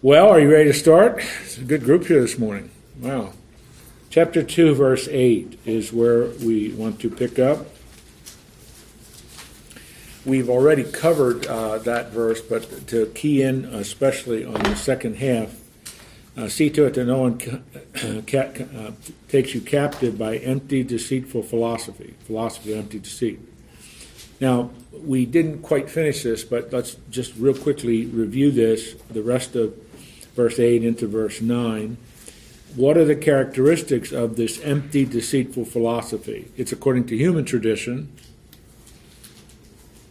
Well, 0.00 0.28
are 0.28 0.38
you 0.38 0.48
ready 0.48 0.70
to 0.70 0.78
start? 0.78 1.24
It's 1.42 1.58
a 1.58 1.64
good 1.64 1.82
group 1.82 2.06
here 2.06 2.20
this 2.20 2.38
morning. 2.38 2.70
Wow. 3.00 3.32
Chapter 4.10 4.44
2, 4.44 4.76
verse 4.76 5.08
8 5.10 5.58
is 5.66 5.92
where 5.92 6.28
we 6.28 6.72
want 6.72 7.00
to 7.00 7.10
pick 7.10 7.40
up. 7.40 7.66
We've 10.24 10.48
already 10.48 10.84
covered 10.84 11.48
uh, 11.48 11.78
that 11.78 12.12
verse, 12.12 12.40
but 12.40 12.86
to 12.86 13.06
key 13.06 13.42
in 13.42 13.64
especially 13.64 14.44
on 14.44 14.62
the 14.62 14.76
second 14.76 15.16
half, 15.16 15.56
uh, 16.36 16.46
see 16.46 16.70
to 16.70 16.84
it 16.84 16.94
that 16.94 17.06
no 17.06 17.18
one 17.18 17.38
ca- 17.40 17.58
ca- 18.24 18.64
uh, 18.78 18.92
takes 19.28 19.52
you 19.52 19.60
captive 19.60 20.16
by 20.16 20.36
empty, 20.36 20.84
deceitful 20.84 21.42
philosophy. 21.42 22.14
Philosophy, 22.20 22.72
empty 22.72 23.00
deceit. 23.00 23.40
Now, 24.40 24.70
we 24.92 25.26
didn't 25.26 25.62
quite 25.62 25.90
finish 25.90 26.22
this, 26.22 26.44
but 26.44 26.72
let's 26.72 26.94
just 27.10 27.34
real 27.34 27.56
quickly 27.56 28.06
review 28.06 28.52
this, 28.52 28.94
the 29.10 29.22
rest 29.22 29.56
of 29.56 29.74
verse 30.38 30.60
8 30.60 30.84
into 30.84 31.08
verse 31.08 31.40
9. 31.40 31.96
What 32.76 32.96
are 32.96 33.04
the 33.04 33.16
characteristics 33.16 34.12
of 34.12 34.36
this 34.36 34.60
empty, 34.62 35.04
deceitful 35.04 35.64
philosophy? 35.64 36.52
It's 36.56 36.70
according 36.70 37.06
to 37.08 37.16
human 37.16 37.44
tradition, 37.44 38.12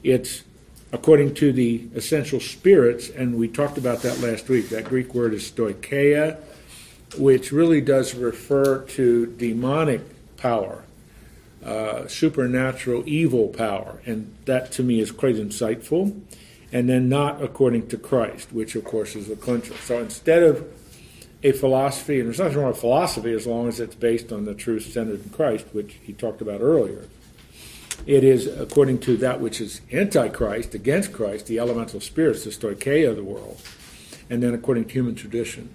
it's 0.04 0.44
according 0.92 1.36
to 1.36 1.54
the 1.54 1.88
essential 1.96 2.42
spirits, 2.42 3.10
and 3.10 3.38
we 3.38 3.48
talked 3.48 3.78
about 3.78 4.02
that 4.02 4.20
last 4.20 4.50
week. 4.50 4.68
That 4.68 4.84
Greek 4.84 5.14
word 5.16 5.34
is 5.34 5.50
stoicheia, 5.50 6.38
which 7.18 7.54
really 7.54 7.80
does 7.80 8.14
refer 8.14 8.80
to 8.80 9.28
demonic 9.28 10.02
power, 10.36 10.84
uh, 11.64 12.06
supernatural 12.08 13.04
evil 13.06 13.48
power, 13.48 14.02
and 14.06 14.36
that 14.44 14.73
to 14.73 14.84
me 14.84 15.00
is 15.00 15.09
quite 15.09 15.36
insightful. 15.36 16.20
And 16.72 16.90
then 16.90 17.08
not 17.08 17.42
according 17.42 17.88
to 17.88 17.98
Christ, 17.98 18.52
which 18.52 18.76
of 18.76 18.84
course 18.84 19.16
is 19.16 19.28
the 19.28 19.36
clincher. 19.36 19.74
So 19.76 20.00
instead 20.00 20.44
of 20.44 20.68
a 21.44 21.52
philosophy, 21.52 22.20
and 22.20 22.28
there's 22.28 22.40
nothing 22.40 22.58
wrong 22.58 22.68
with 22.70 22.80
philosophy 22.80 23.32
as 23.32 23.46
long 23.46 23.68
as 23.68 23.80
it's 23.80 23.96
based 23.96 24.32
on 24.32 24.46
the 24.46 24.54
truth 24.54 24.92
centered 24.92 25.24
in 25.24 25.30
Christ, 25.30 25.68
which 25.72 25.98
he 26.02 26.14
talked 26.14 26.42
about 26.42 26.62
earlier. 26.62 27.08
It 28.06 28.24
is 28.24 28.48
according 28.48 29.00
to 29.02 29.18
that 29.18 29.40
which 29.40 29.62
is 29.62 29.82
antichrist, 29.92 30.74
against 30.74 31.14
Christ, 31.14 31.48
the 31.48 31.59
elemental 31.59 32.00
spirits, 32.00 32.44
the 32.44 32.50
stoicheia 32.52 33.09
of 33.09 33.16
the 33.16 33.24
world, 33.24 33.62
and 34.30 34.42
then 34.42 34.54
according 34.54 34.86
to 34.86 34.94
human 34.94 35.16
tradition. 35.16 35.74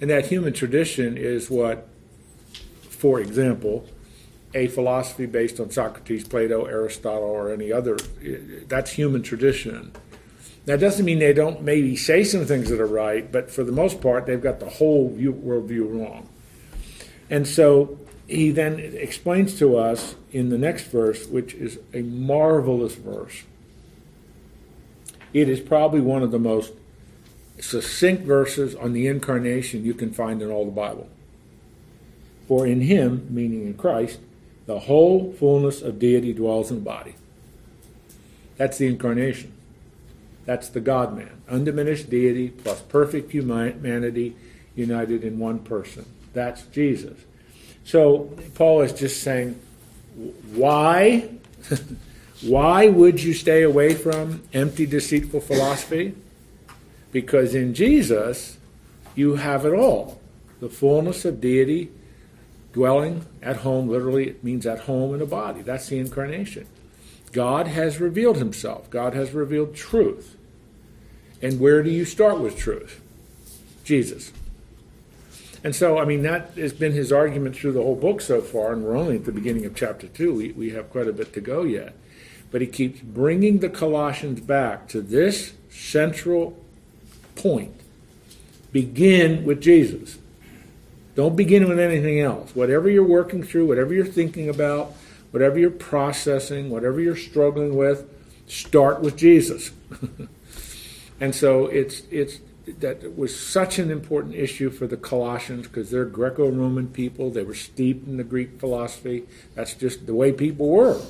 And 0.00 0.10
that 0.10 0.26
human 0.26 0.52
tradition 0.52 1.16
is 1.16 1.50
what, 1.50 1.88
for 2.88 3.20
example, 3.20 3.86
a 4.54 4.66
philosophy 4.68 5.26
based 5.26 5.60
on 5.60 5.70
Socrates, 5.70 6.26
Plato, 6.26 6.64
Aristotle, 6.64 7.28
or 7.28 7.52
any 7.52 7.72
other, 7.72 7.96
that's 8.66 8.92
human 8.92 9.22
tradition. 9.22 9.92
That 10.70 10.78
doesn't 10.78 11.04
mean 11.04 11.18
they 11.18 11.32
don't 11.32 11.62
maybe 11.62 11.96
say 11.96 12.22
some 12.22 12.44
things 12.46 12.70
that 12.70 12.80
are 12.80 12.86
right, 12.86 13.30
but 13.32 13.50
for 13.50 13.64
the 13.64 13.72
most 13.72 14.00
part, 14.00 14.26
they've 14.26 14.40
got 14.40 14.60
the 14.60 14.70
whole 14.70 15.10
view, 15.10 15.32
worldview 15.32 16.00
wrong. 16.00 16.28
And 17.28 17.48
so 17.48 17.98
he 18.28 18.52
then 18.52 18.78
explains 18.78 19.58
to 19.58 19.76
us 19.76 20.14
in 20.30 20.48
the 20.48 20.58
next 20.58 20.84
verse, 20.84 21.26
which 21.26 21.54
is 21.54 21.80
a 21.92 22.02
marvelous 22.02 22.94
verse. 22.94 23.42
It 25.32 25.48
is 25.48 25.58
probably 25.58 26.02
one 26.02 26.22
of 26.22 26.30
the 26.30 26.38
most 26.38 26.72
succinct 27.58 28.22
verses 28.22 28.76
on 28.76 28.92
the 28.92 29.08
incarnation 29.08 29.84
you 29.84 29.94
can 29.94 30.12
find 30.12 30.40
in 30.40 30.52
all 30.52 30.66
the 30.66 30.70
Bible. 30.70 31.08
For 32.46 32.64
in 32.64 32.82
him, 32.82 33.26
meaning 33.28 33.66
in 33.66 33.74
Christ, 33.74 34.20
the 34.66 34.78
whole 34.78 35.32
fullness 35.32 35.82
of 35.82 35.98
deity 35.98 36.32
dwells 36.32 36.70
in 36.70 36.76
the 36.76 36.82
body. 36.82 37.16
That's 38.56 38.78
the 38.78 38.86
incarnation. 38.86 39.54
That's 40.44 40.68
the 40.68 40.80
God 40.80 41.16
man. 41.16 41.42
Undiminished 41.48 42.10
deity 42.10 42.48
plus 42.50 42.80
perfect 42.82 43.32
humanity 43.32 44.36
united 44.74 45.24
in 45.24 45.38
one 45.38 45.60
person. 45.60 46.06
That's 46.32 46.62
Jesus. 46.66 47.18
So 47.84 48.36
Paul 48.54 48.82
is 48.82 48.92
just 48.92 49.22
saying, 49.22 49.60
why? 50.52 51.28
why 52.42 52.88
would 52.88 53.22
you 53.22 53.34
stay 53.34 53.62
away 53.62 53.94
from 53.94 54.42
empty, 54.52 54.86
deceitful 54.86 55.40
philosophy? 55.40 56.14
Because 57.12 57.54
in 57.54 57.74
Jesus, 57.74 58.58
you 59.14 59.36
have 59.36 59.66
it 59.66 59.74
all 59.74 60.20
the 60.60 60.68
fullness 60.68 61.24
of 61.24 61.40
deity 61.40 61.90
dwelling 62.72 63.26
at 63.42 63.58
home. 63.58 63.88
Literally, 63.88 64.28
it 64.28 64.44
means 64.44 64.66
at 64.66 64.80
home 64.80 65.14
in 65.14 65.22
a 65.22 65.26
body. 65.26 65.62
That's 65.62 65.88
the 65.88 65.98
incarnation. 65.98 66.66
God 67.32 67.66
has 67.68 68.00
revealed 68.00 68.36
himself, 68.36 68.90
God 68.90 69.14
has 69.14 69.32
revealed 69.32 69.74
truth. 69.74 70.36
And 71.42 71.58
where 71.58 71.82
do 71.82 71.90
you 71.90 72.04
start 72.04 72.38
with 72.38 72.56
truth? 72.56 73.00
Jesus. 73.84 74.32
And 75.62 75.74
so, 75.76 75.98
I 75.98 76.04
mean, 76.04 76.22
that 76.22 76.52
has 76.56 76.72
been 76.72 76.92
his 76.92 77.12
argument 77.12 77.56
through 77.56 77.72
the 77.72 77.82
whole 77.82 77.96
book 77.96 78.20
so 78.20 78.40
far, 78.40 78.72
and 78.72 78.82
we're 78.82 78.96
only 78.96 79.16
at 79.16 79.24
the 79.24 79.32
beginning 79.32 79.66
of 79.66 79.74
chapter 79.74 80.06
2. 80.06 80.34
We, 80.34 80.52
we 80.52 80.70
have 80.70 80.90
quite 80.90 81.06
a 81.06 81.12
bit 81.12 81.32
to 81.34 81.40
go 81.40 81.62
yet. 81.62 81.94
But 82.50 82.60
he 82.60 82.66
keeps 82.66 83.00
bringing 83.00 83.58
the 83.58 83.68
Colossians 83.68 84.40
back 84.40 84.88
to 84.88 85.00
this 85.00 85.52
central 85.70 86.58
point. 87.36 87.74
Begin 88.72 89.44
with 89.44 89.60
Jesus. 89.60 90.18
Don't 91.14 91.36
begin 91.36 91.68
with 91.68 91.78
anything 91.78 92.20
else. 92.20 92.54
Whatever 92.54 92.88
you're 92.88 93.04
working 93.04 93.42
through, 93.42 93.66
whatever 93.66 93.92
you're 93.92 94.06
thinking 94.06 94.48
about, 94.48 94.94
whatever 95.30 95.58
you're 95.58 95.70
processing, 95.70 96.70
whatever 96.70 97.00
you're 97.00 97.16
struggling 97.16 97.76
with, 97.76 98.08
start 98.46 99.00
with 99.00 99.16
Jesus. 99.16 99.70
and 101.20 101.34
so 101.34 101.66
it's 101.66 102.02
it's 102.10 102.40
that 102.78 103.16
was 103.16 103.38
such 103.38 103.78
an 103.78 103.90
important 103.90 104.34
issue 104.34 104.70
for 104.70 104.86
the 104.86 104.96
Colossians 104.96 105.66
because 105.66 105.90
they're 105.90 106.04
Greco-Roman 106.04 106.88
people. 106.88 107.30
They 107.30 107.42
were 107.42 107.54
steeped 107.54 108.06
in 108.06 108.16
the 108.16 108.24
Greek 108.24 108.60
philosophy. 108.60 109.24
That's 109.54 109.74
just 109.74 110.06
the 110.06 110.14
way 110.14 110.32
people 110.32 110.68
were 110.68 111.00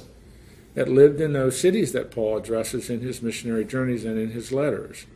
that 0.75 0.88
lived 0.88 1.21
in 1.21 1.32
those 1.32 1.59
cities 1.59 1.93
that 1.93 2.10
Paul 2.10 2.38
addresses 2.38 2.88
in 2.88 3.00
his 3.00 3.22
missionary 3.22 3.65
journeys 3.65 4.04
and 4.04 4.19
in 4.19 4.31
his 4.31 4.53
letters. 4.53 5.06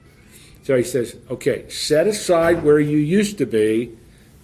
So 0.64 0.76
he 0.76 0.82
says, 0.82 1.16
okay, 1.30 1.68
set 1.68 2.06
aside 2.06 2.64
where 2.64 2.80
you 2.80 2.98
used 2.98 3.38
to 3.38 3.46
be, 3.46 3.96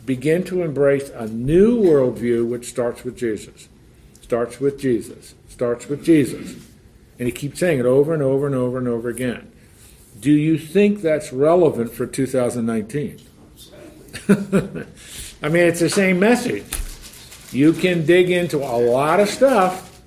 begin 0.06 0.44
to 0.44 0.62
embrace 0.62 1.10
a 1.10 1.26
new 1.26 1.80
worldview 1.82 2.46
which 2.46 2.68
starts 2.68 3.04
with 3.04 3.16
Jesus. 3.16 3.68
Starts 4.20 4.60
with 4.60 4.78
Jesus. 4.78 5.34
Starts 5.48 5.88
with 5.88 6.04
Jesus. 6.04 6.56
And 7.18 7.26
he 7.26 7.32
keeps 7.32 7.58
saying 7.58 7.80
it 7.80 7.86
over 7.86 8.14
and 8.14 8.22
over 8.22 8.46
and 8.46 8.54
over 8.54 8.78
and 8.78 8.86
over 8.86 9.08
again. 9.08 9.49
Do 10.20 10.30
you 10.30 10.58
think 10.58 11.00
that's 11.00 11.32
relevant 11.32 11.92
for 11.92 12.06
2019? 12.06 13.20
I 15.42 15.48
mean, 15.48 15.66
it's 15.66 15.80
the 15.80 15.88
same 15.88 16.20
message. 16.20 16.64
You 17.52 17.72
can 17.72 18.04
dig 18.04 18.30
into 18.30 18.58
a 18.58 18.76
lot 18.78 19.18
of 19.18 19.28
stuff 19.28 20.02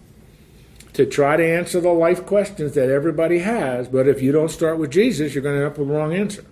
to 0.93 1.05
try 1.07 1.35
to 1.35 1.45
answer 1.45 1.81
the 1.81 1.89
life 1.89 2.25
questions 2.25 2.73
that 2.73 2.89
everybody 2.89 3.39
has, 3.39 3.87
but 3.87 4.07
if 4.07 4.21
you 4.21 4.31
don't 4.31 4.51
start 4.51 4.77
with 4.77 4.91
Jesus, 4.91 5.33
you're 5.33 5.41
going 5.41 5.55
to 5.55 5.63
end 5.63 5.71
up 5.71 5.77
with 5.79 5.87
the 5.87 5.93
wrong 5.93 6.13
answer. 6.13 6.45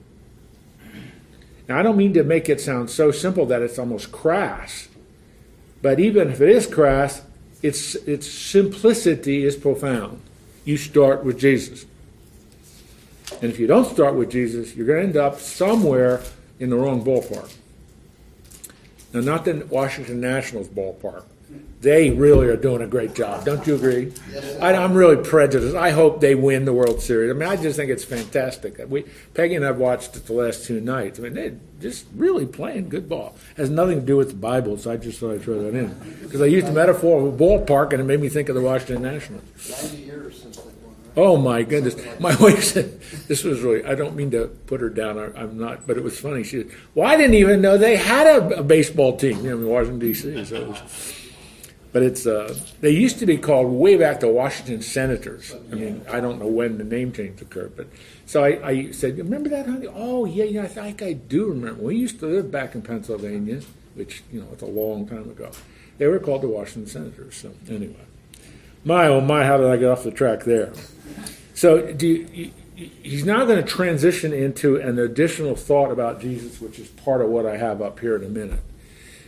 Now, 1.70 1.80
I 1.80 1.84
don't 1.84 1.98
mean 1.98 2.14
to 2.16 2.24
make 2.24 2.50
it 2.50 2.60
sound 2.60 2.90
so 2.90 3.12
simple 3.12 3.46
that 3.46 3.62
it's 3.62 3.78
almost 3.78 4.12
crass, 4.12 4.90
but 5.84 6.00
even 6.00 6.32
if 6.32 6.42
it 6.42 6.50
is 6.50 6.66
crass, 6.66 7.22
its, 7.62 7.94
its 7.96 8.28
simplicity 8.28 9.46
is 9.46 9.56
profound. 9.56 10.20
You 10.66 10.78
start 10.78 11.24
with 11.24 11.40
Jesus. 11.40 11.86
And 13.42 13.52
if 13.52 13.60
you 13.60 13.68
don't 13.68 13.86
start 13.86 14.16
with 14.16 14.32
Jesus, 14.32 14.76
you're 14.76 14.86
going 14.86 15.00
to 15.00 15.08
end 15.08 15.18
up 15.18 15.40
somewhere 15.40 16.22
in 16.60 16.70
the 16.70 16.76
wrong 16.76 17.04
ballpark. 17.04 17.52
Now, 19.14 19.22
not 19.22 19.46
the 19.46 19.66
Washington 19.70 20.22
Nationals 20.22 20.68
ballpark. 20.68 21.24
They 21.82 22.12
really 22.12 22.48
are 22.48 22.56
doing 22.56 22.84
a 22.84 22.88
great 22.88 23.16
job. 23.16 23.44
Don't 23.44 23.66
you 23.66 23.74
agree? 23.74 24.14
I, 24.62 24.74
am 24.74 24.94
really 24.94 25.22
prejudiced. 25.22 25.76
I 25.76 25.90
hope 25.90 26.22
they 26.22 26.36
win 26.36 26.66
the 26.66 26.74
World 26.74 27.02
Series. 27.02 27.32
I 27.32 27.34
mean, 27.34 27.50
I 27.50 27.56
just 27.56 27.76
think 27.76 27.90
it's 27.90 28.04
fantastic. 28.04 28.80
We, 28.88 29.06
Peggy 29.34 29.56
and 29.56 29.66
I've 29.66 29.80
watched 29.80 30.16
it 30.16 30.28
the 30.28 30.34
last 30.34 30.66
two 30.66 30.80
nights. 30.80 31.18
I 31.18 31.24
mean, 31.24 31.34
they're 31.34 31.58
just 31.82 32.06
really 32.16 32.46
playing 32.46 32.90
good 32.90 33.10
ball. 33.10 33.36
It 33.52 33.58
has 33.58 33.72
nothing 33.72 34.00
to 34.00 34.06
do 34.06 34.16
with 34.16 34.30
the 34.30 34.36
Bible, 34.36 34.78
so 34.78 34.92
I 34.92 34.98
just 34.98 35.20
thought 35.20 35.32
I'd 35.32 35.42
throw 35.42 35.64
that 35.64 35.76
in. 35.76 35.88
Because 36.22 36.40
I 36.40 36.46
used 36.46 36.68
the 36.68 36.72
metaphor 36.72 37.28
of 37.28 37.34
a 37.34 37.38
ballpark, 37.38 37.94
and 37.94 38.00
it 38.00 38.06
made 38.06 38.22
me 38.22 38.30
think 38.30 38.48
of 38.50 38.54
the 38.54 38.62
Washington 38.62 39.02
Nationals. 39.02 39.44
90 39.82 39.98
years 39.98 40.31
Oh 41.16 41.36
my 41.36 41.64
goodness! 41.64 41.96
My 42.20 42.36
wife 42.40 42.64
said 42.64 43.02
this 43.28 43.44
was 43.44 43.62
really. 43.62 43.84
I 43.84 43.96
don't 43.96 44.16
mean 44.16 44.32
to 44.32 44.48
put 44.68 44.80
her 44.80 44.90
down. 44.90 45.20
I, 45.20 45.42
am 45.42 45.58
not, 45.58 45.86
but 45.86 45.98
it 45.98 46.04
was 46.04 46.20
funny. 46.20 46.44
She 46.44 46.64
said, 46.64 46.72
"Well, 46.96 47.08
I 47.08 47.18
didn't 47.18 47.36
even 47.36 47.62
know 47.62 47.78
they 47.78 47.98
had 47.98 48.28
a, 48.28 48.60
a 48.60 48.64
baseball 48.64 49.18
team 49.18 49.46
in 49.46 49.68
Washington 49.68 50.00
D.C." 50.00 50.46
So, 50.46 50.56
it 50.56 50.68
was, 50.68 51.22
but 51.92 52.04
it's 52.04 52.26
uh, 52.26 52.58
they 52.80 52.92
used 52.92 53.20
to 53.20 53.26
be 53.26 53.38
called 53.38 53.68
way 53.68 53.98
back 53.98 54.22
the 54.22 54.30
Washington 54.30 54.82
Senators. 54.82 55.54
I 55.72 55.76
mean, 55.76 56.06
I 56.10 56.22
don't 56.22 56.40
know 56.40 56.48
when 56.48 56.78
the 56.78 56.86
name 56.86 57.12
change 57.12 57.42
occurred, 57.42 57.76
but 57.76 57.88
so 58.26 58.46
I, 58.46 58.66
I 58.66 58.92
said, 58.92 59.18
"Remember 59.18 59.50
that, 59.50 59.66
honey?" 59.66 59.88
Oh 59.94 60.24
yeah, 60.24 60.46
yeah. 60.46 60.64
I 60.64 60.68
think 60.68 61.02
I 61.02 61.12
do 61.14 61.48
remember. 61.48 61.84
We 61.84 61.98
used 61.98 62.20
to 62.22 62.28
live 62.28 62.52
back 62.52 62.74
in 62.74 62.82
Pennsylvania, 62.82 63.62
which 63.96 64.24
you 64.32 64.40
know, 64.40 64.48
it's 64.54 64.64
a 64.64 64.68
long 64.68 65.06
time 65.08 65.30
ago. 65.30 65.52
They 65.98 66.08
were 66.08 66.20
called 66.20 66.44
the 66.44 66.48
Washington 66.48 66.88
Senators. 66.88 67.36
So 67.36 67.54
anyway, 67.68 68.06
my 68.86 69.08
oh 69.08 69.20
my, 69.20 69.46
how 69.46 69.58
did 69.58 69.68
I 69.68 69.76
get 69.76 69.90
off 69.90 70.04
the 70.04 70.12
track 70.12 70.46
there? 70.46 70.72
So 71.62 71.94
do 71.94 72.08
you, 72.08 72.52
he's 72.76 73.24
now 73.24 73.46
going 73.46 73.64
to 73.64 73.70
transition 73.70 74.34
into 74.34 74.78
an 74.78 74.98
additional 74.98 75.56
thought 75.56 75.92
about 75.92 76.20
Jesus, 76.20 76.60
which 76.60 76.80
is 76.80 76.88
part 76.88 77.22
of 77.22 77.30
what 77.30 77.46
I 77.46 77.58
have 77.58 77.84
up 77.84 78.00
here 78.00 78.16
in 78.16 78.24
a 78.24 78.30
minute. 78.30 78.62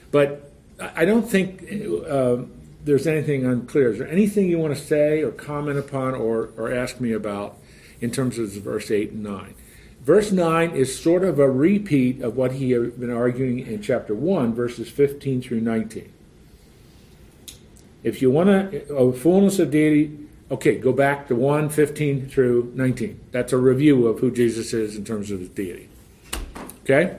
But 0.10 0.52
I 0.80 1.06
don't 1.06 1.30
think 1.30 1.62
uh, 2.10 2.38
there's 2.84 3.06
anything 3.06 3.46
unclear. 3.46 3.92
Is 3.92 4.00
there 4.00 4.08
anything 4.08 4.50
you 4.50 4.58
want 4.58 4.76
to 4.76 4.82
say 4.82 5.22
or 5.22 5.30
comment 5.30 5.78
upon 5.78 6.16
or, 6.16 6.50
or 6.58 6.74
ask 6.74 7.00
me 7.00 7.12
about 7.12 7.56
in 8.02 8.10
terms 8.10 8.40
of 8.40 8.50
verse 8.54 8.90
8 8.90 9.12
and 9.12 9.22
9? 9.22 9.54
Verse 10.02 10.32
9 10.32 10.72
is 10.72 11.00
sort 11.00 11.24
of 11.24 11.38
a 11.38 11.52
repeat 11.52 12.20
of 12.24 12.36
what 12.36 12.54
he 12.54 12.72
had 12.72 13.00
been 13.00 13.14
arguing 13.14 13.60
in 13.60 13.80
chapter 13.80 14.16
1, 14.16 14.56
verses 14.56 14.90
15 14.90 15.44
through 15.44 15.62
19. 15.62 16.12
If 18.02 18.24
you 18.24 18.32
want 18.32 18.72
to, 18.72 18.92
a 18.92 19.14
fullness 19.14 19.60
of 19.60 19.70
deity, 19.70 20.18
okay, 20.52 20.78
go 20.78 20.92
back 20.92 21.28
to 21.28 21.36
1, 21.36 21.70
15 21.70 22.30
through 22.30 22.72
19. 22.76 23.20
That's 23.32 23.54
a 23.54 23.58
review 23.58 24.08
of 24.08 24.20
who 24.20 24.32
Jesus 24.32 24.74
is 24.74 24.96
in 24.96 25.06
terms 25.06 25.32
of 25.32 25.40
his 25.40 25.50
deity. 25.50 25.90
Okay? 26.84 27.18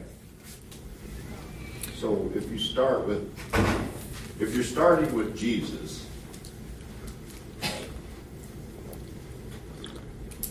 So 1.96 2.30
if 2.34 2.50
you 2.50 2.58
start 2.58 3.06
with, 3.06 3.26
if 4.40 4.54
you're 4.54 4.64
starting 4.64 5.14
with 5.14 5.36
Jesus, 5.36 6.06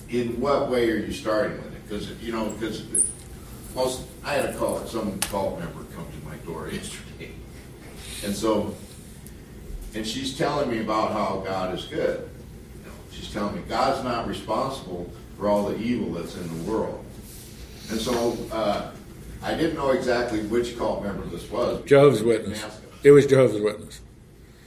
in 0.10 0.40
what 0.40 0.70
way 0.70 0.90
are 0.90 0.98
you 0.98 1.12
starting 1.12 1.58
with 1.58 1.76
it? 1.76 1.84
Because, 1.88 2.12
you 2.22 2.32
know, 2.32 2.50
because 2.50 2.86
most, 3.76 4.04
I 4.24 4.34
had 4.34 4.50
a 4.50 4.58
call, 4.58 4.80
some 4.86 5.20
call 5.22 5.58
member 5.58 5.84
come 5.96 6.06
to 6.06 6.28
my 6.28 6.36
door 6.38 6.70
yesterday. 6.72 7.32
And 8.24 8.36
so, 8.36 8.76
and 9.96 10.08
she's 10.08 10.38
telling 10.38 10.70
me 10.70 10.80
about 10.80 11.12
how 11.12 11.44
God 11.46 11.78
is 11.78 11.86
good. 11.86 12.30
She's 13.24 13.32
telling 13.34 13.56
me 13.56 13.62
God's 13.70 14.04
not 14.04 14.28
responsible 14.28 15.10
for 15.38 15.48
all 15.48 15.70
the 15.70 15.78
evil 15.78 16.12
that's 16.14 16.36
in 16.36 16.66
the 16.66 16.70
world. 16.72 17.04
And 17.90 18.00
so, 18.00 18.38
uh, 18.52 18.92
I 19.42 19.54
didn't 19.54 19.76
know 19.78 19.92
exactly 19.92 20.42
which 20.42 20.78
cult 20.78 21.04
member 21.04 21.26
this 21.28 21.50
was. 21.50 21.84
Jehovah's 21.86 22.22
Witness. 22.22 22.62
It 23.04 23.12
was 23.12 23.26
Jehovah's 23.26 23.62
Witness. 23.62 24.02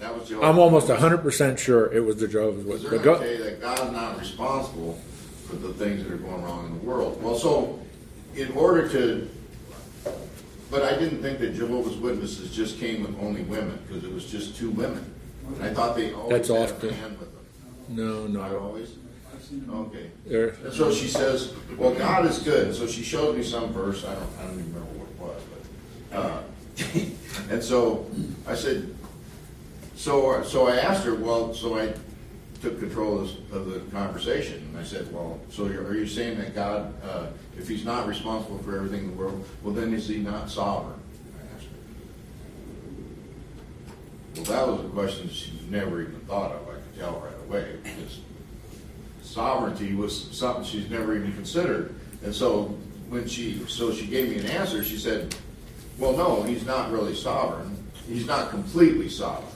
That 0.00 0.19
was 0.19 0.26
Jehovah's 0.29 0.49
I'm 0.49 0.58
almost 0.58 0.88
100% 0.88 1.58
sure 1.58 1.93
it 1.93 2.00
was 2.00 2.17
the 2.17 2.29
Jehovah's 2.29 2.64
Witness. 2.64 2.82
they're 2.91 2.99
But 2.99 3.05
going 3.05 3.37
to 3.37 3.43
that 3.44 3.61
God's 3.61 3.93
not 3.93 4.19
responsible 4.19 4.99
for 5.47 5.56
the 5.56 5.75
things 5.75 6.02
that 6.05 6.12
are 6.12 6.17
going 6.17 6.43
wrong 6.43 6.67
in 6.67 6.79
the 6.79 6.85
world. 6.85 7.23
Well, 7.23 7.37
so 7.37 7.79
in 8.37 8.52
order 8.52 8.88
to, 8.88 9.29
but 10.70 10.82
I 10.82 10.99
didn't 10.99 11.20
think 11.20 11.41
that 11.41 11.55
Jehovah's 11.55 11.97
Witnesses 11.97 12.56
just 12.56 12.79
came 12.79 13.02
with 13.02 13.19
only 13.23 13.43
women 13.43 13.79
because 13.87 14.02
it 14.02 14.12
was 14.12 14.25
just 14.31 14.56
two 14.56 14.70
women. 14.70 15.12
I 15.61 15.69
thought 15.75 15.94
they 15.94 16.12
always 16.14 16.31
That's 16.31 16.49
had 16.49 16.70
often- 16.75 16.88
a 16.88 16.93
man 16.93 17.19
with. 17.20 17.36
No, 17.88 18.27
Not 18.27 18.50
no. 18.53 18.59
always. 18.59 18.97
Okay. 19.71 20.11
There, 20.27 20.49
And 20.65 20.73
so 20.73 20.91
she 20.93 21.06
says, 21.06 21.53
"Well, 21.77 21.94
God 21.94 22.27
is 22.27 22.38
good." 22.41 22.75
So 22.75 22.85
she 22.87 23.03
showed 23.05 23.37
me 23.37 23.44
some 23.44 23.73
verse. 23.73 24.05
I 24.05 24.12
don't, 24.15 24.29
I 24.41 24.43
don't 24.43 24.59
even 24.59 24.75
remember 24.75 24.99
what 24.99 25.09
it 25.09 25.19
was, 25.21 25.43
but, 26.11 26.19
uh, 26.19 26.43
and 27.55 27.62
so 27.62 28.06
I 28.49 28.56
said, 28.56 28.93
so 29.94 30.43
so 30.43 30.67
I 30.67 30.79
asked 30.79 31.05
her. 31.05 31.15
Well, 31.15 31.55
so 31.55 31.79
I 31.79 31.94
took 32.61 32.81
control 32.81 33.21
of, 33.21 33.31
of 33.53 33.67
the 33.71 33.79
conversation, 33.97 34.67
and 34.69 34.77
I 34.79 34.83
said, 34.83 35.12
"Well, 35.12 35.38
so 35.49 35.67
you're, 35.67 35.85
are 35.87 35.94
you 35.94 36.09
saying 36.09 36.38
that 36.38 36.53
God, 36.55 36.93
uh, 37.05 37.29
if 37.56 37.69
He's 37.69 37.85
not 37.85 38.09
responsible 38.09 38.59
for 38.59 38.75
everything 38.75 39.05
in 39.05 39.11
the 39.12 39.17
world, 39.17 39.44
well, 39.62 39.75
then 39.75 39.94
is 39.94 40.09
He 40.09 40.19
not 40.19 40.50
sovereign?" 40.50 40.99
I 41.38 41.43
asked 41.56 41.67
her. 41.67 41.77
Well, 44.55 44.55
that 44.67 44.67
was 44.73 44.81
a 44.87 44.88
question 44.93 45.29
she 45.31 45.53
never 45.71 46.03
even 46.03 46.21
thought 46.23 46.50
of. 46.53 46.69
I 46.69 46.75
right 47.00 47.34
away 47.48 47.76
because 47.82 48.20
sovereignty 49.22 49.94
was 49.94 50.28
something 50.37 50.64
she's 50.64 50.90
never 50.90 51.16
even 51.16 51.32
considered. 51.34 51.94
And 52.25 52.34
so 52.34 52.75
when 53.08 53.26
she, 53.28 53.64
so 53.69 53.93
she 53.93 54.06
gave 54.06 54.31
me 54.31 54.38
an 54.38 54.46
answer, 54.46 54.82
she 54.82 54.96
said, 54.98 55.34
well, 55.98 56.16
no, 56.16 56.43
he's 56.43 56.64
not 56.66 56.90
really 56.90 57.14
sovereign. 57.14 57.76
He's 58.08 58.26
not 58.26 58.50
completely 58.50 59.08
sovereign. 59.08 59.52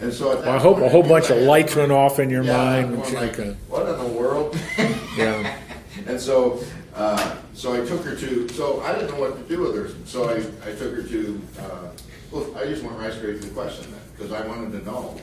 And 0.00 0.12
so 0.12 0.34
Well, 0.40 0.48
I 0.50 0.58
hope 0.58 0.78
a 0.78 0.88
whole 0.88 1.02
bunch 1.04 1.30
of 1.30 1.38
lights 1.38 1.76
went 1.76 1.92
off 1.92 2.18
in 2.18 2.28
your 2.28 2.42
Yeah, 2.42 2.56
mind. 2.56 3.02
Going 3.02 3.14
like, 3.14 3.38
okay. 3.38 3.56
what 3.68 3.88
in 3.88 3.98
the 3.98 4.18
world? 4.18 4.58
Yeah. 5.16 5.58
And 6.06 6.18
so, 6.18 6.64
uh, 6.94 7.36
so 7.52 7.74
I 7.74 7.86
took 7.86 8.02
her 8.04 8.16
to, 8.16 8.48
so 8.48 8.80
I 8.80 8.94
didn't 8.94 9.10
know 9.10 9.20
what 9.20 9.36
to 9.36 9.42
do 9.54 9.60
with 9.60 9.76
her. 9.76 9.90
So 10.06 10.30
I, 10.30 10.36
I 10.66 10.74
took 10.74 10.94
her 10.94 11.02
to, 11.02 11.40
uh, 11.60 11.88
well, 12.30 12.56
I 12.56 12.64
just 12.64 12.82
went 12.82 12.98
right 12.98 13.12
straight 13.12 13.42
to 13.42 13.46
the 13.48 13.52
question 13.54 13.92
then, 13.92 14.00
because 14.22 14.40
I 14.40 14.46
wanted 14.46 14.70
to 14.78 14.84
know, 14.86 15.18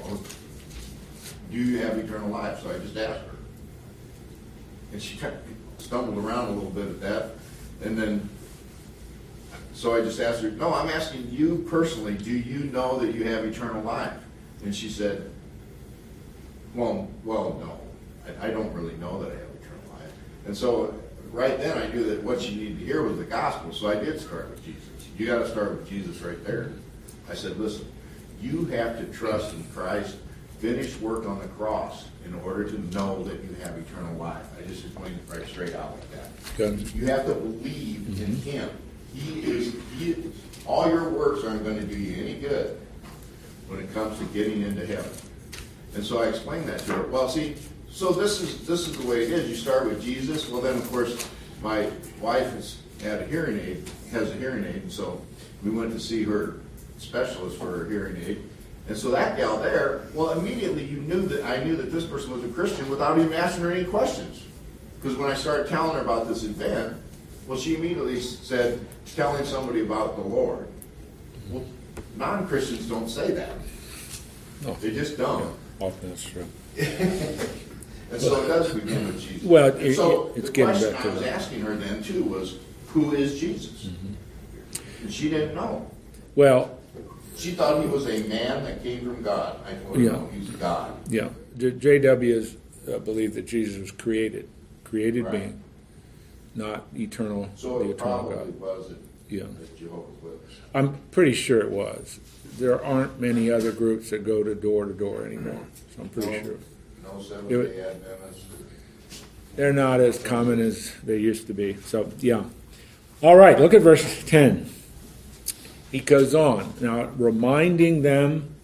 do 1.50 1.58
you 1.58 1.80
have 1.80 1.98
eternal 1.98 2.30
life? 2.30 2.62
So 2.62 2.70
I 2.70 2.80
just 2.80 2.98
asked 2.98 3.22
her. 3.22 3.38
And 4.92 5.02
she 5.02 5.18
kind 5.18 5.34
of 5.34 5.42
stumbled 5.82 6.24
around 6.24 6.50
a 6.50 6.52
little 6.52 6.70
bit 6.70 6.88
at 6.88 7.02
that. 7.02 7.32
And 7.82 7.98
then, 7.98 8.30
so 9.74 9.96
I 9.96 10.02
just 10.02 10.20
asked 10.20 10.42
her, 10.42 10.52
no, 10.52 10.74
I'm 10.74 10.90
asking 10.90 11.30
you 11.30 11.66
personally, 11.70 12.16
do 12.16 12.32
you 12.32 12.66
know 12.66 13.00
that 13.00 13.16
you 13.16 13.24
have 13.24 13.46
eternal 13.46 13.82
life? 13.84 14.18
And 14.66 14.76
she 14.76 14.90
said, 14.90 15.32
well, 16.76 17.10
well, 17.24 17.58
no, 17.62 17.80
I, 18.42 18.48
I 18.48 18.52
don't 18.52 18.74
really 18.74 18.96
know 18.98 19.24
that 19.24 19.32
I 19.32 19.36
have 19.36 19.50
eternal 19.62 19.94
life. 19.94 20.12
And 20.46 20.58
so, 20.58 20.94
right 21.32 21.58
then, 21.58 21.78
I 21.78 21.88
knew 21.94 22.04
that 22.10 22.22
what 22.22 22.42
she 22.42 22.56
needed 22.56 22.80
to 22.80 22.86
hear 22.86 23.04
was 23.04 23.18
the 23.18 23.24
gospel, 23.24 23.72
so 23.72 23.88
I 23.88 23.96
did 23.96 24.20
start 24.20 24.50
with 24.50 24.64
Jesus. 24.66 24.84
You 25.18 25.26
gotta 25.26 25.50
start 25.50 25.72
with 25.72 25.90
Jesus 25.90 26.22
right 26.22 26.44
there. 26.46 26.74
I 27.30 27.36
said, 27.36 27.58
listen, 27.58 27.90
you 28.42 28.66
have 28.66 28.98
to 28.98 29.06
trust 29.06 29.54
in 29.54 29.64
Christ, 29.74 30.18
finished 30.60 31.00
work 31.02 31.26
on 31.26 31.40
the 31.40 31.48
cross, 31.48 32.06
in 32.26 32.34
order 32.42 32.70
to 32.70 32.80
know 32.94 33.24
that 33.24 33.44
you 33.44 33.56
have 33.64 33.78
eternal 33.78 34.16
life. 34.16 34.46
I 34.58 34.68
just 34.68 34.86
explained 34.86 35.20
it 35.20 35.34
right 35.34 35.48
straight 35.48 35.76
out 35.76 35.92
like 35.92 36.12
that. 36.12 36.58
Good. 36.58 36.94
You 36.94 37.08
have 37.08 37.26
to 37.26 37.34
believe 37.34 38.08
in 38.08 38.36
mm-hmm. 38.36 38.50
Him. 38.50 38.70
He 39.14 39.40
is, 39.42 39.76
he, 39.98 40.32
all 40.66 40.88
your 40.88 41.10
works 41.10 41.44
aren't 41.44 41.64
gonna 41.64 41.82
do 41.82 41.98
you 41.98 42.24
any 42.24 42.40
good 42.40 42.80
when 43.68 43.80
it 43.80 43.92
comes 43.94 44.20
to 44.20 44.26
getting 44.26 44.62
into 44.62 44.86
heaven. 44.86 45.12
And 45.96 46.04
so 46.04 46.22
I 46.22 46.28
explained 46.28 46.66
that 46.66 46.80
to 46.82 46.94
her. 46.94 47.08
Well, 47.08 47.28
see, 47.28 47.56
so 47.90 48.12
this 48.12 48.42
is 48.42 48.68
this 48.68 48.88
is 48.88 48.98
the 48.98 49.08
way 49.08 49.24
it 49.24 49.32
is. 49.32 49.50
You 49.50 49.56
start 49.56 49.86
with 49.86 50.02
Jesus. 50.04 50.48
Well, 50.48 50.62
then 50.62 50.78
of 50.78 50.90
course, 50.92 51.28
my 51.64 51.90
wife 52.22 52.52
has 52.54 52.78
had 53.02 53.22
a 53.22 53.26
hearing 53.26 53.60
aid, 53.60 53.90
has 54.12 54.30
a 54.30 54.36
hearing 54.36 54.64
aid, 54.64 54.84
and 54.84 54.92
so 54.92 55.20
we 55.64 55.72
went 55.72 55.92
to 55.94 56.00
see 56.00 56.24
her 56.24 56.60
specialist 57.00 57.58
for 57.58 57.66
her 57.66 57.90
hearing 57.90 58.18
aid. 58.26 58.44
And 58.88 58.98
so 58.98 59.12
that 59.12 59.38
gal 59.38 59.58
there, 59.58 60.02
well, 60.14 60.32
immediately 60.32 60.84
you 60.84 60.98
knew 61.02 61.22
that 61.28 61.44
I 61.46 61.64
knew 61.64 61.76
that 61.78 61.92
this 61.92 62.06
person 62.06 62.32
was 62.32 62.44
a 62.44 62.48
Christian 62.48 62.90
without 62.90 63.18
even 63.20 63.34
asking 63.34 63.64
her 63.64 63.72
any 63.72 63.86
questions. 63.86 64.44
Because 65.02 65.18
when 65.18 65.32
I 65.32 65.36
started 65.36 65.68
telling 65.68 65.94
her 65.96 66.02
about 66.02 66.28
this 66.28 66.44
event, 66.44 66.98
well, 67.48 67.58
she 67.58 67.76
immediately 67.76 68.20
said, 68.20 68.86
telling 69.16 69.46
somebody 69.46 69.82
about 69.82 70.16
the 70.16 70.22
Lord. 70.24 70.68
Well, 71.50 71.64
non-Christians 72.16 72.88
don't 72.88 73.10
say 73.10 73.32
that. 73.32 73.52
No. 74.64 74.74
They 74.76 74.92
just 74.92 75.18
don't. 75.18 75.56
Often 75.80 76.10
that's 76.10 76.24
true. 76.30 76.46
And 78.12 78.20
so 78.20 78.44
it 78.44 78.48
does 78.48 78.74
begin 78.74 79.06
with 79.06 79.22
Jesus. 79.22 79.44
Well, 79.44 79.68
it- 79.68 79.94
so 79.94 80.30
it- 80.30 80.38
it's 80.40 80.48
the 80.48 80.52
getting 80.54 80.74
question 80.74 80.94
back 80.94 81.02
to 81.04 81.10
I 81.10 81.14
was 81.14 81.22
that. 81.22 81.34
asking 81.34 81.62
her 81.62 81.76
then 81.76 82.02
too 82.02 82.24
was, 82.24 82.58
who 82.88 83.14
is 83.14 83.40
Jesus? 83.40 83.86
Mm-hmm. 83.86 85.04
And 85.04 85.14
she 85.14 85.30
didn't 85.30 85.54
know. 85.54 85.86
Well, 86.36 86.79
She 87.40 87.52
thought 87.52 87.82
he 87.82 87.88
was 87.88 88.06
a 88.08 88.28
man 88.28 88.64
that 88.66 88.84
came 88.84 89.00
from 89.06 89.22
God. 89.24 89.60
I 89.66 89.74
told 89.74 89.96
her, 89.96 90.02
Yeah. 90.02 90.12
no, 90.12 90.30
he's 90.34 90.50
God. 90.52 90.92
yeah, 91.10 91.30
J- 91.58 91.72
JWs 91.72 92.56
uh, 92.94 93.00
believe 93.00 93.34
that 93.36 93.46
Jesus 93.46 93.80
was 93.80 93.92
created, 93.92 94.48
created 94.84 95.24
Right. 95.24 95.32
being, 95.32 95.62
not 96.56 96.86
eternal, 96.98 97.48
So 97.56 97.80
the 97.80 97.86
it 97.86 97.90
eternal 97.92 98.24
probably 98.26 98.52
God. 98.54 98.60
was 98.60 98.92
Yeah. 99.30 99.44
a 99.44 99.80
Jehovah's 99.80 100.22
Witness. 100.22 100.52
I'm 100.76 100.96
pretty 101.12 101.34
sure 101.34 101.60
it 101.62 101.70
was. 101.72 102.20
There 102.58 102.84
aren't 102.84 103.22
many 103.22 103.50
other 103.50 103.72
groups 103.72 104.10
that 104.10 104.26
go 104.26 104.44
to 104.44 104.54
door 104.54 104.86
to 104.86 104.94
door 104.94 105.26
anymore, 105.26 105.62
so 105.96 106.02
I'm 106.02 106.10
pretty 106.10 106.44
sure. 106.44 106.56
No 107.04 107.22
Seventh 107.22 107.52
It 107.52 107.58
wa- 107.58 107.64
Day. 107.64 107.86
They're 109.56 109.74
not 109.74 110.00
as 110.02 110.18
common 110.22 110.60
as 110.60 110.92
they 111.04 111.18
used 111.18 111.48
to 111.48 111.54
be. 111.54 111.78
So, 111.86 112.12
yeah. 112.20 112.44
All 113.22 113.36
right, 113.36 113.60
look 113.60 113.74
at 113.74 113.82
verse 113.82 114.24
10. 114.26 114.70
He 115.92 116.00
goes 116.00 116.36
on, 116.36 116.74
now 116.80 117.06
reminding 117.18 118.04
them 118.04 118.56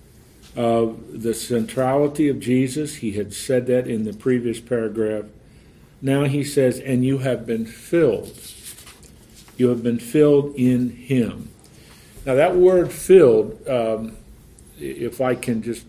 of 0.55 1.22
the 1.22 1.34
centrality 1.34 2.29
of 2.29 2.39
Jesus. 2.39 2.98
He 2.98 3.13
had 3.13 3.34
said 3.34 3.67
that 3.67 3.88
in 3.88 4.03
the 4.03 4.13
previous 4.13 4.60
paragraph. 4.60 5.25
Now 6.01 6.25
he 6.25 6.44
says, 6.44 6.79
and 6.79 7.03
you 7.03 7.20
have 7.20 7.46
been 7.46 7.65
filled. 7.65 8.38
You 9.58 9.70
have 9.70 9.82
been 9.82 10.00
filled 10.00 10.55
in 10.55 10.91
him. 10.91 11.50
Now, 12.25 12.36
that 12.36 12.55
word 12.55 12.91
filled, 12.91 13.67
um, 13.67 14.17
if 14.79 15.22
I 15.22 15.36
can 15.36 15.62
just 15.62 15.86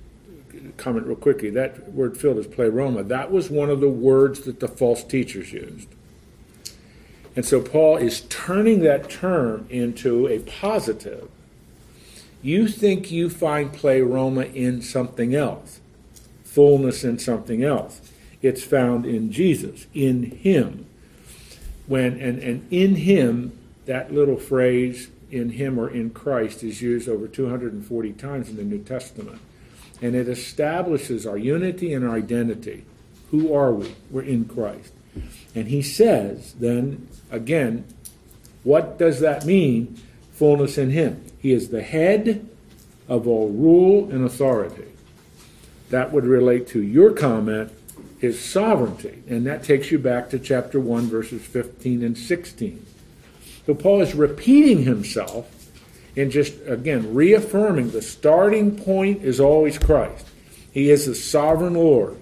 comment 0.77 1.07
real 1.07 1.17
quickly, 1.17 1.51
that 1.51 1.93
word 1.93 2.19
filled 2.19 2.39
is 2.39 2.47
pleroma. 2.47 3.03
That 3.03 3.33
was 3.33 3.51
one 3.51 3.71
of 3.71 3.81
the 3.81 3.89
words 3.89 4.41
that 4.43 4.61
the 4.61 4.69
false 4.69 5.03
teachers 5.03 5.53
used. 5.53 5.89
And 7.37 7.45
so 7.45 7.61
Paul 7.61 7.99
is 7.99 8.23
turning 8.23 8.81
that 8.81 9.11
term 9.11 9.67
into 9.69 10.27
a 10.27 10.39
positive. 10.41 11.29
You 12.43 12.67
think 12.67 13.11
you 13.11 13.29
find 13.29 13.73
pleroma 13.73 14.43
in 14.43 14.81
something 14.81 15.35
else, 15.35 15.81
fullness 16.45 17.05
in 17.05 17.19
something 17.19 17.63
else. 17.63 18.01
It's 18.41 18.65
found 18.65 19.05
in 19.05 19.31
Jesus, 19.31 19.87
in 19.93 20.23
Him. 20.31 20.87
When 21.87 22.19
and, 22.19 22.39
and 22.39 22.67
in 22.71 22.97
Him, 22.97 23.59
that 23.85 24.13
little 24.13 24.39
phrase 24.39 25.11
in 25.31 25.51
Him 25.51 25.79
or 25.79 25.91
in 25.91 26.11
Christ 26.11 26.63
is 26.63 26.81
used 26.81 27.09
over 27.09 27.29
240 27.29 28.13
times 28.15 28.49
in 28.49 28.57
the 28.57 28.63
New 28.63 28.83
Testament. 28.83 29.41
And 30.01 30.15
it 30.15 30.29
establishes 30.29 31.27
our 31.27 31.39
unity 31.39 31.93
and 31.93 32.07
our 32.07 32.17
identity. 32.17 32.85
Who 33.31 33.53
are 33.53 33.73
we? 33.73 33.95
We're 34.11 34.23
in 34.23 34.45
Christ. 34.45 34.93
And 35.57 35.69
he 35.69 35.81
says, 35.81 36.53
then, 36.53 37.09
again, 37.31 37.87
what 38.63 38.99
does 38.99 39.21
that 39.21 39.47
mean? 39.47 39.99
Fullness 40.33 40.77
in 40.77 40.91
him. 40.91 41.25
He 41.39 41.53
is 41.53 41.71
the 41.71 41.83
head 41.83 42.47
of 43.09 43.27
all 43.27 43.49
rule 43.49 44.11
and 44.11 44.23
authority. 44.25 44.85
That 45.89 46.13
would 46.13 46.27
relate 46.27 46.69
to 46.69 46.83
your 46.83 47.13
comment, 47.13 47.73
his 48.19 48.39
sovereignty. 48.39 49.23
And 49.29 49.47
that 49.47 49.65
takes 49.65 49.91
you 49.91 49.99
back 49.99 50.29
to 50.31 50.39
chapter 50.39 50.79
1, 50.79 51.07
verses 51.07 51.43
15 51.43 52.05
and 52.05 52.19
16. 52.19 52.85
So 53.65 53.75
Paul 53.75 54.03
is 54.03 54.15
repeating 54.15 54.83
himself 54.83 55.51
and 56.17 56.31
just, 56.31 56.55
again, 56.67 57.15
reaffirming 57.15 57.93
the 57.93 58.03
starting 58.03 58.77
point 58.77 59.23
is 59.23 59.41
always 59.41 59.79
Christ. 59.79 60.27
He 60.71 60.91
is 60.91 61.07
the 61.07 61.15
sovereign 61.15 61.75
Lord, 61.75 62.19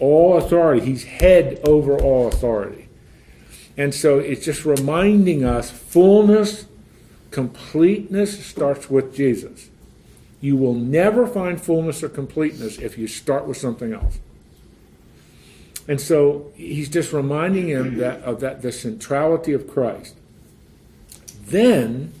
all 0.00 0.36
authority. 0.36 0.84
He's 0.84 1.04
head 1.04 1.60
over 1.64 1.98
all 1.98 2.28
authority. 2.28 2.88
And 3.76 3.94
so 3.94 4.18
it's 4.18 4.44
just 4.44 4.64
reminding 4.64 5.44
us 5.44 5.70
fullness, 5.70 6.66
completeness 7.30 8.44
starts 8.44 8.88
with 8.88 9.14
Jesus. 9.14 9.68
You 10.40 10.56
will 10.56 10.74
never 10.74 11.26
find 11.26 11.60
fullness 11.60 12.02
or 12.02 12.08
completeness 12.08 12.78
if 12.78 12.96
you 12.96 13.06
start 13.06 13.46
with 13.46 13.56
something 13.56 13.92
else. 13.92 14.18
And 15.88 16.00
so 16.00 16.52
he's 16.54 16.88
just 16.88 17.12
reminding 17.12 17.68
him 17.68 17.98
that 17.98 18.22
of 18.22 18.40
that 18.40 18.62
the 18.62 18.72
centrality 18.72 19.52
of 19.52 19.68
Christ. 19.68 20.16
Then 21.44 22.12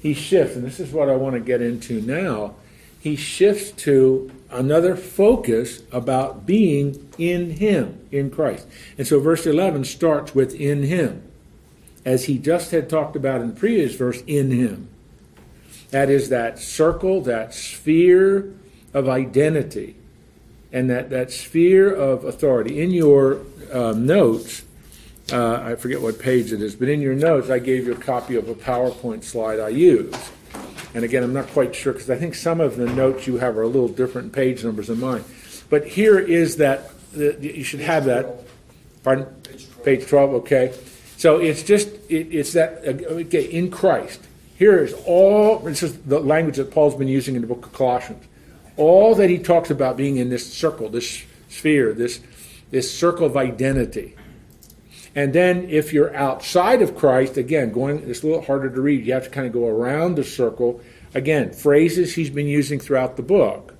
he 0.00 0.14
shifts, 0.14 0.56
and 0.56 0.64
this 0.64 0.80
is 0.80 0.92
what 0.92 1.08
I 1.10 1.16
want 1.16 1.34
to 1.34 1.40
get 1.40 1.60
into 1.60 2.00
now. 2.00 2.54
He 2.98 3.16
shifts 3.16 3.70
to 3.82 4.30
another 4.52 4.96
focus 4.96 5.82
about 5.90 6.46
being 6.46 7.10
in 7.18 7.50
Him, 7.50 8.06
in 8.10 8.30
Christ. 8.30 8.66
And 8.98 9.06
so 9.06 9.20
verse 9.20 9.46
11 9.46 9.84
starts 9.84 10.34
with 10.34 10.54
in 10.54 10.84
Him, 10.84 11.22
as 12.04 12.24
he 12.24 12.38
just 12.38 12.70
had 12.70 12.88
talked 12.88 13.16
about 13.16 13.40
in 13.40 13.48
the 13.48 13.54
previous 13.54 13.94
verse, 13.94 14.22
in 14.26 14.50
Him. 14.50 14.88
That 15.90 16.08
is 16.08 16.30
that 16.30 16.58
circle, 16.58 17.20
that 17.22 17.54
sphere 17.54 18.52
of 18.94 19.08
identity, 19.08 19.96
and 20.72 20.88
that, 20.90 21.10
that 21.10 21.30
sphere 21.30 21.92
of 21.92 22.24
authority. 22.24 22.80
In 22.80 22.90
your 22.90 23.40
uh, 23.72 23.92
notes, 23.92 24.62
uh, 25.30 25.62
I 25.62 25.76
forget 25.76 26.00
what 26.00 26.18
page 26.18 26.52
it 26.52 26.62
is, 26.62 26.74
but 26.74 26.88
in 26.88 27.00
your 27.00 27.14
notes, 27.14 27.50
I 27.50 27.58
gave 27.58 27.86
you 27.86 27.92
a 27.92 27.96
copy 27.96 28.36
of 28.36 28.48
a 28.48 28.54
PowerPoint 28.54 29.22
slide 29.22 29.60
I 29.60 29.68
use. 29.68 30.14
And 30.94 31.04
again, 31.04 31.22
I'm 31.22 31.32
not 31.32 31.48
quite 31.48 31.74
sure 31.74 31.92
because 31.92 32.10
I 32.10 32.16
think 32.16 32.34
some 32.34 32.60
of 32.60 32.76
the 32.76 32.86
notes 32.86 33.26
you 33.26 33.38
have 33.38 33.56
are 33.56 33.62
a 33.62 33.68
little 33.68 33.88
different 33.88 34.32
page 34.32 34.64
numbers 34.64 34.88
than 34.88 35.00
mine. 35.00 35.24
But 35.70 35.86
here 35.86 36.18
is 36.18 36.56
that, 36.56 36.90
the, 37.12 37.36
you 37.40 37.64
should 37.64 37.80
have 37.80 38.04
that. 38.04 38.40
Pardon? 39.02 39.26
Page 39.84 40.06
12, 40.06 40.34
okay. 40.34 40.74
So 41.16 41.38
it's 41.38 41.62
just, 41.62 41.88
it, 42.08 42.34
it's 42.34 42.52
that, 42.52 42.86
uh, 42.86 43.14
okay, 43.14 43.44
in 43.44 43.70
Christ. 43.70 44.20
Here 44.58 44.84
is 44.84 44.92
all, 45.06 45.58
this 45.60 45.82
is 45.82 45.96
the 46.02 46.20
language 46.20 46.56
that 46.56 46.70
Paul's 46.70 46.94
been 46.94 47.08
using 47.08 47.34
in 47.34 47.40
the 47.40 47.46
book 47.46 47.66
of 47.66 47.72
Colossians. 47.72 48.24
All 48.76 49.14
that 49.14 49.30
he 49.30 49.38
talks 49.38 49.70
about 49.70 49.96
being 49.96 50.18
in 50.18 50.28
this 50.30 50.52
circle, 50.52 50.88
this 50.88 51.24
sphere, 51.48 51.92
this, 51.92 52.20
this 52.70 52.96
circle 52.96 53.26
of 53.26 53.36
identity. 53.36 54.14
And 55.14 55.32
then 55.32 55.68
if 55.68 55.92
you're 55.92 56.14
outside 56.14 56.80
of 56.80 56.96
Christ, 56.96 57.36
again, 57.36 57.70
going 57.70 57.98
it's 58.08 58.22
a 58.22 58.26
little 58.26 58.42
harder 58.42 58.70
to 58.70 58.80
read. 58.80 59.04
You 59.04 59.12
have 59.12 59.24
to 59.24 59.30
kind 59.30 59.46
of 59.46 59.52
go 59.52 59.66
around 59.66 60.14
the 60.14 60.24
circle. 60.24 60.80
Again, 61.14 61.52
phrases 61.52 62.14
he's 62.14 62.30
been 62.30 62.46
using 62.46 62.80
throughout 62.80 63.16
the 63.16 63.22
book. 63.22 63.74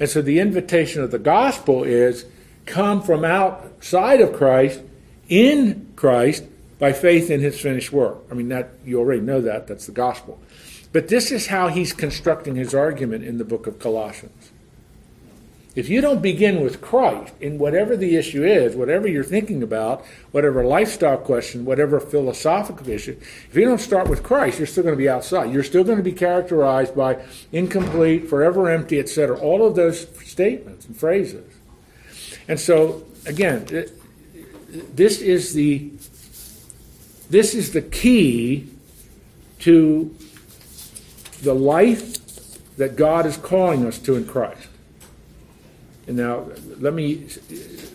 And 0.00 0.08
so 0.08 0.22
the 0.22 0.38
invitation 0.38 1.02
of 1.02 1.10
the 1.10 1.18
gospel 1.18 1.84
is 1.84 2.24
come 2.64 3.02
from 3.02 3.24
outside 3.24 4.20
of 4.20 4.32
Christ 4.32 4.80
in 5.28 5.92
Christ 5.96 6.44
by 6.78 6.92
faith 6.92 7.30
in 7.30 7.40
his 7.40 7.60
finished 7.60 7.92
work. 7.92 8.18
I 8.30 8.34
mean 8.34 8.48
that 8.48 8.70
you 8.84 8.98
already 8.98 9.20
know 9.20 9.40
that, 9.40 9.66
that's 9.66 9.86
the 9.86 9.92
gospel. 9.92 10.38
But 10.92 11.08
this 11.08 11.30
is 11.30 11.48
how 11.48 11.68
he's 11.68 11.92
constructing 11.92 12.56
his 12.56 12.74
argument 12.74 13.24
in 13.24 13.38
the 13.38 13.44
book 13.44 13.66
of 13.66 13.78
Colossians. 13.78 14.47
If 15.78 15.88
you 15.88 16.00
don't 16.00 16.20
begin 16.20 16.60
with 16.60 16.80
Christ 16.80 17.32
in 17.40 17.56
whatever 17.56 17.96
the 17.96 18.16
issue 18.16 18.42
is, 18.42 18.74
whatever 18.74 19.06
you're 19.06 19.22
thinking 19.22 19.62
about, 19.62 20.04
whatever 20.32 20.64
lifestyle 20.64 21.18
question, 21.18 21.64
whatever 21.64 22.00
philosophical 22.00 22.88
issue, 22.88 23.16
if 23.48 23.54
you 23.54 23.64
don't 23.64 23.80
start 23.80 24.08
with 24.08 24.24
Christ, 24.24 24.58
you're 24.58 24.66
still 24.66 24.82
going 24.82 24.96
to 24.96 24.98
be 24.98 25.08
outside. 25.08 25.52
You're 25.52 25.62
still 25.62 25.84
going 25.84 25.98
to 25.98 26.02
be 26.02 26.10
characterized 26.10 26.96
by 26.96 27.24
incomplete, 27.52 28.28
forever 28.28 28.68
empty, 28.68 28.98
etc. 28.98 29.38
All 29.38 29.64
of 29.64 29.76
those 29.76 30.08
statements 30.28 30.84
and 30.86 30.96
phrases. 30.96 31.48
And 32.48 32.58
so, 32.58 33.04
again, 33.24 33.64
this 34.68 35.20
is 35.20 35.54
the 35.54 35.92
this 37.30 37.54
is 37.54 37.72
the 37.72 37.82
key 37.82 38.66
to 39.60 40.12
the 41.42 41.54
life 41.54 42.76
that 42.78 42.96
God 42.96 43.26
is 43.26 43.36
calling 43.36 43.86
us 43.86 44.00
to 44.00 44.16
in 44.16 44.26
Christ. 44.26 44.66
And 46.08 46.16
now, 46.16 46.46
let 46.78 46.94
me 46.94 47.28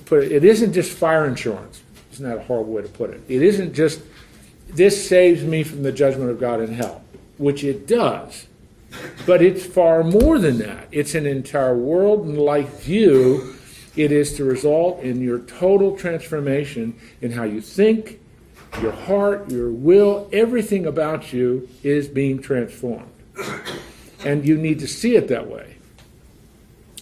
put 0.05 0.23
it, 0.23 0.31
it 0.31 0.45
isn't 0.45 0.71
just 0.71 0.91
fire 0.91 1.25
insurance. 1.25 1.81
Isn't 2.13 2.29
that 2.29 2.37
a 2.37 2.43
horrible 2.43 2.73
way 2.73 2.83
to 2.83 2.87
put 2.87 3.09
it? 3.09 3.21
It 3.27 3.41
isn't 3.41 3.73
just, 3.73 4.01
this 4.69 5.09
saves 5.09 5.43
me 5.43 5.63
from 5.63 5.81
the 5.81 5.91
judgment 5.91 6.29
of 6.29 6.39
God 6.39 6.61
in 6.61 6.73
hell, 6.73 7.03
which 7.37 7.63
it 7.63 7.87
does. 7.87 8.45
But 9.25 9.41
it's 9.41 9.65
far 9.65 10.03
more 10.03 10.37
than 10.37 10.59
that. 10.59 10.87
It's 10.91 11.15
an 11.15 11.25
entire 11.25 11.75
world 11.75 12.25
and 12.27 12.37
life 12.37 12.83
view. 12.83 13.55
It 13.95 14.11
is 14.11 14.35
to 14.37 14.43
result 14.43 14.99
in 14.99 15.19
your 15.19 15.39
total 15.39 15.97
transformation 15.97 16.99
in 17.19 17.31
how 17.31 17.43
you 17.43 17.61
think, 17.61 18.19
your 18.79 18.91
heart, 18.91 19.49
your 19.49 19.71
will, 19.71 20.29
everything 20.31 20.85
about 20.85 21.33
you 21.33 21.67
is 21.81 22.07
being 22.07 22.41
transformed. 22.43 23.09
And 24.23 24.47
you 24.47 24.55
need 24.55 24.79
to 24.79 24.87
see 24.87 25.15
it 25.15 25.27
that 25.29 25.47
way. 25.47 25.72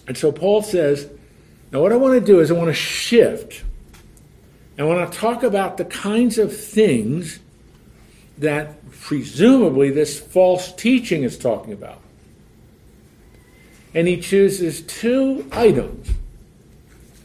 And 0.06 0.16
so 0.16 0.32
Paul 0.32 0.62
says, 0.62 1.08
now 1.70 1.80
what 1.80 1.92
I 1.92 1.96
want 1.96 2.14
to 2.14 2.24
do 2.24 2.40
is 2.40 2.50
I 2.50 2.54
want 2.54 2.68
to 2.68 2.74
shift. 2.74 3.62
I 4.78 4.84
want 4.84 5.10
to 5.10 5.18
talk 5.18 5.42
about 5.42 5.76
the 5.76 5.84
kinds 5.84 6.38
of 6.38 6.56
things 6.56 7.38
that 8.38 8.90
presumably 8.90 9.90
this 9.90 10.18
false 10.18 10.72
teaching 10.72 11.22
is 11.22 11.38
talking 11.38 11.72
about. 11.72 12.00
And 13.94 14.08
he 14.08 14.20
chooses 14.20 14.82
two 14.82 15.48
items. 15.52 16.10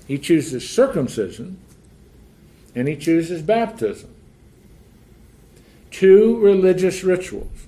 He 0.08 0.18
chooses 0.18 0.70
circumcision 0.70 1.58
and 2.76 2.88
he 2.88 2.96
chooses 2.96 3.42
baptism. 3.42 4.14
Two 5.90 6.40
religious 6.40 7.04
rituals. 7.04 7.68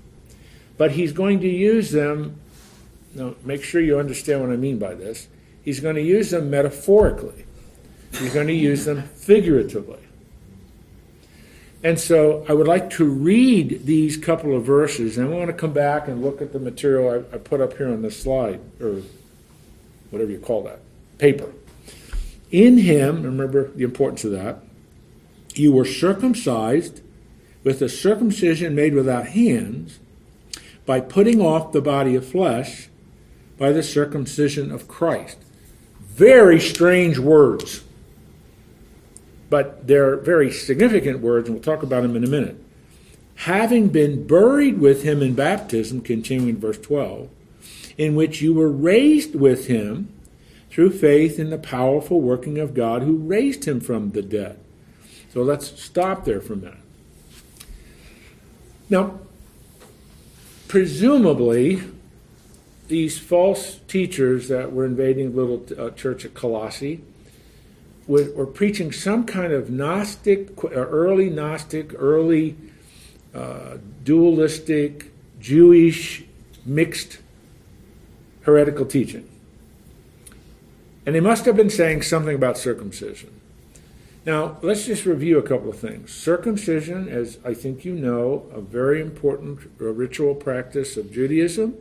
But 0.76 0.92
he's 0.92 1.12
going 1.12 1.40
to 1.40 1.48
use 1.48 1.90
them 1.90 2.40
now, 3.14 3.34
make 3.44 3.62
sure 3.62 3.80
you 3.80 3.98
understand 3.98 4.40
what 4.40 4.50
I 4.50 4.56
mean 4.56 4.78
by 4.78 4.94
this. 4.94 5.28
He's 5.62 5.80
going 5.80 5.96
to 5.96 6.02
use 6.02 6.30
them 6.30 6.50
metaphorically, 6.50 7.44
he's 8.12 8.32
going 8.32 8.46
to 8.46 8.54
use 8.54 8.84
them 8.84 9.02
figuratively. 9.02 9.98
And 11.82 11.98
so 11.98 12.44
I 12.46 12.52
would 12.52 12.68
like 12.68 12.90
to 12.90 13.04
read 13.06 13.86
these 13.86 14.18
couple 14.18 14.54
of 14.54 14.64
verses, 14.64 15.16
and 15.16 15.32
I 15.32 15.36
want 15.36 15.46
to 15.46 15.54
come 15.54 15.72
back 15.72 16.08
and 16.08 16.22
look 16.22 16.42
at 16.42 16.52
the 16.52 16.58
material 16.58 17.24
I, 17.32 17.36
I 17.36 17.38
put 17.38 17.62
up 17.62 17.78
here 17.78 17.88
on 17.88 18.02
the 18.02 18.10
slide, 18.10 18.60
or 18.80 19.00
whatever 20.10 20.30
you 20.30 20.38
call 20.38 20.62
that, 20.64 20.80
paper. 21.16 21.50
In 22.50 22.78
him, 22.78 23.22
remember 23.22 23.68
the 23.68 23.84
importance 23.84 24.24
of 24.24 24.32
that, 24.32 24.58
you 25.54 25.72
were 25.72 25.86
circumcised 25.86 27.00
with 27.64 27.80
a 27.80 27.88
circumcision 27.88 28.74
made 28.74 28.94
without 28.94 29.28
hands 29.28 30.00
by 30.84 31.00
putting 31.00 31.40
off 31.40 31.72
the 31.72 31.80
body 31.80 32.14
of 32.14 32.26
flesh 32.26 32.89
by 33.60 33.70
the 33.72 33.82
circumcision 33.82 34.72
of 34.72 34.88
Christ. 34.88 35.36
Very 36.00 36.58
strange 36.58 37.18
words, 37.18 37.84
but 39.50 39.86
they're 39.86 40.16
very 40.16 40.50
significant 40.50 41.20
words, 41.20 41.46
and 41.46 41.54
we'll 41.54 41.62
talk 41.62 41.82
about 41.82 42.00
them 42.00 42.16
in 42.16 42.24
a 42.24 42.26
minute. 42.26 42.56
Having 43.34 43.88
been 43.88 44.26
buried 44.26 44.78
with 44.78 45.02
him 45.02 45.22
in 45.22 45.34
baptism, 45.34 46.00
continuing 46.00 46.56
verse 46.56 46.78
12, 46.78 47.28
in 47.98 48.14
which 48.14 48.40
you 48.40 48.54
were 48.54 48.70
raised 48.70 49.34
with 49.34 49.66
him 49.66 50.08
through 50.70 50.90
faith 50.90 51.38
in 51.38 51.50
the 51.50 51.58
powerful 51.58 52.22
working 52.22 52.56
of 52.56 52.72
God 52.72 53.02
who 53.02 53.18
raised 53.18 53.66
him 53.66 53.78
from 53.78 54.12
the 54.12 54.22
dead. 54.22 54.58
So 55.34 55.42
let's 55.42 55.78
stop 55.78 56.24
there 56.24 56.40
for 56.40 56.54
a 56.54 56.56
minute. 56.56 56.78
Now, 58.88 59.20
presumably, 60.66 61.82
these 62.90 63.18
false 63.18 63.80
teachers 63.88 64.48
that 64.48 64.72
were 64.72 64.84
invading 64.84 65.32
the 65.32 65.40
little 65.40 65.82
uh, 65.82 65.90
church 65.90 66.26
at 66.26 66.34
Colossae 66.34 67.02
were 68.06 68.46
preaching 68.46 68.90
some 68.90 69.24
kind 69.24 69.52
of 69.52 69.70
Gnostic, 69.70 70.50
early 70.64 71.30
Gnostic, 71.30 71.94
early 71.96 72.56
uh, 73.32 73.76
dualistic, 74.02 75.12
Jewish 75.38 76.24
mixed 76.66 77.18
heretical 78.42 78.84
teaching. 78.84 79.28
And 81.06 81.14
they 81.14 81.20
must 81.20 81.44
have 81.44 81.56
been 81.56 81.70
saying 81.70 82.02
something 82.02 82.34
about 82.34 82.58
circumcision. 82.58 83.40
Now, 84.26 84.58
let's 84.60 84.86
just 84.86 85.06
review 85.06 85.38
a 85.38 85.42
couple 85.42 85.70
of 85.70 85.78
things. 85.78 86.12
Circumcision, 86.12 87.08
as 87.08 87.38
I 87.44 87.54
think 87.54 87.84
you 87.84 87.94
know, 87.94 88.46
a 88.52 88.60
very 88.60 89.00
important 89.00 89.70
ritual 89.78 90.34
practice 90.34 90.96
of 90.96 91.12
Judaism. 91.12 91.76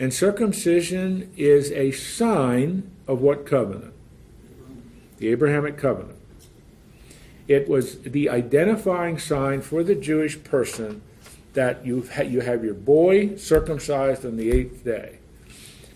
And 0.00 0.14
circumcision 0.14 1.30
is 1.36 1.70
a 1.72 1.90
sign 1.92 2.90
of 3.06 3.20
what 3.20 3.44
covenant? 3.44 3.92
The 5.18 5.28
Abrahamic 5.28 5.76
covenant. 5.76 6.16
It 7.46 7.68
was 7.68 8.00
the 8.00 8.30
identifying 8.30 9.18
sign 9.18 9.60
for 9.60 9.84
the 9.84 9.94
Jewish 9.94 10.42
person 10.42 11.02
that 11.52 11.84
you 11.84 12.08
you 12.24 12.40
have 12.40 12.64
your 12.64 12.74
boy 12.74 13.36
circumcised 13.36 14.24
on 14.24 14.38
the 14.38 14.50
eighth 14.50 14.84
day. 14.84 15.18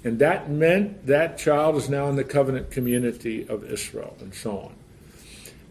And 0.04 0.18
that 0.18 0.50
meant 0.50 1.06
that 1.06 1.38
child 1.38 1.76
is 1.76 1.88
now 1.88 2.08
in 2.11 2.16
the 2.16 2.25
covenant 2.25 2.70
community 2.70 3.49
of 3.49 3.64
Israel 3.64 4.16
and 4.20 4.34
so 4.34 4.58
on. 4.58 4.75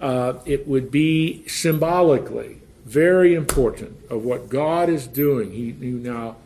Uh, 0.02 0.40
it 0.48 0.68
would 0.68 0.90
be 0.90 1.48
symbolically 1.48 2.62
very 2.84 3.36
important 3.36 3.96
of 4.10 4.24
what 4.24 4.50
God 4.50 4.90
is 4.90 5.06
doing. 5.06 5.52
He, 5.52 5.72
he, 5.74 5.92
now 5.92 6.38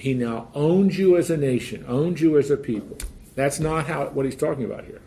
he 0.00 0.14
now 0.14 0.48
owns 0.54 0.98
you 0.98 1.16
as 1.18 1.30
a 1.30 1.36
nation, 1.36 1.84
owns 1.86 2.22
you 2.22 2.38
as 2.38 2.50
a 2.50 2.56
people. 2.56 2.96
That's 3.34 3.60
not 3.60 3.86
how 3.86 4.06
what 4.06 4.24
he's 4.24 4.34
talking 4.36 4.64
about 4.64 4.86
here. 4.86 5.02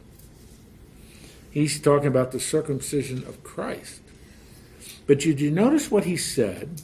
He's 1.49 1.79
talking 1.79 2.07
about 2.07 2.31
the 2.31 2.39
circumcision 2.39 3.19
of 3.25 3.43
Christ. 3.43 4.01
But 5.07 5.25
you 5.25 5.51
notice 5.51 5.89
what 5.89 6.05
he 6.05 6.15
said? 6.15 6.81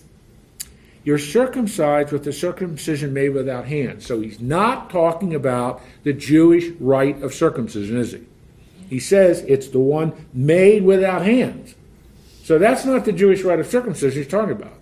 You're 1.03 1.19
circumcised 1.19 2.11
with 2.11 2.23
the 2.23 2.33
circumcision 2.33 3.13
made 3.13 3.29
without 3.29 3.65
hands. 3.65 4.05
So 4.05 4.19
he's 4.21 4.39
not 4.39 4.89
talking 4.89 5.33
about 5.33 5.81
the 6.03 6.13
Jewish 6.13 6.69
rite 6.79 7.21
of 7.21 7.33
circumcision, 7.33 7.97
is 7.97 8.11
he? 8.13 8.25
He 8.89 8.99
says 8.99 9.41
it's 9.47 9.67
the 9.67 9.79
one 9.79 10.27
made 10.33 10.83
without 10.83 11.23
hands. 11.23 11.75
So 12.43 12.57
that's 12.57 12.85
not 12.85 13.05
the 13.05 13.11
Jewish 13.11 13.43
rite 13.43 13.59
of 13.59 13.67
circumcision 13.67 14.23
he's 14.23 14.31
talking 14.31 14.51
about. 14.51 14.79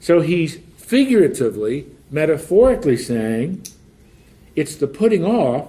So 0.00 0.20
he's 0.20 0.58
figuratively, 0.88 1.86
metaphorically 2.10 2.96
saying 2.96 3.62
it's 4.56 4.76
the 4.76 4.86
putting 4.86 5.24
off 5.24 5.68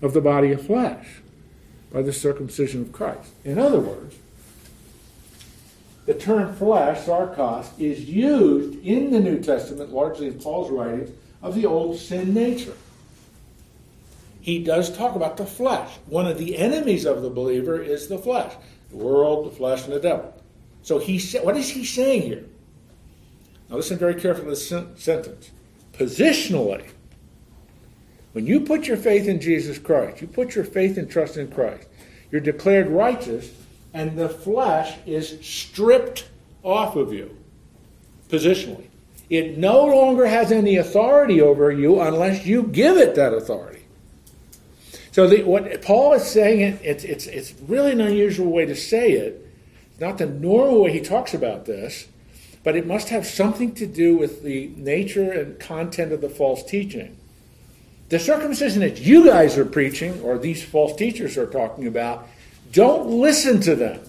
of 0.00 0.14
the 0.14 0.20
body 0.20 0.52
of 0.52 0.64
flesh 0.64 1.06
by 1.92 2.02
the 2.02 2.12
circumcision 2.12 2.82
of 2.82 2.92
Christ. 2.92 3.32
In 3.44 3.58
other 3.58 3.80
words, 3.80 4.16
the 6.06 6.14
term 6.14 6.54
flesh, 6.54 7.06
sarkos, 7.06 7.68
is 7.78 8.04
used 8.04 8.78
in 8.84 9.10
the 9.10 9.20
New 9.20 9.40
Testament, 9.40 9.92
largely 9.92 10.28
in 10.28 10.38
Paul's 10.38 10.70
writings, 10.70 11.10
of 11.42 11.54
the 11.54 11.66
old 11.66 11.98
sin 11.98 12.32
nature 12.32 12.74
he 14.44 14.62
does 14.62 14.94
talk 14.94 15.16
about 15.16 15.38
the 15.38 15.46
flesh. 15.46 15.90
One 16.04 16.26
of 16.26 16.36
the 16.36 16.58
enemies 16.58 17.06
of 17.06 17.22
the 17.22 17.30
believer 17.30 17.80
is 17.80 18.08
the 18.08 18.18
flesh 18.18 18.52
the 18.90 18.96
world, 18.98 19.46
the 19.46 19.56
flesh, 19.56 19.84
and 19.84 19.94
the 19.94 20.00
devil. 20.00 20.34
So 20.82 20.98
he 20.98 21.18
what 21.38 21.56
is 21.56 21.70
he 21.70 21.82
saying 21.86 22.22
here? 22.22 22.44
Now 23.68 23.76
listen 23.76 23.98
very 23.98 24.14
carefully 24.14 24.44
to 24.44 24.50
this 24.50 24.68
sentence. 25.02 25.50
Positionally, 25.92 26.88
when 28.32 28.46
you 28.46 28.60
put 28.60 28.86
your 28.86 28.96
faith 28.96 29.28
in 29.28 29.40
Jesus 29.40 29.78
Christ, 29.78 30.20
you 30.20 30.26
put 30.26 30.54
your 30.54 30.64
faith 30.64 30.98
and 30.98 31.08
trust 31.08 31.36
in 31.36 31.50
Christ, 31.50 31.88
you're 32.30 32.40
declared 32.40 32.88
righteous, 32.88 33.52
and 33.92 34.16
the 34.18 34.28
flesh 34.28 34.96
is 35.06 35.38
stripped 35.40 36.28
off 36.62 36.96
of 36.96 37.12
you. 37.12 37.36
Positionally. 38.28 38.88
It 39.30 39.56
no 39.56 39.84
longer 39.86 40.26
has 40.26 40.52
any 40.52 40.76
authority 40.76 41.40
over 41.40 41.70
you 41.70 42.00
unless 42.00 42.44
you 42.44 42.64
give 42.64 42.96
it 42.96 43.14
that 43.14 43.32
authority. 43.32 43.84
So 45.12 45.28
the, 45.28 45.44
what 45.44 45.80
Paul 45.82 46.14
is 46.14 46.24
saying, 46.24 46.80
it's, 46.82 47.04
it's, 47.04 47.26
it's 47.26 47.54
really 47.68 47.92
an 47.92 48.00
unusual 48.00 48.50
way 48.50 48.66
to 48.66 48.74
say 48.74 49.12
it. 49.12 49.48
It's 49.92 50.00
not 50.00 50.18
the 50.18 50.26
normal 50.26 50.82
way 50.82 50.92
he 50.92 51.00
talks 51.00 51.34
about 51.34 51.66
this, 51.66 52.08
but 52.64 52.74
it 52.74 52.86
must 52.86 53.10
have 53.10 53.26
something 53.26 53.74
to 53.74 53.86
do 53.86 54.16
with 54.16 54.42
the 54.42 54.72
nature 54.76 55.30
and 55.30 55.60
content 55.60 56.12
of 56.12 56.20
the 56.20 56.28
false 56.28 56.64
teaching. 56.64 57.16
The 58.08 58.18
circumcision 58.18 58.80
that 58.80 59.00
you 59.00 59.26
guys 59.26 59.56
are 59.56 59.64
preaching, 59.64 60.20
or 60.22 60.38
these 60.38 60.64
false 60.64 60.96
teachers 60.96 61.38
are 61.38 61.46
talking 61.46 61.86
about, 61.86 62.26
don't 62.72 63.08
listen 63.08 63.60
to 63.60 63.76
them. 63.76 64.00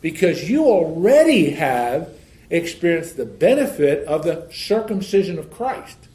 Because 0.00 0.50
you 0.50 0.66
already 0.66 1.50
have 1.50 2.10
experienced 2.50 3.16
the 3.16 3.24
benefit 3.24 4.06
of 4.06 4.24
the 4.24 4.48
circumcision 4.52 5.38
of 5.38 5.50
Christ 5.50 6.08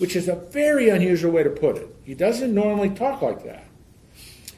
which 0.00 0.16
is 0.16 0.28
a 0.28 0.34
very 0.34 0.88
unusual 0.88 1.30
way 1.30 1.42
to 1.42 1.50
put 1.50 1.76
it. 1.76 1.86
He 2.04 2.14
doesn't 2.14 2.54
normally 2.54 2.88
talk 2.88 3.20
like 3.20 3.44
that. 3.44 3.66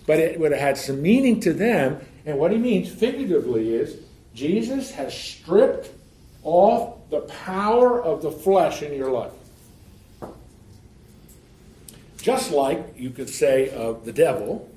But 0.07 0.20
it 0.20 0.38
would 0.38 0.53
have 0.53 0.61
had 0.61 0.79
some 0.79 1.03
meaning 1.03 1.40
to 1.40 1.53
them, 1.53 2.01
and 2.25 2.38
what 2.38 2.53
he 2.53 2.59
means 2.59 2.88
figuratively 2.88 3.75
is 3.75 3.96
Jesus 4.35 4.92
has 4.92 5.12
stripped 5.12 5.90
off 6.45 6.99
the 7.11 7.21
power 7.21 8.03
of 8.03 8.23
the 8.23 8.31
flesh 8.31 8.83
in 8.83 8.95
your 8.95 9.11
life. 9.11 9.33
Just 12.19 12.53
like 12.53 12.95
you 12.97 13.11
could 13.11 13.29
say 13.29 13.71
of 13.71 14.05
the 14.05 14.13
devil, 14.13 14.71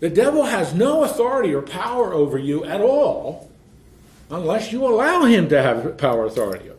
the 0.00 0.08
devil 0.08 0.44
has 0.44 0.74
no 0.74 1.04
authority 1.04 1.52
or 1.54 1.62
power 1.62 2.12
over 2.12 2.38
you 2.38 2.64
at 2.64 2.80
all 2.80 3.50
unless 4.30 4.72
you 4.72 4.86
allow 4.86 5.24
him 5.24 5.48
to 5.48 5.60
have 5.60 5.96
power 5.98 6.26
authority 6.26 6.68
over 6.68 6.74
you. 6.74 6.78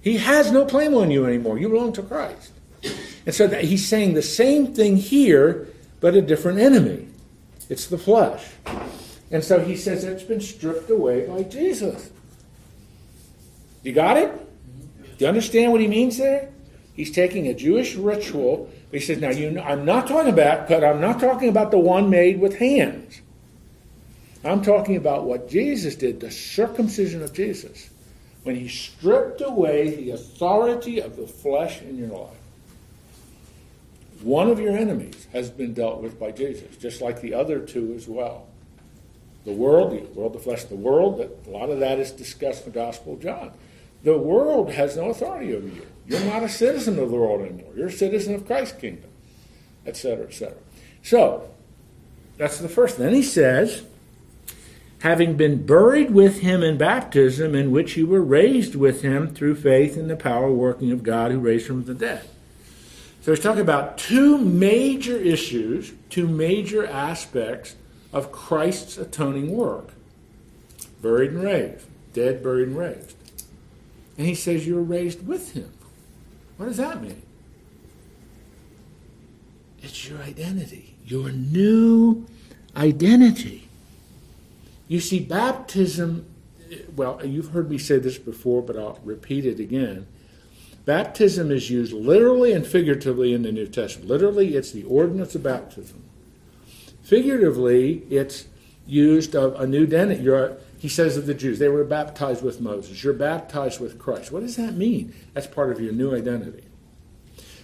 he 0.00 0.18
has 0.18 0.52
no 0.52 0.64
claim 0.64 0.94
on 0.94 1.10
you 1.10 1.26
anymore. 1.26 1.58
You 1.58 1.68
belong 1.68 1.92
to 1.94 2.02
Christ. 2.02 2.52
And 3.26 3.34
so 3.34 3.48
he's 3.48 3.86
saying 3.86 4.14
the 4.14 4.22
same 4.22 4.74
thing 4.74 4.96
here, 4.96 5.68
but 6.00 6.14
a 6.14 6.22
different 6.22 6.58
enemy. 6.58 7.08
It's 7.68 7.86
the 7.86 7.98
flesh. 7.98 8.44
And 9.30 9.42
so 9.42 9.60
he 9.60 9.76
says 9.76 10.04
it's 10.04 10.22
been 10.22 10.40
stripped 10.40 10.90
away 10.90 11.26
by 11.26 11.42
Jesus. 11.44 12.10
You 13.84 13.92
got 13.92 14.16
it? 14.16 14.32
Do 15.18 15.24
you 15.24 15.28
understand 15.28 15.70
what 15.70 15.80
he 15.80 15.86
means 15.86 16.18
there? 16.18 16.50
He's 16.94 17.12
taking 17.12 17.46
a 17.46 17.54
Jewish 17.54 17.94
ritual, 17.94 18.70
he 18.90 19.00
says, 19.00 19.20
now 19.20 19.30
you 19.30 19.50
know, 19.50 19.62
I'm 19.62 19.84
not 19.84 20.06
talking 20.06 20.32
about, 20.32 20.68
but 20.68 20.84
I'm 20.84 21.00
not 21.00 21.18
talking 21.20 21.48
about 21.48 21.70
the 21.70 21.78
one 21.78 22.10
made 22.10 22.40
with 22.40 22.56
hands. 22.56 23.20
I'm 24.44 24.62
talking 24.62 24.96
about 24.96 25.24
what 25.24 25.48
Jesus 25.48 25.96
did, 25.96 26.20
the 26.20 26.30
circumcision 26.30 27.22
of 27.22 27.32
Jesus 27.32 27.90
when 28.44 28.54
he 28.54 28.68
stripped 28.68 29.40
away 29.40 29.96
the 29.96 30.10
authority 30.10 31.00
of 31.00 31.16
the 31.16 31.26
flesh 31.26 31.80
in 31.80 31.96
your 31.96 32.08
life. 32.08 32.36
One 34.22 34.48
of 34.48 34.60
your 34.60 34.76
enemies 34.76 35.26
has 35.32 35.50
been 35.50 35.74
dealt 35.74 36.00
with 36.00 36.20
by 36.20 36.30
Jesus, 36.30 36.76
just 36.76 37.00
like 37.00 37.20
the 37.20 37.34
other 37.34 37.58
two 37.58 37.94
as 37.94 38.06
well. 38.06 38.46
The 39.44 39.52
world, 39.52 39.92
the 39.92 40.18
world, 40.18 40.34
the 40.34 40.38
flesh, 40.38 40.64
the 40.64 40.76
world, 40.76 41.20
a 41.20 41.50
lot 41.50 41.70
of 41.70 41.80
that 41.80 41.98
is 41.98 42.12
discussed 42.12 42.66
in 42.66 42.72
the 42.72 42.78
Gospel 42.78 43.14
of 43.14 43.20
John. 43.20 43.50
The 44.04 44.16
world 44.16 44.70
has 44.70 44.96
no 44.96 45.10
authority 45.10 45.54
over 45.54 45.66
you. 45.66 45.86
You're 46.06 46.24
not 46.24 46.42
a 46.42 46.48
citizen 46.48 46.98
of 46.98 47.10
the 47.10 47.16
world 47.16 47.40
anymore. 47.40 47.72
You're 47.74 47.88
a 47.88 47.92
citizen 47.92 48.34
of 48.34 48.46
Christ's 48.46 48.78
kingdom, 48.78 49.10
etc., 49.86 50.26
etc. 50.26 50.54
So, 51.02 51.50
that's 52.36 52.58
the 52.58 52.68
first. 52.68 52.98
Then 52.98 53.14
he 53.14 53.22
says, 53.22 53.84
having 55.00 55.36
been 55.36 55.64
buried 55.64 56.10
with 56.10 56.40
him 56.40 56.62
in 56.62 56.76
baptism, 56.76 57.54
in 57.54 57.70
which 57.70 57.96
you 57.96 58.06
were 58.06 58.22
raised 58.22 58.74
with 58.74 59.02
him 59.02 59.34
through 59.34 59.54
faith 59.54 59.96
in 59.96 60.08
the 60.08 60.16
power 60.16 60.50
working 60.50 60.92
of 60.92 61.02
God 61.02 61.30
who 61.30 61.38
raised 61.38 61.68
him 61.68 61.82
from 61.82 61.94
the 61.94 62.06
dead. 62.06 62.28
So 63.22 63.32
he's 63.32 63.42
talking 63.42 63.62
about 63.62 63.96
two 63.96 64.36
major 64.36 65.16
issues, 65.16 65.94
two 66.10 66.28
major 66.28 66.86
aspects 66.86 67.76
of 68.12 68.30
Christ's 68.30 68.98
atoning 68.98 69.50
work 69.56 69.88
buried 71.00 71.32
and 71.32 71.42
raised, 71.42 71.86
dead, 72.12 72.42
buried, 72.42 72.68
and 72.68 72.78
raised. 72.78 73.14
And 74.16 74.26
he 74.26 74.34
says 74.34 74.66
you're 74.66 74.82
raised 74.82 75.26
with 75.26 75.52
him. 75.52 75.72
What 76.56 76.66
does 76.66 76.76
that 76.76 77.02
mean? 77.02 77.22
It's 79.82 80.08
your 80.08 80.20
identity, 80.20 80.94
your 81.04 81.30
new 81.30 82.26
identity. 82.76 83.68
You 84.88 85.00
see, 85.00 85.20
baptism, 85.20 86.26
well, 86.94 87.24
you've 87.24 87.48
heard 87.48 87.70
me 87.70 87.78
say 87.78 87.98
this 87.98 88.18
before, 88.18 88.62
but 88.62 88.76
I'll 88.76 89.00
repeat 89.04 89.44
it 89.44 89.60
again. 89.60 90.06
Baptism 90.84 91.50
is 91.50 91.70
used 91.70 91.92
literally 91.92 92.52
and 92.52 92.66
figuratively 92.66 93.32
in 93.32 93.42
the 93.42 93.52
New 93.52 93.66
Testament. 93.66 94.08
Literally, 94.08 94.54
it's 94.54 94.70
the 94.70 94.84
ordinance 94.84 95.34
of 95.34 95.42
baptism. 95.42 96.02
Figuratively, 97.02 98.04
it's 98.10 98.46
used 98.86 99.34
of 99.34 99.58
a 99.58 99.66
new 99.66 99.84
identity. 99.84 100.22
He 100.84 100.90
says 100.90 101.16
of 101.16 101.24
the 101.24 101.32
Jews, 101.32 101.58
they 101.58 101.70
were 101.70 101.82
baptized 101.82 102.42
with 102.42 102.60
Moses. 102.60 103.02
You're 103.02 103.14
baptized 103.14 103.80
with 103.80 103.98
Christ. 103.98 104.30
What 104.30 104.42
does 104.42 104.56
that 104.56 104.74
mean? 104.74 105.14
That's 105.32 105.46
part 105.46 105.72
of 105.72 105.80
your 105.80 105.94
new 105.94 106.14
identity. 106.14 106.62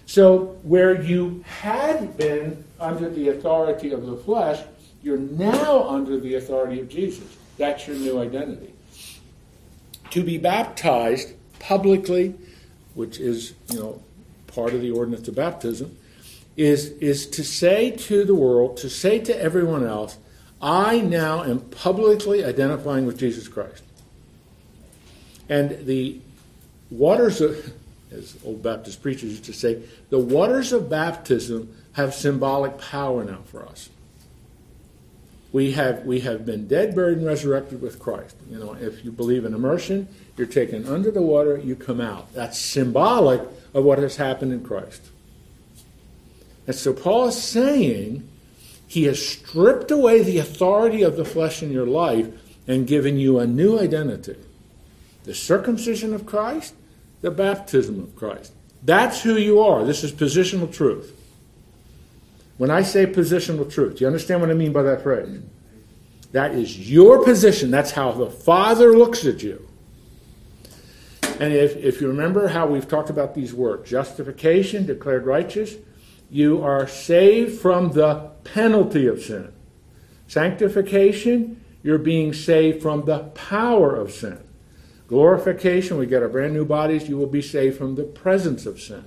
So, 0.07 0.57
where 0.63 0.99
you 0.99 1.45
had 1.47 2.17
been 2.17 2.63
under 2.79 3.11
the 3.11 3.29
authority 3.29 3.91
of 3.91 4.07
the 4.07 4.17
flesh, 4.17 4.63
You're 5.03 5.19
now 5.19 5.87
under 5.87 6.19
the 6.19 6.33
authority 6.33 6.79
of 6.79 6.89
Jesus. 6.89 7.37
That's 7.59 7.85
your 7.85 7.95
new 7.95 8.19
identity. 8.19 8.73
To 10.09 10.23
be 10.23 10.39
baptized 10.39 11.33
publicly, 11.59 12.33
which 12.95 13.19
is, 13.19 13.53
you 13.69 13.77
know, 13.77 14.01
part 14.47 14.73
of 14.73 14.81
the 14.81 14.89
ordinance 14.89 15.27
of 15.27 15.35
baptism, 15.35 15.95
is, 16.57 16.89
is 16.93 17.27
to 17.27 17.43
say 17.43 17.91
to 17.91 18.25
the 18.25 18.33
world, 18.33 18.77
to 18.77 18.89
say 18.89 19.19
to 19.19 19.39
everyone 19.39 19.85
else, 19.85 20.17
I 20.61 20.99
now 21.01 21.43
am 21.43 21.59
publicly 21.59 22.43
identifying 22.43 23.05
with 23.05 23.17
Jesus 23.17 23.47
Christ. 23.47 23.83
And 25.49 25.85
the 25.85 26.19
waters 26.89 27.41
of, 27.41 27.73
as 28.11 28.37
old 28.45 28.61
Baptist 28.61 29.01
preachers 29.01 29.31
used 29.31 29.45
to 29.45 29.53
say, 29.53 29.83
the 30.09 30.19
waters 30.19 30.71
of 30.71 30.89
baptism 30.89 31.75
have 31.93 32.13
symbolic 32.13 32.77
power 32.77 33.23
now 33.23 33.39
for 33.45 33.65
us. 33.65 33.89
We 35.51 35.73
have, 35.73 36.05
we 36.05 36.21
have 36.21 36.45
been 36.45 36.67
dead, 36.67 36.95
buried, 36.95 37.17
and 37.17 37.27
resurrected 37.27 37.81
with 37.81 37.99
Christ. 37.99 38.37
You 38.49 38.57
know, 38.57 38.73
if 38.73 39.03
you 39.03 39.11
believe 39.11 39.43
in 39.43 39.53
immersion, 39.53 40.07
you're 40.37 40.47
taken 40.47 40.87
under 40.87 41.11
the 41.11 41.21
water, 41.21 41.57
you 41.57 41.75
come 41.75 41.99
out. 41.99 42.33
That's 42.33 42.57
symbolic 42.57 43.41
of 43.73 43.83
what 43.83 43.99
has 43.99 44.15
happened 44.15 44.53
in 44.53 44.63
Christ. 44.63 45.01
And 46.67 46.75
so 46.75 46.93
Paul 46.93 47.27
is 47.27 47.41
saying 47.41 48.29
he 48.91 49.05
has 49.05 49.25
stripped 49.25 49.89
away 49.89 50.21
the 50.21 50.37
authority 50.37 51.01
of 51.01 51.15
the 51.15 51.23
flesh 51.23 51.63
in 51.63 51.71
your 51.71 51.85
life 51.85 52.27
and 52.67 52.85
given 52.85 53.17
you 53.17 53.39
a 53.39 53.47
new 53.47 53.79
identity 53.79 54.35
the 55.23 55.33
circumcision 55.33 56.13
of 56.13 56.25
Christ, 56.25 56.73
the 57.21 57.31
baptism 57.31 58.01
of 58.01 58.15
Christ. 58.17 58.51
That's 58.83 59.21
who 59.21 59.37
you 59.37 59.61
are. 59.61 59.85
This 59.85 60.03
is 60.03 60.11
positional 60.11 60.69
truth. 60.73 61.15
When 62.57 62.69
I 62.69 62.81
say 62.81 63.05
positional 63.05 63.71
truth, 63.71 63.97
do 63.97 64.01
you 64.01 64.07
understand 64.07 64.41
what 64.41 64.49
I 64.49 64.55
mean 64.55 64.73
by 64.73 64.81
that 64.81 65.03
phrase? 65.03 65.39
That 66.33 66.51
is 66.51 66.91
your 66.91 67.23
position. 67.23 67.71
That's 67.71 67.91
how 67.91 68.11
the 68.11 68.29
Father 68.29 68.97
looks 68.97 69.25
at 69.25 69.41
you. 69.41 69.69
And 71.39 71.53
if, 71.53 71.77
if 71.77 72.01
you 72.01 72.09
remember 72.09 72.49
how 72.49 72.67
we've 72.67 72.89
talked 72.89 73.09
about 73.09 73.35
these 73.35 73.53
words 73.53 73.89
justification, 73.89 74.85
declared 74.85 75.25
righteous, 75.25 75.75
you 76.31 76.63
are 76.63 76.87
saved 76.87 77.59
from 77.59 77.91
the 77.91 78.31
penalty 78.45 79.05
of 79.05 79.21
sin. 79.21 79.51
Sanctification, 80.27 81.61
you're 81.83 81.97
being 81.97 82.33
saved 82.33 82.81
from 82.81 83.03
the 83.03 83.19
power 83.19 83.93
of 83.93 84.11
sin. 84.11 84.39
Glorification, 85.07 85.97
we 85.97 86.05
get 86.05 86.23
our 86.23 86.29
brand 86.29 86.53
new 86.53 86.63
bodies, 86.63 87.09
you 87.09 87.17
will 87.17 87.27
be 87.27 87.41
saved 87.41 87.77
from 87.77 87.95
the 87.95 88.03
presence 88.03 88.65
of 88.65 88.79
sin. 88.79 89.03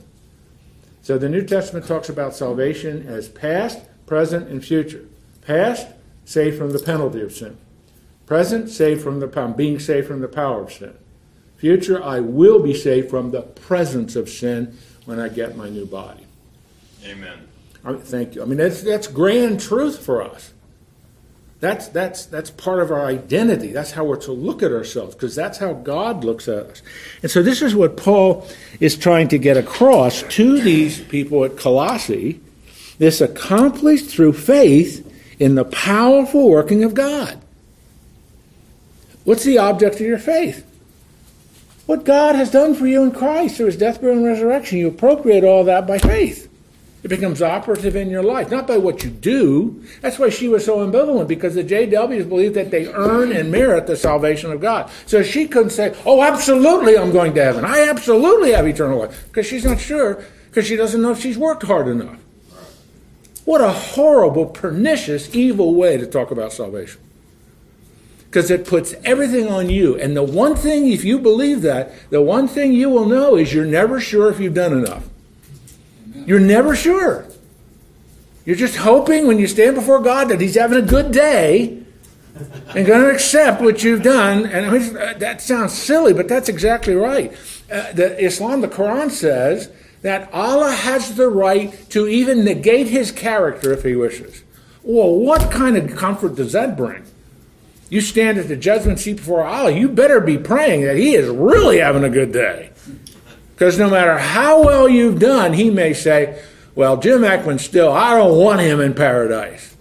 So 1.01 1.17
the 1.17 1.31
New 1.31 1.47
Testament 1.47 1.87
talks 1.87 2.11
about 2.11 2.35
salvation 2.35 3.07
as 3.09 3.29
past, 3.29 3.81
present, 4.05 4.49
and 4.49 4.63
future. 4.63 5.07
Past, 5.41 5.87
saved 6.27 6.59
from 6.59 6.73
the 6.73 6.79
penalty 6.79 7.23
of 7.23 7.33
sin. 7.33 7.57
Present, 8.27 8.69
saved 8.69 9.03
from 9.03 9.21
the 9.21 9.55
being 9.57 9.79
saved 9.79 10.07
from 10.07 10.21
the 10.21 10.29
power 10.29 10.63
of 10.63 10.73
sin. 10.73 10.95
Future, 11.57 12.03
I 12.03 12.21
will 12.21 12.63
be 12.63 12.75
saved 12.75 13.09
from 13.09 13.31
the 13.31 13.43
presence 13.43 14.15
of 14.15 14.29
sin 14.29 14.77
when 15.07 15.19
I 15.19 15.31
get 15.31 15.57
my 15.57 15.71
new 15.71 15.87
body. 15.87 16.27
Amen. 17.05 17.49
I 17.85 17.93
mean, 17.93 18.01
thank 18.01 18.35
you. 18.35 18.43
I 18.43 18.47
mean, 18.47 18.59
that's, 18.59 18.83
that's 18.83 19.07
grand 19.07 19.61
truth 19.61 20.05
for 20.05 20.23
us. 20.23 20.53
That's, 21.61 21.89
that's, 21.89 22.27
that's 22.27 22.51
part 22.51 22.81
of 22.81 22.91
our 22.91 23.07
identity. 23.07 23.73
That's 23.73 23.93
how 23.93 24.05
we're 24.05 24.21
to 24.23 24.33
look 24.33 24.63
at 24.63 24.71
ourselves, 24.71 25.15
because 25.15 25.35
that's 25.35 25.59
how 25.59 25.73
God 25.73 26.25
looks 26.25 26.47
at 26.49 26.67
us. 26.67 26.83
And 27.23 27.31
so, 27.31 27.43
this 27.43 27.63
is 27.63 27.75
what 27.75 27.97
Paul 27.97 28.47
is 28.81 28.97
trying 28.97 29.29
to 29.29 29.39
get 29.39 29.57
across 29.57 30.23
to 30.23 30.61
these 30.61 31.01
people 31.01 31.45
at 31.45 31.57
Colossae 31.57 32.41
this 32.99 33.21
accomplished 33.21 34.07
through 34.07 34.35
faith 34.35 35.11
in 35.41 35.55
the 35.55 35.65
powerful 35.65 36.49
working 36.49 36.85
of 36.85 36.95
God. 36.95 37.41
What's 39.25 39.45
the 39.45 39.59
object 39.59 39.97
of 39.97 40.03
your 40.03 40.19
faith? 40.19 40.65
What 41.87 42.05
God 42.05 42.35
has 42.35 42.51
done 42.51 42.75
for 42.75 42.87
you 42.87 43.03
in 43.03 43.11
Christ 43.11 43.57
through 43.57 43.67
his 43.67 43.77
death, 43.77 44.01
burial, 44.01 44.19
and 44.19 44.27
resurrection. 44.27 44.79
You 44.79 44.89
appropriate 44.89 45.45
all 45.45 45.65
that 45.65 45.87
by 45.87 45.99
faith. 45.99 46.51
It 47.05 47.09
becomes 47.09 47.43
operative 47.43 47.97
in 47.97 48.09
your 48.09 48.23
life, 48.23 48.51
not 48.51 48.67
by 48.67 48.79
what 48.79 49.05
you 49.05 49.11
do. 49.11 49.85
That's 50.01 50.19
why 50.19 50.31
she 50.31 50.49
was 50.49 50.65
so 50.65 50.79
ambivalent, 50.79 51.29
because 51.29 51.55
the 51.55 51.63
JWs 51.63 52.27
believe 52.27 52.55
that 52.55 52.71
they 52.71 52.89
earn 52.89 53.31
and 53.31 53.53
merit 53.53 53.87
the 53.87 53.95
salvation 53.95 54.51
of 54.51 54.63
God. 54.63 54.91
So 55.05 55.23
she 55.23 55.47
couldn't 55.47 55.71
say, 55.71 55.95
Oh, 56.07 56.23
absolutely, 56.23 56.97
I'm 56.97 57.13
going 57.13 57.35
to 57.35 57.45
heaven. 57.45 57.67
I 57.67 57.91
absolutely 57.91 58.53
have 58.53 58.67
eternal 58.67 59.01
life. 59.01 59.25
Because 59.29 59.47
she's 59.47 59.67
not 59.67 59.79
sure, 59.79 60.25
because 60.49 60.67
she 60.67 60.77
doesn't 60.77 61.03
know 61.03 61.11
if 61.11 61.21
she's 61.21 61.37
worked 61.37 61.65
hard 61.65 61.89
enough. 61.89 62.19
What 63.45 63.61
a 63.61 63.71
horrible, 63.71 64.47
pernicious, 64.47 65.35
evil 65.35 65.75
way 65.75 65.99
to 65.99 66.07
talk 66.07 66.31
about 66.31 66.55
salvation. 66.55 67.03
Because 68.25 68.51
it 68.51 68.67
puts 68.67 68.95
everything 69.05 69.49
on 69.49 69.69
you. 69.69 69.95
And 69.99 70.17
the 70.17 70.23
one 70.23 70.57
thing, 70.57 70.91
if 70.91 71.05
you 71.05 71.19
believe 71.19 71.61
that, 71.63 71.93
the 72.09 72.23
one 72.23 72.49
thing 72.49 72.73
you 72.73 72.89
will 72.89 73.05
know 73.05 73.37
is 73.37 73.53
you're 73.53 73.67
never 73.67 74.01
sure 74.01 74.31
if 74.31 74.41
you've 74.41 74.55
done 74.55 74.73
enough. 74.73 75.05
You're 76.15 76.41
never 76.41 76.77
sure. 76.77 77.27
You're 78.45 78.57
just 78.57 78.77
hoping 78.77 79.27
when 79.27 79.39
you 79.39 79.47
stand 79.47 79.75
before 79.75 80.01
God 80.01 80.29
that 80.29 80.41
He's 80.41 80.55
having 80.55 80.79
a 80.79 80.87
good 80.87 81.13
day 81.13 81.83
and 82.75 82.87
going 82.87 83.03
to 83.03 83.11
accept 83.11 83.63
what 83.63 83.83
you've 83.83 84.03
done. 84.03 84.47
And 84.47 84.67
I 84.67 84.71
mean, 84.71 84.93
that 85.19 85.41
sounds 85.41 85.73
silly, 85.73 86.13
but 86.13 86.29
that's 86.29 86.49
exactly 86.49 86.95
right. 86.95 87.33
Uh, 87.71 87.93
the 87.93 88.23
Islam, 88.23 88.61
the 88.61 88.69
Quran 88.69 89.11
says 89.11 89.71
that 90.03 90.33
Allah 90.33 90.71
has 90.71 91.15
the 91.17 91.29
right 91.29 91.73
to 91.91 92.07
even 92.07 92.45
negate 92.45 92.89
His 92.89 93.11
character 93.11 93.73
if 93.73 93.83
He 93.83 93.95
wishes. 93.95 94.43
Well, 94.83 95.15
what 95.15 95.51
kind 95.51 95.77
of 95.77 95.97
comfort 95.97 96.35
does 96.35 96.53
that 96.53 96.77
bring? 96.77 97.05
You 97.89 98.03
stand 98.03 98.39
at 98.39 98.49
the 98.49 98.57
judgment 98.57 98.99
seat 98.99 99.17
before 99.17 99.45
Allah, 99.45 99.71
you 99.71 99.89
better 99.89 100.21
be 100.21 100.37
praying 100.37 100.83
that 100.83 100.97
He 100.97 101.15
is 101.15 101.29
really 101.29 101.79
having 101.79 102.05
a 102.05 102.11
good 102.11 102.33
day. 102.33 102.71
Because 103.65 103.79
no 103.79 103.89
matter 103.89 104.19
how 104.19 104.63
well 104.63 104.87
you've 104.87 105.19
done, 105.19 105.55
he 105.55 105.71
may 105.71 105.95
say, 105.95 106.39
Well, 106.75 106.99
Jim 106.99 107.23
Eckman 107.23 107.59
still, 107.59 107.91
I 107.91 108.15
don't 108.15 108.39
want 108.39 108.61
him 108.61 108.79
in 108.79 108.93
paradise. 108.93 109.75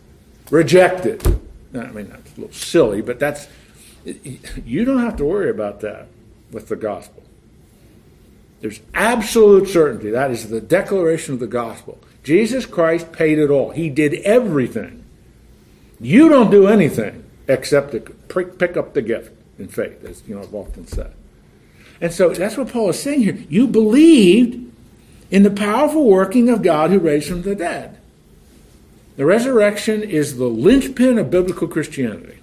Reject 0.49 1.05
it. 1.05 1.27
I 1.27 1.87
mean, 1.87 2.07
that's 2.07 2.37
a 2.37 2.39
little 2.39 2.53
silly, 2.53 3.01
but 3.01 3.19
that's, 3.19 3.49
you 4.05 4.85
don't 4.85 5.01
have 5.01 5.17
to 5.17 5.25
worry 5.25 5.49
about 5.49 5.81
that 5.81 6.07
with 6.49 6.69
the 6.69 6.77
gospel. 6.77 7.23
There's 8.61 8.79
absolute 8.93 9.67
certainty. 9.67 10.11
That 10.11 10.31
is 10.31 10.47
the 10.47 10.61
declaration 10.61 11.33
of 11.33 11.41
the 11.41 11.47
gospel. 11.47 11.99
Jesus 12.23 12.65
Christ 12.65 13.11
paid 13.11 13.37
it 13.37 13.49
all, 13.49 13.71
He 13.71 13.89
did 13.89 14.13
everything. 14.21 15.03
You 15.99 16.29
don't 16.29 16.49
do 16.49 16.69
anything 16.69 17.25
except 17.49 17.91
to 17.91 17.99
pick 17.99 18.77
up 18.77 18.93
the 18.93 19.01
gift 19.01 19.37
in 19.59 19.67
faith, 19.67 20.05
as 20.05 20.23
you 20.25 20.35
know, 20.35 20.43
I've 20.43 20.55
often 20.55 20.87
said. 20.87 21.13
And 22.01 22.11
so 22.11 22.29
that's 22.29 22.57
what 22.57 22.71
Paul 22.71 22.89
is 22.89 23.01
saying 23.01 23.21
here. 23.21 23.37
You 23.49 23.67
believed 23.67 24.71
in 25.31 25.43
the 25.43 25.51
powerful 25.51 26.05
working 26.05 26.49
of 26.49 26.61
God 26.61 26.89
who 26.89 26.99
raised 26.99 27.27
from 27.27 27.41
the 27.41 27.55
dead. 27.55 27.97
The 29.15 29.25
resurrection 29.25 30.03
is 30.03 30.37
the 30.37 30.45
linchpin 30.45 31.19
of 31.19 31.29
biblical 31.29 31.67
Christianity. 31.67 32.39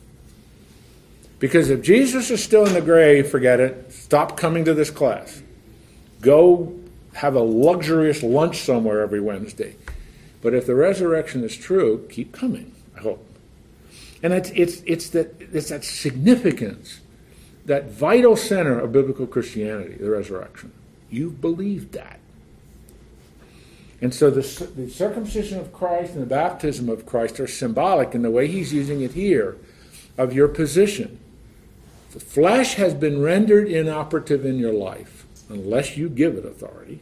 Because 1.39 1.71
if 1.71 1.83
Jesus 1.83 2.31
is 2.31 2.43
still 2.45 2.67
in 2.67 2.75
the 2.75 2.81
grave, 2.81 3.29
forget 3.29 3.61
it. 3.61 3.93
Stop 3.93 4.37
coming 4.37 4.65
to 4.67 4.75
this 4.75 4.91
class. 4.91 5.43
Go 6.21 6.79
have 7.15 7.35
a 7.35 7.41
luxurious 7.41 8.23
lunch 8.23 8.59
somewhere 8.59 9.01
every 9.01 9.21
Wednesday. 9.21 9.75
But 10.43 10.55
if 10.55 10.67
the 10.67 10.75
resurrection 10.75 11.45
is 11.45 11.57
true, 11.57 12.07
keep 12.11 12.33
coming, 12.33 12.73
I 12.97 13.01
hope. 13.01 13.27
And 14.23 14.33
it's, 14.33 14.51
it's, 14.51 14.83
it's, 14.87 15.11
that, 15.11 15.35
it's 15.53 15.71
that 15.71 15.85
significance 15.85 17.01
that 17.67 17.91
vital 17.91 18.37
center 18.37 18.79
of 18.79 18.93
biblical 18.93 19.27
Christianity, 19.27 19.95
the 19.95 20.11
resurrection. 20.11 20.73
You've 21.11 21.41
believed 21.41 21.93
that. 21.93 22.21
And 24.01 24.15
so 24.15 24.31
the, 24.31 24.41
the, 24.77 24.89
circumcision 24.89 25.59
of 25.59 25.73
Christ 25.73 26.15
and 26.15 26.23
the 26.23 26.27
baptism 26.27 26.89
of 26.89 27.05
Christ 27.05 27.39
are 27.39 27.47
symbolic 27.47 28.15
in 28.15 28.23
the 28.23 28.31
way 28.31 28.47
he's 28.47 28.73
using 28.73 29.03
it 29.03 29.13
here 29.13 29.59
of 30.17 30.33
your 30.33 30.49
position. 30.49 31.19
The 32.13 32.21
flesh 32.21 32.75
has 32.75 32.95
been 32.95 33.21
rendered 33.21 33.69
inoperative 33.69 34.47
in 34.47 34.59
your 34.59 34.73
life 34.73 35.27
unless 35.51 35.97
you 35.97 36.09
give 36.09 36.37
it 36.37 36.47
authority, 36.47 37.01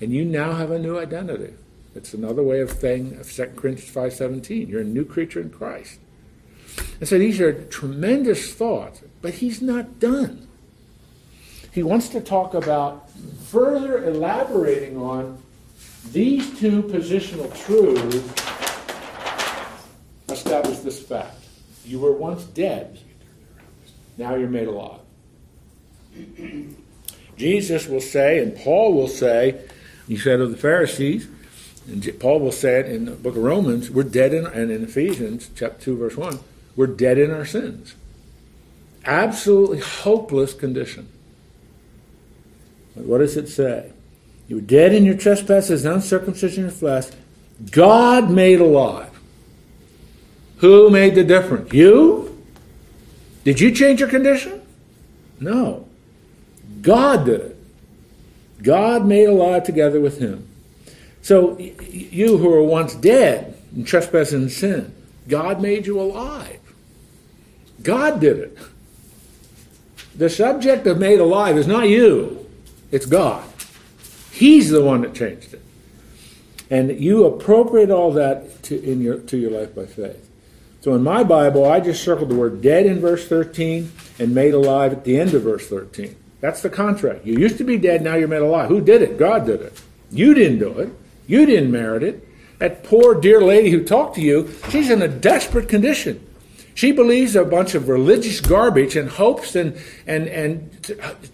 and 0.00 0.12
you 0.12 0.24
now 0.24 0.52
have 0.52 0.70
a 0.70 0.78
new 0.78 0.98
identity. 0.98 1.54
It's 1.94 2.14
another 2.14 2.42
way 2.42 2.60
of 2.60 2.70
saying 2.70 3.18
of 3.18 3.32
2 3.32 3.52
Corinthians 3.56 3.92
5.17. 3.92 4.68
You're 4.68 4.82
a 4.82 4.84
new 4.84 5.04
creature 5.04 5.40
in 5.40 5.50
Christ. 5.50 5.98
And 7.00 7.08
so 7.08 7.18
these 7.18 7.40
are 7.40 7.64
tremendous 7.64 8.52
thoughts, 8.52 9.02
but 9.22 9.34
he's 9.34 9.62
not 9.62 10.00
done. 10.00 10.48
He 11.72 11.82
wants 11.82 12.08
to 12.10 12.20
talk 12.20 12.54
about 12.54 13.08
further 13.46 14.04
elaborating 14.04 14.96
on 14.96 15.42
these 16.12 16.58
two 16.58 16.82
positional 16.82 17.54
truths 17.64 18.48
establish 20.30 20.78
this 20.78 21.00
fact. 21.00 21.36
You 21.84 22.00
were 22.00 22.12
once 22.12 22.44
dead, 22.44 22.98
now 24.16 24.34
you're 24.34 24.48
made 24.48 24.68
alive. 24.68 25.00
Jesus 27.36 27.86
will 27.86 28.00
say, 28.00 28.42
and 28.42 28.56
Paul 28.56 28.94
will 28.94 29.08
say, 29.08 29.60
he 30.08 30.16
said 30.16 30.40
of 30.40 30.50
the 30.50 30.56
Pharisees, 30.56 31.28
And 31.86 32.18
Paul 32.18 32.40
will 32.40 32.52
say 32.52 32.80
it 32.80 32.86
in 32.86 33.04
the 33.04 33.12
book 33.12 33.36
of 33.36 33.42
Romans, 33.42 33.90
we're 33.90 34.02
dead 34.02 34.34
in, 34.34 34.46
and 34.46 34.70
in 34.70 34.82
Ephesians 34.82 35.50
chapter 35.54 35.84
2, 35.84 35.96
verse 35.96 36.16
1, 36.16 36.38
we're 36.78 36.86
dead 36.86 37.18
in 37.18 37.32
our 37.32 37.44
sins. 37.44 37.96
Absolutely 39.04 39.80
hopeless 39.80 40.54
condition. 40.54 41.08
But 42.94 43.04
what 43.04 43.18
does 43.18 43.36
it 43.36 43.48
say? 43.48 43.90
You 44.46 44.56
were 44.56 44.62
dead 44.62 44.94
in 44.94 45.04
your 45.04 45.16
trespasses 45.16 45.84
and 45.84 45.96
uncircumcision 45.96 46.66
of 46.66 46.70
your 46.70 46.78
flesh. 46.78 47.10
God 47.72 48.30
made 48.30 48.60
alive. 48.60 49.10
Who 50.58 50.88
made 50.88 51.16
the 51.16 51.24
difference? 51.24 51.72
You? 51.72 52.44
Did 53.42 53.58
you 53.58 53.72
change 53.72 53.98
your 53.98 54.08
condition? 54.08 54.62
No. 55.40 55.88
God 56.80 57.24
did 57.24 57.40
it. 57.40 57.56
God 58.62 59.04
made 59.04 59.28
alive 59.28 59.64
together 59.64 60.00
with 60.00 60.20
him. 60.20 60.48
So 61.22 61.58
you 61.58 62.38
who 62.38 62.48
were 62.48 62.62
once 62.62 62.94
dead 62.94 63.56
in 63.74 63.84
trespass 63.84 64.30
and 64.30 64.48
sin, 64.48 64.94
God 65.26 65.60
made 65.60 65.88
you 65.88 66.00
alive. 66.00 66.60
God 67.88 68.20
did 68.20 68.38
it. 68.38 68.58
The 70.14 70.28
subject 70.28 70.86
of 70.86 70.98
made 70.98 71.20
alive 71.20 71.56
is 71.56 71.66
not 71.66 71.88
you, 71.88 72.46
it's 72.90 73.06
God. 73.06 73.42
He's 74.30 74.68
the 74.68 74.84
one 74.84 75.00
that 75.00 75.14
changed 75.14 75.54
it. 75.54 75.62
And 76.68 77.00
you 77.00 77.24
appropriate 77.24 77.90
all 77.90 78.12
that 78.12 78.62
to, 78.64 78.78
in 78.78 79.00
your, 79.00 79.20
to 79.20 79.38
your 79.38 79.52
life 79.52 79.74
by 79.74 79.86
faith. 79.86 80.28
So 80.82 80.94
in 80.94 81.02
my 81.02 81.24
Bible, 81.24 81.64
I 81.64 81.80
just 81.80 82.04
circled 82.04 82.28
the 82.28 82.34
word 82.34 82.60
dead 82.60 82.84
in 82.84 83.00
verse 83.00 83.26
13 83.26 83.90
and 84.18 84.34
made 84.34 84.52
alive 84.52 84.92
at 84.92 85.04
the 85.04 85.18
end 85.18 85.32
of 85.32 85.40
verse 85.40 85.66
13. 85.66 86.14
That's 86.42 86.60
the 86.60 86.68
contract. 86.68 87.24
You 87.24 87.38
used 87.38 87.56
to 87.56 87.64
be 87.64 87.78
dead, 87.78 88.02
now 88.02 88.16
you're 88.16 88.28
made 88.28 88.42
alive. 88.42 88.68
Who 88.68 88.82
did 88.82 89.00
it? 89.00 89.16
God 89.16 89.46
did 89.46 89.62
it. 89.62 89.80
You 90.10 90.34
didn't 90.34 90.58
do 90.58 90.78
it. 90.78 90.90
You 91.26 91.46
didn't 91.46 91.72
merit 91.72 92.02
it. 92.02 92.28
That 92.58 92.84
poor 92.84 93.14
dear 93.14 93.40
lady 93.40 93.70
who 93.70 93.82
talked 93.82 94.16
to 94.16 94.20
you, 94.20 94.54
she's 94.68 94.90
in 94.90 95.00
a 95.00 95.08
desperate 95.08 95.70
condition. 95.70 96.27
She 96.78 96.92
believes 96.92 97.34
a 97.34 97.44
bunch 97.44 97.74
of 97.74 97.88
religious 97.88 98.40
garbage 98.40 98.94
and 98.94 99.08
hopes 99.08 99.56
and, 99.56 99.76
and, 100.06 100.28
and 100.28 100.70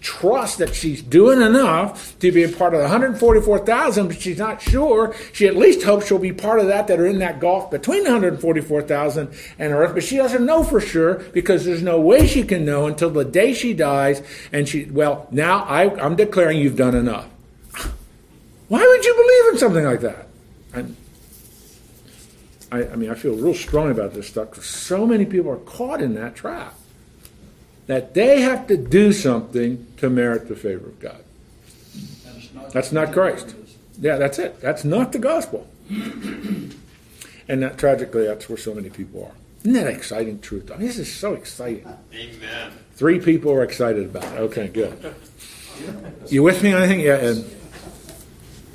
trusts 0.01 0.57
that 0.57 0.73
she's 0.73 1.03
doing 1.03 1.39
enough 1.39 2.17
to 2.17 2.31
be 2.31 2.41
a 2.41 2.49
part 2.49 2.73
of 2.73 2.79
the 2.79 2.85
144,000, 2.85 4.07
but 4.07 4.19
she's 4.19 4.39
not 4.39 4.59
sure. 4.59 5.13
She 5.33 5.45
at 5.45 5.55
least 5.55 5.83
hopes 5.83 6.07
she'll 6.07 6.17
be 6.17 6.33
part 6.33 6.61
of 6.61 6.65
that 6.69 6.87
that 6.87 6.99
are 6.99 7.05
in 7.05 7.19
that 7.19 7.39
gulf 7.39 7.69
between 7.69 8.05
the 8.05 8.09
144,000 8.09 9.29
and 9.59 9.71
Earth, 9.71 9.93
but 9.93 10.03
she 10.03 10.17
doesn't 10.17 10.43
know 10.43 10.63
for 10.63 10.81
sure 10.81 11.19
because 11.31 11.63
there's 11.63 11.83
no 11.83 12.01
way 12.01 12.25
she 12.25 12.41
can 12.41 12.65
know 12.65 12.87
until 12.87 13.11
the 13.11 13.23
day 13.23 13.53
she 13.53 13.75
dies. 13.75 14.23
And 14.51 14.67
she, 14.67 14.85
well, 14.85 15.27
now 15.29 15.59
I, 15.65 15.95
I'm 16.03 16.15
declaring 16.15 16.57
you've 16.57 16.75
done 16.75 16.95
enough. 16.95 17.27
Why 18.67 18.79
would 18.79 19.05
you 19.05 19.13
believe 19.13 19.53
in 19.53 19.59
something 19.59 19.85
like 19.85 20.01
that? 20.01 20.27
I'm, 20.73 20.97
I, 22.71 22.87
I 22.87 22.95
mean, 22.95 23.09
I 23.09 23.15
feel 23.15 23.35
real 23.35 23.53
strong 23.53 23.91
about 23.91 24.13
this 24.13 24.27
stuff 24.27 24.51
because 24.51 24.65
so 24.65 25.05
many 25.05 25.25
people 25.25 25.51
are 25.51 25.57
caught 25.57 26.01
in 26.01 26.15
that 26.15 26.35
trap 26.35 26.75
that 27.87 28.13
they 28.13 28.41
have 28.41 28.67
to 28.67 28.77
do 28.77 29.13
something 29.13 29.85
to 29.97 30.09
merit 30.09 30.47
the 30.47 30.55
favor 30.55 30.87
of 30.87 30.99
God. 30.99 31.23
That's 32.71 32.91
not 32.91 33.13
Christ. 33.13 33.55
Yeah, 33.99 34.17
that's 34.17 34.39
it. 34.39 34.59
That's 34.59 34.83
not 34.83 35.11
the 35.11 35.19
gospel. 35.19 35.67
and 35.89 36.73
that, 37.47 37.77
tragically, 37.77 38.25
that's 38.25 38.49
where 38.49 38.57
so 38.57 38.73
many 38.73 38.89
people 38.89 39.23
are. 39.25 39.35
Isn't 39.61 39.73
that 39.73 39.87
exciting 39.87 40.39
truth? 40.41 40.71
I 40.71 40.77
mean, 40.77 40.87
this 40.87 40.97
is 40.97 41.13
so 41.13 41.33
exciting. 41.33 41.87
Amen. 42.13 42.71
Three 42.93 43.19
people 43.19 43.51
are 43.51 43.63
excited 43.63 44.05
about 44.05 44.23
it. 44.23 44.39
Okay, 44.41 44.67
good. 44.67 45.15
You 46.27 46.43
with 46.43 46.63
me 46.63 46.73
on 46.73 46.81
anything? 46.83 47.01
Yeah, 47.01 47.17
and 47.17 47.55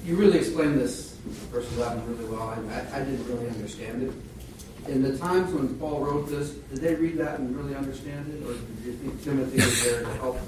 you 0.05 0.16
really 0.16 0.38
explained 0.38 0.79
this 0.79 1.10
verse 1.51 1.71
11 1.77 2.17
really 2.17 2.25
well. 2.31 2.43
I, 2.43 2.97
I, 2.97 3.01
didn't 3.01 3.27
really 3.27 3.49
understand 3.49 4.03
it. 4.03 4.91
In 4.91 5.03
the 5.03 5.19
times 5.19 5.53
when 5.53 5.75
Paul 5.79 6.01
wrote 6.01 6.29
this, 6.29 6.51
did 6.51 6.79
they 6.79 6.95
read 6.95 7.19
that 7.19 7.39
and 7.39 7.55
really 7.57 7.75
understand 7.75 8.33
it, 8.33 8.47
or 8.47 8.55
did 8.55 8.85
you 8.85 8.93
think 8.93 9.23
Timothy 9.23 9.57
was 9.57 9.85
there 9.85 10.03
to 10.03 10.15
help? 10.15 10.39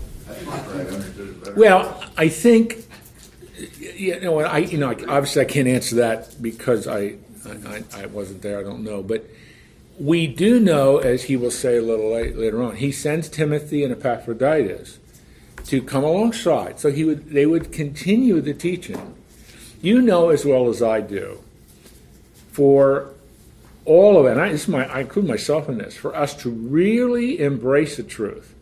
Well, 1.57 2.03
I 2.17 2.29
think 2.29 2.87
you 3.79 4.21
know, 4.21 4.41
I 4.41 4.59
you 4.59 4.79
know, 4.79 4.91
obviously 4.91 5.43
I 5.43 5.45
can't 5.45 5.69
answer 5.69 5.97
that 5.97 6.41
because 6.41 6.87
I, 6.87 7.17
I, 7.67 7.85
I 7.95 8.07
wasn't 8.07 8.43
there. 8.43 8.59
I 8.59 8.62
don't 8.62 8.85
know, 8.85 9.03
but 9.03 9.29
we 9.99 10.27
do 10.27 10.59
know, 10.59 10.99
as 10.99 11.25
he 11.25 11.37
will 11.37 11.51
say 11.51 11.77
a 11.77 11.83
little 11.83 12.11
later 12.11 12.62
on, 12.62 12.77
he 12.77 12.93
sends 12.93 13.29
Timothy 13.29 13.85
and 13.85 13.93
Epaphroditus 13.93 14.99
to 15.67 15.83
come 15.83 16.05
alongside, 16.05 16.81
so 16.81 16.91
he 16.91 17.05
would 17.05 17.31
they 17.31 17.47
would 17.47 17.73
continue 17.73 18.41
the 18.41 18.55
teaching 18.55 19.15
you 19.83 20.01
know 20.01 20.31
as 20.31 20.45
well 20.45 20.71
as 20.71 20.81
I 20.81 21.01
do, 21.03 21.40
for 22.53 23.11
all 23.85 24.18
of 24.18 24.27
it, 24.27 24.38
and 24.38 24.40
I, 24.40 24.59
my, 24.68 24.87
I 24.87 25.01
include 25.01 25.27
myself 25.27 25.68
in 25.68 25.79
this, 25.79 25.97
for 25.97 26.14
us 26.14 26.35
to 26.37 26.51
really 26.51 27.40
embrace 27.40 27.97
the 27.97 28.03
truth, 28.05 28.55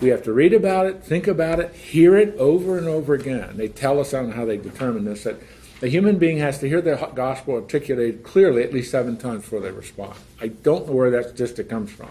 we 0.00 0.08
have 0.08 0.22
to 0.24 0.32
read 0.32 0.52
about 0.52 0.86
it, 0.86 1.02
think 1.04 1.26
about 1.26 1.60
it, 1.60 1.74
hear 1.74 2.16
it 2.16 2.36
over 2.36 2.78
and 2.78 2.86
over 2.86 3.14
again. 3.14 3.56
They 3.56 3.68
tell 3.68 4.00
us 4.00 4.14
on 4.14 4.32
how 4.32 4.44
they 4.44 4.56
determine 4.56 5.04
this 5.04 5.24
that 5.24 5.36
a 5.82 5.88
human 5.88 6.18
being 6.18 6.38
has 6.38 6.58
to 6.58 6.68
hear 6.68 6.80
the 6.80 6.96
gospel 7.14 7.54
articulated 7.54 8.22
clearly 8.22 8.62
at 8.62 8.72
least 8.72 8.90
seven 8.90 9.16
times 9.16 9.42
before 9.42 9.60
they 9.60 9.70
respond. 9.70 10.14
I 10.40 10.48
don't 10.48 10.86
know 10.86 10.92
where 10.92 11.10
that 11.10 11.26
statistic 11.26 11.68
comes 11.68 11.90
from, 11.90 12.10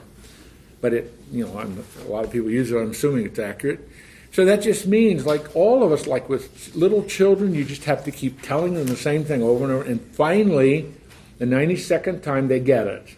but 0.82 0.93
it, 0.93 1.13
you 1.32 1.45
know, 1.45 1.58
I'm, 1.58 1.84
a 2.06 2.10
lot 2.10 2.26
of 2.26 2.32
people 2.32 2.50
use 2.50 2.72
it. 2.72 2.78
I'm 2.78 2.91
assuming 2.91 3.26
it's 3.26 3.39
accurate. 3.39 3.88
So 4.32 4.46
that 4.46 4.62
just 4.62 4.86
means, 4.86 5.26
like 5.26 5.56
all 5.56 5.84
of 5.84 5.92
us, 5.92 6.06
like 6.06 6.30
with 6.30 6.76
little 6.76 7.04
children, 7.04 7.56
you 7.56 7.65
just 7.65 7.86
have 7.86 8.04
to 8.06 8.12
keep 8.12 8.42
telling 8.42 8.76
them 8.76 8.86
the 8.86 8.96
same 8.96 9.24
thing 9.24 9.42
over 9.42 9.63
and 9.63 9.74
over. 9.74 9.84
And 9.84 10.02
finally, 10.15 10.92
the 11.39 11.46
92nd 11.46 12.22
time, 12.22 12.48
they 12.48 12.60
get 12.60 12.88
it. 12.88 13.15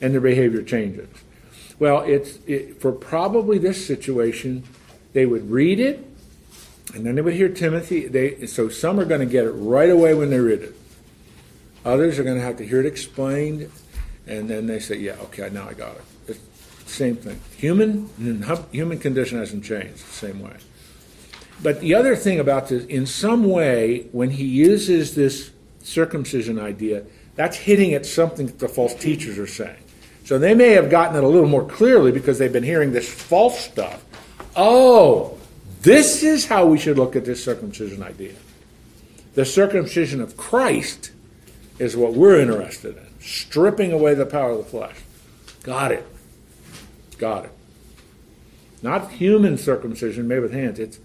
And 0.00 0.14
their 0.14 0.20
behavior 0.20 0.62
changes. 0.62 1.08
Well, 1.78 2.02
it's 2.02 2.38
it, 2.46 2.80
for 2.80 2.92
probably 2.92 3.58
this 3.58 3.86
situation, 3.86 4.64
they 5.12 5.26
would 5.26 5.50
read 5.50 5.80
it, 5.80 6.06
and 6.94 7.04
then 7.04 7.14
they 7.14 7.22
would 7.22 7.34
hear 7.34 7.48
Timothy. 7.48 8.06
They, 8.06 8.46
so 8.46 8.68
some 8.68 8.98
are 8.98 9.04
going 9.04 9.20
to 9.20 9.26
get 9.26 9.44
it 9.44 9.50
right 9.50 9.90
away 9.90 10.14
when 10.14 10.30
they 10.30 10.38
read 10.38 10.62
it. 10.62 10.74
Others 11.84 12.18
are 12.18 12.24
going 12.24 12.36
to 12.36 12.42
have 12.42 12.56
to 12.58 12.66
hear 12.66 12.80
it 12.80 12.86
explained, 12.86 13.70
and 14.26 14.48
then 14.48 14.66
they 14.66 14.78
say, 14.78 14.96
yeah, 14.96 15.16
okay, 15.24 15.50
now 15.50 15.68
I 15.68 15.74
got 15.74 15.96
it. 15.96 16.04
Same 16.86 17.16
thing. 17.16 17.40
Human 17.56 18.08
human 18.72 18.98
condition 18.98 19.38
hasn't 19.38 19.64
changed 19.64 20.06
the 20.06 20.12
same 20.12 20.40
way. 20.40 20.56
But 21.62 21.80
the 21.80 21.94
other 21.94 22.16
thing 22.16 22.38
about 22.38 22.68
this, 22.68 22.84
in 22.86 23.06
some 23.06 23.44
way, 23.44 24.06
when 24.12 24.30
he 24.30 24.44
uses 24.44 25.14
this 25.14 25.50
circumcision 25.80 26.58
idea, 26.58 27.04
that's 27.34 27.56
hitting 27.56 27.94
at 27.94 28.06
something 28.06 28.46
that 28.46 28.58
the 28.58 28.68
false 28.68 28.94
teachers 28.94 29.38
are 29.38 29.46
saying. 29.46 29.82
So 30.24 30.38
they 30.38 30.54
may 30.54 30.70
have 30.70 30.90
gotten 30.90 31.16
it 31.16 31.24
a 31.24 31.28
little 31.28 31.48
more 31.48 31.66
clearly 31.66 32.12
because 32.12 32.38
they've 32.38 32.52
been 32.52 32.64
hearing 32.64 32.92
this 32.92 33.08
false 33.08 33.58
stuff. 33.58 34.04
Oh, 34.54 35.38
this 35.82 36.22
is 36.22 36.46
how 36.46 36.66
we 36.66 36.78
should 36.78 36.98
look 36.98 37.14
at 37.14 37.24
this 37.24 37.42
circumcision 37.42 38.02
idea. 38.02 38.34
The 39.34 39.44
circumcision 39.44 40.20
of 40.20 40.36
Christ 40.36 41.12
is 41.78 41.96
what 41.96 42.14
we're 42.14 42.40
interested 42.40 42.96
in, 42.96 43.06
stripping 43.20 43.92
away 43.92 44.14
the 44.14 44.26
power 44.26 44.52
of 44.52 44.58
the 44.58 44.64
flesh. 44.64 44.96
Got 45.62 45.92
it. 45.92 46.06
Got 47.18 47.46
it. 47.46 47.52
Not 48.82 49.12
human 49.12 49.56
circumcision 49.56 50.28
made 50.28 50.40
with 50.40 50.52
hands. 50.52 50.78
It's 50.78 50.98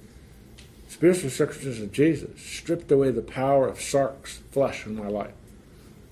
spiritual 0.89 1.30
circumcision 1.30 1.86
of 1.86 1.91
Jesus. 1.91 2.41
Stripped 2.41 2.91
away 2.91 3.12
the 3.12 3.21
power 3.21 3.67
of 3.67 3.78
sarx 3.78 4.39
flesh 4.52 4.86
in 4.86 4.95
my 4.95 5.08
life. 5.08 5.34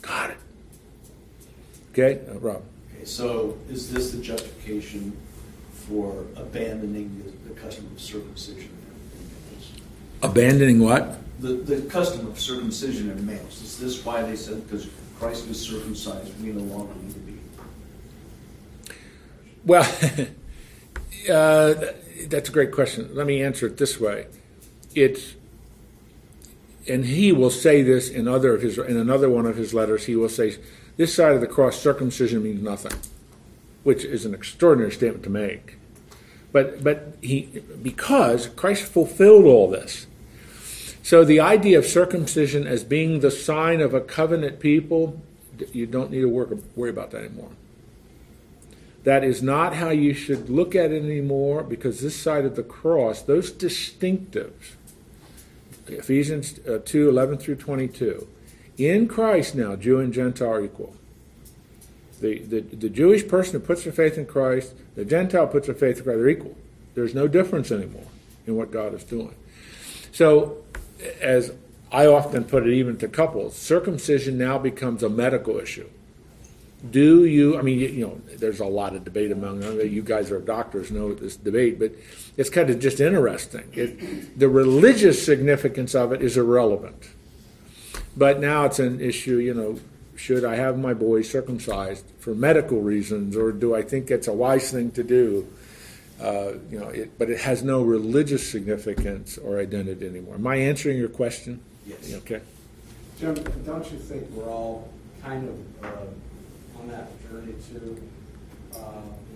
Got 0.02 0.32
it. 0.32 0.38
Okay, 1.92 2.22
uh, 2.30 2.40
Rob. 2.40 2.64
Okay, 2.96 3.06
so 3.06 3.58
is 3.70 3.92
this 3.92 4.12
the 4.12 4.22
justification 4.22 5.18
for 5.72 6.26
abandoning 6.36 7.22
the, 7.24 7.54
the 7.54 7.60
custom 7.60 7.86
of 7.94 8.00
circumcision? 8.00 8.70
Abandoning 10.22 10.80
what? 10.80 11.18
The, 11.40 11.54
the 11.54 11.90
custom 11.90 12.28
of 12.28 12.40
circumcision 12.40 13.10
in 13.10 13.26
males. 13.26 13.62
Is 13.62 13.80
this 13.80 14.06
why 14.06 14.22
they 14.22 14.36
said 14.36 14.64
because 14.64 14.88
Christ 15.18 15.48
was 15.48 15.60
circumcised, 15.60 16.42
we 16.42 16.52
no 16.52 16.62
longer 16.62 16.94
need 17.02 17.14
to 17.14 17.20
be 17.20 17.38
well, 19.65 19.84
uh, 21.32 21.74
that's 22.28 22.50
a 22.50 22.52
great 22.52 22.72
question. 22.72 23.10
Let 23.13 23.28
me 23.28 23.41
answer 23.41 23.67
it 23.67 23.78
this 23.78 24.00
way. 24.00 24.28
It's 24.95 25.36
and 26.88 27.06
he 27.06 27.32
will 27.32 27.52
say 27.52 27.82
this 27.84 28.10
in 28.10 28.28
other 28.28 28.56
of 28.56 28.62
his 28.62 28.78
in 28.78 28.98
another 28.98 29.30
one 29.30 29.45
of 29.45 29.56
his 29.56 29.74
letters. 29.74 30.06
He 30.06 30.15
will 30.15 30.30
say, 30.30 30.58
"This 30.98 31.13
side 31.13 31.34
of 31.34 31.41
the 31.41 31.48
cross, 31.48 31.80
circumcision 31.80 32.43
means 32.43 32.62
nothing," 32.62 32.98
which 33.84 34.04
is 34.04 34.26
an 34.26 34.34
extraordinary 34.34 34.91
statement 34.91 35.24
to 35.24 35.30
make. 35.30 35.78
But 36.52 36.84
but 36.84 37.17
he 37.22 37.62
because 37.82 38.48
Christ 38.48 38.84
fulfilled 38.84 39.45
all 39.45 39.69
this. 39.69 40.08
So 41.04 41.24
the 41.24 41.39
idea 41.39 41.80
of 41.80 41.86
circumcision 41.86 42.67
as 42.67 42.84
being 42.84 43.22
the 43.22 43.32
sign 43.32 43.82
of 43.82 43.93
a 43.93 44.02
covenant 44.02 44.60
people, 44.60 45.22
you 45.72 45.86
don't 45.86 46.12
need 46.12 46.22
to 46.22 46.30
work, 46.30 46.52
worry 46.76 46.89
about 46.89 47.12
that 47.12 47.24
anymore. 47.24 47.52
That 49.04 49.24
is 49.24 49.42
not 49.42 49.76
how 49.76 49.90
you 49.90 50.14
should 50.14 50.50
look 50.50 50.76
at 50.76 50.92
it 50.92 51.04
anymore 51.04 51.64
because 51.64 52.02
this 52.02 52.20
side 52.20 52.46
of 52.46 52.56
the 52.56 52.64
cross, 52.64 53.22
those 53.22 53.52
distinctives, 53.52 54.76
Ephesians 55.88 56.60
uh, 56.68 56.80
2 56.84 57.10
11 57.10 57.38
through 57.38 57.56
22. 57.56 58.28
In 58.78 59.08
Christ 59.08 59.56
now, 59.56 59.76
Jew 59.76 60.00
and 60.00 60.14
Gentile 60.14 60.52
are 60.52 60.64
equal. 60.64 60.96
The, 62.22 62.40
the, 62.40 62.60
the 62.62 62.90
Jewish 62.90 63.28
person 63.28 63.60
who 63.60 63.66
puts 63.66 63.84
their 63.84 63.94
faith 63.94 64.18
in 64.18 64.26
Christ, 64.26 64.74
the 64.96 65.06
Gentile 65.06 65.48
puts 65.48 65.68
their 65.68 65.76
faith 65.76 65.98
in 65.98 66.04
Christ, 66.04 66.20
they're 66.20 66.30
equal. 66.30 66.56
There's 66.96 67.16
no 67.16 67.28
difference 67.28 67.72
anymore 67.72 68.08
in 68.46 68.56
what 68.56 68.72
God 68.72 68.94
is 68.94 69.04
doing. 69.04 69.36
So, 70.12 70.58
as 71.22 71.54
I 71.92 72.08
often 72.08 72.44
put 72.44 72.68
it, 72.68 72.74
even 72.74 72.98
to 72.98 73.08
couples, 73.08 73.56
circumcision 73.56 74.38
now 74.38 74.58
becomes 74.58 75.02
a 75.02 75.10
medical 75.10 75.58
issue. 75.58 75.90
Do 76.92 77.26
you, 77.26 77.58
I 77.58 77.62
mean, 77.62 77.80
you 77.80 78.08
know, 78.08 78.22
there's 78.38 78.62
a 78.62 78.65
lot 78.65 78.96
of 78.96 79.04
debate 79.04 79.32
among 79.32 79.62
you 79.63 80.02
guys 80.02 80.32
are 80.32 80.39
doctors, 80.39 80.92
know 80.92 81.13
this 81.13 81.36
debate, 81.36 81.78
but 81.78 81.92
it's 82.38 82.50
kind 82.50 82.70
of 82.70 82.80
just 82.80 83.02
interesting. 83.02 83.70
It, 83.74 84.39
the 84.39 84.48
religious 84.48 85.24
significance 85.24 85.94
of 85.94 86.13
it 86.13 86.22
is 86.22 86.38
irrelevant. 86.38 87.10
But 88.15 88.39
now 88.39 88.65
it's 88.65 88.80
an 88.80 89.02
issue, 89.02 89.38
you 89.38 89.54
know, 89.54 89.80
should 90.15 90.44
I 90.46 90.56
have 90.56 90.78
my 90.78 90.94
boy 90.94 91.22
circumcised 91.22 92.06
for 92.20 92.36
medical 92.36 92.82
reasons, 92.82 93.36
or 93.36 93.52
do 93.52 93.76
I 93.76 93.82
think 93.82 94.12
it's 94.12 94.28
a 94.28 94.34
wise 94.34 94.72
thing 94.72 94.92
to 94.92 95.04
do? 95.04 95.48
Uh, 96.22 96.54
you 96.70 96.80
know, 96.80 96.89
it, 96.89 97.18
but 97.18 97.30
it 97.30 97.39
has 97.39 97.63
no 97.63 97.82
religious 97.82 98.50
significance 98.50 99.38
or 99.38 99.60
identity 99.60 100.06
anymore. 100.06 100.36
Am 100.36 100.48
I 100.48 100.58
answering 100.58 100.98
your 100.98 101.08
question? 101.08 101.62
Yes. 101.88 102.13
Okay. 102.15 102.42
Jim, 103.20 103.36
don't 103.65 103.89
you 103.92 103.98
think 103.98 104.30
we're 104.32 104.50
all 104.50 104.89
kind 105.24 105.48
of 105.48 105.86
uh, 105.86 105.88
on 105.88 106.29
that 106.91 107.08
journey 107.30 107.54
too? 107.71 108.02
Uh, 108.73 108.80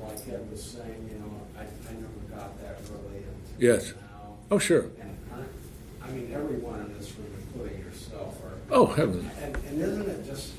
like 0.01 0.19
Ed 0.29 0.47
was 0.51 0.63
saying, 0.63 1.09
you 1.11 1.19
know, 1.19 1.41
I, 1.57 1.61
I 1.61 1.93
never 1.93 2.35
got 2.35 2.59
that 2.61 2.79
really 2.91 3.17
until 3.23 3.57
Yes. 3.57 3.93
now. 3.93 4.35
Oh, 4.51 4.59
sure. 4.59 4.85
And 5.01 5.17
I, 5.33 6.07
I 6.07 6.11
mean, 6.11 6.31
everyone 6.33 6.81
in 6.81 6.97
this 6.97 7.11
room, 7.17 7.27
including 7.47 7.79
yourself, 7.83 8.37
are. 8.43 8.51
Oh, 8.71 8.85
heaven. 8.87 9.29
And, 9.41 9.55
and 9.67 9.81
isn't 9.81 10.09
it 10.09 10.25
just 10.25 10.51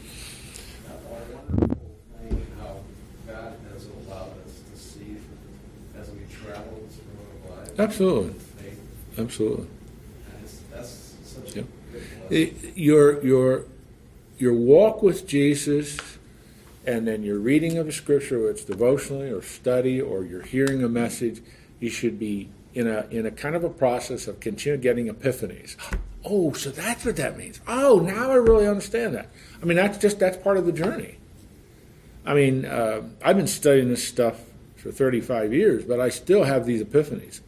a 0.88 1.12
wonderful 1.12 1.76
thing 2.20 2.46
how 2.60 2.76
God 3.26 3.54
has 3.72 3.86
allowed 3.86 4.30
us 4.44 4.60
to 4.72 4.78
see 4.78 5.16
as 5.98 6.10
we 6.10 6.20
travel 6.44 6.82
of 6.84 7.50
life? 7.50 7.78
Absolutely. 7.80 8.34
Absolutely. 9.16 9.66
and 9.66 10.48
that's 10.72 11.14
such 11.24 11.52
a 11.52 11.56
Yep. 11.58 11.66
good 11.92 12.02
blessing. 12.28 12.36
It- 12.64 12.76
Your 12.76 13.24
your 13.24 13.64
your 14.38 14.52
walk 14.54 15.02
with 15.02 15.26
Jesus, 15.28 15.96
and 16.86 17.06
then 17.06 17.22
your 17.22 17.38
reading 17.38 17.78
of 17.78 17.88
a 17.88 17.92
scripture, 17.92 18.38
whether 18.38 18.50
it's 18.50 18.64
devotionally 18.64 19.30
or 19.30 19.42
study, 19.42 20.00
or 20.00 20.24
you're 20.24 20.42
hearing 20.42 20.82
a 20.82 20.88
message, 20.88 21.42
you 21.80 21.90
should 21.90 22.18
be 22.18 22.50
in 22.74 22.86
a 22.86 23.06
in 23.10 23.26
a 23.26 23.30
kind 23.30 23.54
of 23.54 23.64
a 23.64 23.70
process 23.70 24.26
of 24.26 24.40
continue 24.40 24.78
getting 24.78 25.08
epiphanies. 25.08 25.76
Oh, 26.24 26.52
so 26.52 26.70
that's 26.70 27.04
what 27.04 27.16
that 27.16 27.36
means. 27.36 27.60
Oh, 27.68 27.98
now 27.98 28.30
I 28.30 28.36
really 28.36 28.66
understand 28.66 29.14
that. 29.14 29.28
I 29.62 29.66
mean, 29.66 29.76
that's 29.76 29.98
just 29.98 30.18
that's 30.18 30.36
part 30.36 30.56
of 30.56 30.66
the 30.66 30.72
journey. 30.72 31.18
I 32.26 32.34
mean, 32.34 32.64
uh, 32.64 33.02
I've 33.22 33.36
been 33.36 33.46
studying 33.46 33.90
this 33.90 34.06
stuff 34.06 34.40
for 34.76 34.90
35 34.90 35.52
years, 35.52 35.84
but 35.84 36.00
I 36.00 36.08
still 36.08 36.44
have 36.44 36.64
these 36.64 36.82
epiphanies. 36.82 37.40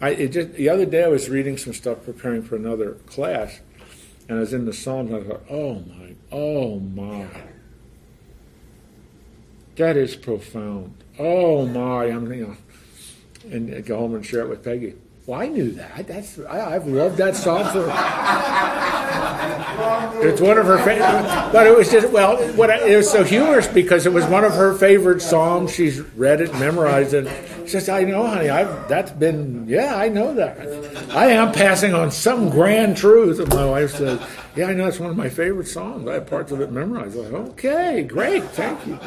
I 0.00 0.14
just 0.26 0.54
the 0.54 0.68
other 0.68 0.86
day 0.86 1.04
I 1.04 1.08
was 1.08 1.28
reading 1.28 1.56
some 1.56 1.74
stuff 1.74 2.04
preparing 2.04 2.42
for 2.42 2.56
another 2.56 2.92
class, 3.06 3.60
and 4.28 4.38
I 4.38 4.40
was 4.40 4.52
in 4.52 4.64
the 4.64 4.72
Psalms 4.72 5.10
and 5.10 5.24
I 5.24 5.28
thought, 5.28 5.44
oh 5.50 5.74
my, 5.74 6.14
oh 6.32 6.80
my, 6.80 7.26
that 9.76 9.96
is 9.96 10.16
profound. 10.16 10.94
Oh 11.18 11.66
my, 11.66 12.04
I'm 12.04 12.32
you 12.32 12.46
know, 12.46 12.56
and 13.50 13.84
go 13.84 13.98
home 13.98 14.14
and 14.14 14.24
share 14.24 14.42
it 14.42 14.48
with 14.48 14.64
Peggy. 14.64 14.94
Well, 15.26 15.40
I 15.40 15.48
knew 15.48 15.70
that. 15.72 16.06
That's 16.06 16.38
I, 16.40 16.74
I've 16.74 16.86
loved 16.86 17.16
that 17.18 17.36
psalm 17.36 17.64
for. 17.72 17.86
It's 20.26 20.40
one 20.40 20.58
of 20.58 20.66
her 20.66 20.78
favorite, 20.78 21.52
but 21.52 21.66
it 21.66 21.76
was 21.76 21.90
just 21.90 22.10
well. 22.10 22.36
What 22.54 22.70
it 22.70 22.96
was 22.96 23.10
so 23.10 23.22
humorous 23.22 23.66
because 23.68 24.06
it 24.06 24.12
was 24.12 24.24
one 24.26 24.44
of 24.44 24.52
her 24.52 24.74
favorite 24.74 25.20
psalms. 25.22 25.72
She's 25.72 26.00
read 26.00 26.40
it, 26.40 26.52
memorized 26.54 27.14
it. 27.14 27.26
Says, 27.70 27.88
"I 27.88 28.02
know, 28.02 28.26
honey. 28.26 28.48
I've 28.48 28.88
that's 28.88 29.12
been 29.12 29.66
yeah, 29.68 29.94
I 29.94 30.08
know 30.08 30.34
that. 30.34 30.58
I 31.10 31.28
am 31.28 31.52
passing 31.52 31.94
on 31.94 32.10
some 32.10 32.50
grand 32.50 32.96
truth." 32.96 33.38
And 33.38 33.48
my 33.50 33.64
wife 33.64 33.92
says, 33.92 34.20
"Yeah, 34.56 34.66
I 34.66 34.74
know. 34.74 34.86
It's 34.86 34.98
one 34.98 35.10
of 35.10 35.16
my 35.16 35.28
favorite 35.28 35.68
songs. 35.68 36.08
I 36.08 36.14
have 36.14 36.26
parts 36.26 36.52
of 36.52 36.60
it 36.60 36.72
memorized." 36.72 37.16
I'm 37.16 37.32
like, 37.32 37.50
okay, 37.50 38.02
great, 38.02 38.44
thank 38.50 38.86
you. 38.86 38.98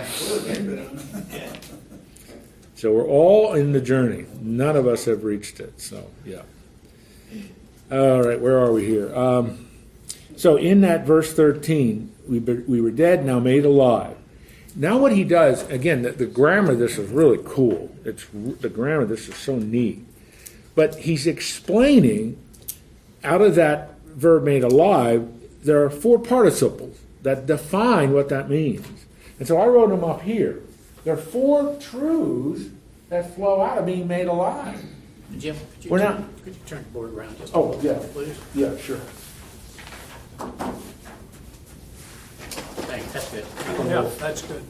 So 2.76 2.92
we're 2.92 3.08
all 3.08 3.54
in 3.54 3.72
the 3.72 3.82
journey. 3.82 4.26
None 4.42 4.76
of 4.76 4.88
us 4.88 5.06
have 5.06 5.24
reached 5.24 5.60
it. 5.60 5.80
So 5.80 6.10
yeah. 6.26 6.42
All 7.92 8.24
right, 8.24 8.40
where 8.40 8.58
are 8.60 8.72
we 8.72 8.86
here? 8.86 9.16
Um, 9.16 9.68
so 10.36 10.56
in 10.56 10.82
that 10.82 11.06
verse 11.06 11.32
13, 11.34 12.12
we, 12.28 12.40
be, 12.40 12.56
we 12.56 12.82
were 12.82 12.92
dead, 12.92 13.26
now 13.26 13.40
made 13.40 13.66
alive. 13.66 14.18
Now 14.76 14.98
what 14.98 15.12
he 15.12 15.24
does, 15.24 15.68
again, 15.70 16.02
the, 16.02 16.12
the 16.12 16.26
grammar 16.26 16.72
of 16.72 16.80
this 16.80 16.98
is 16.98 17.10
really 17.12 17.40
cool. 17.46 17.96
It's 18.04 18.26
the 18.34 18.70
grammar 18.70 19.04
of 19.04 19.10
this 19.10 19.28
is 19.28 19.36
so 19.36 19.58
neat. 19.58 20.04
But 20.76 20.96
he's 20.96 21.28
explaining 21.28 22.38
out 23.24 23.42
of 23.42 23.56
that 23.56 24.00
verb 24.06 24.44
made 24.44 24.64
alive, 24.64 25.28
there 25.64 25.84
are 25.84 25.90
four 25.90 26.18
participles 26.20 26.98
that 27.22 27.46
define 27.46 28.12
what 28.14 28.30
that 28.30 28.50
means. 28.50 28.86
And 29.40 29.48
so 29.48 29.58
I 29.60 29.68
wrote 29.68 29.90
them 29.90 30.04
up 30.04 30.22
here. 30.24 30.62
There 31.04 31.14
are 31.14 31.18
four 31.18 31.76
truths 31.80 32.70
that 33.10 33.36
flow 33.36 33.62
out 33.62 33.78
of 33.78 33.86
being 33.86 34.08
made 34.08 34.28
alive. 34.28 34.82
Jim, 35.38 35.56
could 35.76 35.86
you, 35.86 35.92
We're 35.92 36.00
turn, 36.00 36.22
not- 36.22 36.44
could 36.44 36.54
you 36.56 36.62
turn 36.66 36.80
the 36.84 36.90
board 36.90 37.14
around 37.14 37.38
just 37.38 37.56
Oh, 37.56 37.74
a 37.74 37.82
yeah. 37.82 38.00
please? 38.14 38.38
Yeah, 38.56 38.76
sure. 38.78 39.00
Thanks, 42.94 43.12
that's 43.12 43.32
good. 43.32 43.46
Yeah, 43.88 44.08
that's 44.20 44.42
good. 44.44 44.64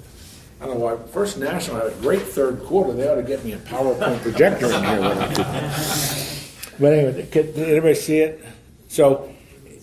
I 0.62 0.66
don't 0.66 0.80
know 0.80 0.86
why. 0.86 0.96
First 1.12 1.38
National 1.38 1.76
had 1.76 1.88
a 1.88 1.96
great 1.96 2.22
third 2.22 2.64
quarter. 2.64 2.94
They 2.94 3.06
ought 3.10 3.16
to 3.16 3.24
get 3.24 3.44
me 3.44 3.52
a 3.52 3.58
PowerPoint 3.58 4.22
projector 4.22 4.68
in 4.68 4.72
here. 4.72 5.02
when 5.02 5.18
I 5.18 6.40
but 6.80 6.94
anyway, 6.94 7.28
did 7.30 7.32
did 7.32 7.58
everybody 7.58 7.96
see 7.96 8.20
it? 8.20 8.42
So, 8.88 9.30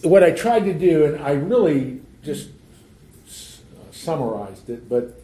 what 0.03 0.23
I 0.23 0.31
tried 0.31 0.65
to 0.65 0.73
do, 0.73 1.05
and 1.05 1.23
I 1.23 1.33
really 1.33 2.01
just 2.25 2.49
s- 3.29 3.61
summarized 3.93 4.71
it, 4.71 4.89
but 4.89 5.21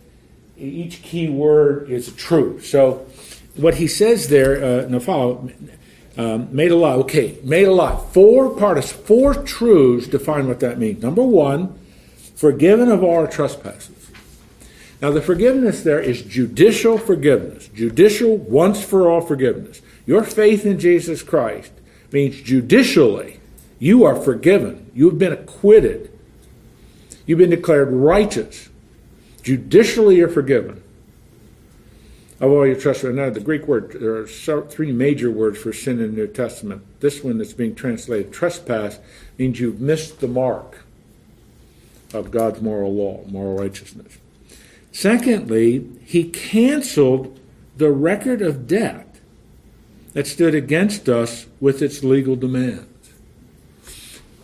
each 0.59 1.00
key 1.02 1.31
word 1.31 1.88
is 1.88 2.12
true. 2.12 2.61
So, 2.61 3.07
what 3.55 3.76
he 3.76 3.87
says 3.87 4.29
there, 4.29 4.62
uh, 4.62 4.88
now 4.90 4.98
follow, 4.98 5.48
um, 6.18 6.55
made 6.55 6.70
alive. 6.70 6.98
Okay, 7.00 7.38
made 7.42 7.66
alive. 7.66 8.12
Four 8.12 8.50
parts, 8.50 8.92
four 8.92 9.33
truths 9.33 10.07
define 10.07 10.48
what 10.48 10.61
that 10.61 10.79
means. 10.79 11.02
Number 11.02 11.22
one, 11.22 11.79
forgiven 12.37 12.88
of 12.88 13.03
all 13.03 13.16
our 13.16 13.27
trespasses. 13.27 14.11
Now, 15.03 15.11
the 15.11 15.20
forgiveness 15.20 15.83
there 15.83 16.01
is 16.01 16.22
judicial 16.22 16.96
forgiveness, 16.96 17.68
judicial 17.68 18.37
once 18.37 18.83
for 18.83 19.11
all 19.11 19.20
forgiveness. 19.20 19.83
Your 20.07 20.22
faith 20.22 20.64
in 20.64 20.79
Jesus 20.79 21.22
Christ 21.22 21.72
means 22.12 22.40
judicially 22.40 23.40
you 23.79 24.05
are 24.05 24.16
forgiven. 24.16 24.90
You've 24.94 25.18
been 25.18 25.33
acquitted. 25.33 26.11
You've 27.27 27.38
been 27.38 27.51
declared 27.51 27.92
righteous. 27.92 28.68
Judicially, 29.42 30.16
you're 30.16 30.29
forgiven 30.29 30.83
of 32.40 32.51
all 32.51 32.66
your 32.66 32.77
trespasses. 32.77 33.16
Now, 33.16 33.31
the 33.31 33.40
Greek 33.40 33.66
word, 33.66 33.92
there 34.01 34.16
are 34.16 34.27
three 34.27 34.92
major 34.92 35.31
words 35.31 35.59
for 35.59 35.72
sin 35.72 36.01
in 36.01 36.14
the 36.14 36.22
New 36.22 36.27
Testament. 36.27 36.83
This 37.01 37.22
one 37.22 37.38
that's 37.38 37.53
being 37.53 37.75
translated 37.75 38.33
trespass 38.33 38.99
means 39.38 39.61
you've 39.61 39.81
missed 39.81 40.20
the 40.20 40.29
mark 40.29 40.86
of 42.16 42.31
God's 42.31 42.61
moral 42.61 42.94
law, 42.94 43.24
moral 43.26 43.57
righteousness. 43.57 44.18
Secondly, 44.92 45.87
he 46.05 46.24
canceled 46.24 47.38
the 47.76 47.90
record 47.90 48.40
of 48.40 48.66
debt 48.66 49.16
that 50.14 50.26
stood 50.26 50.55
against 50.55 51.09
us 51.09 51.46
with 51.61 51.83
its 51.83 52.02
legal 52.02 52.37
demands. 52.37 53.11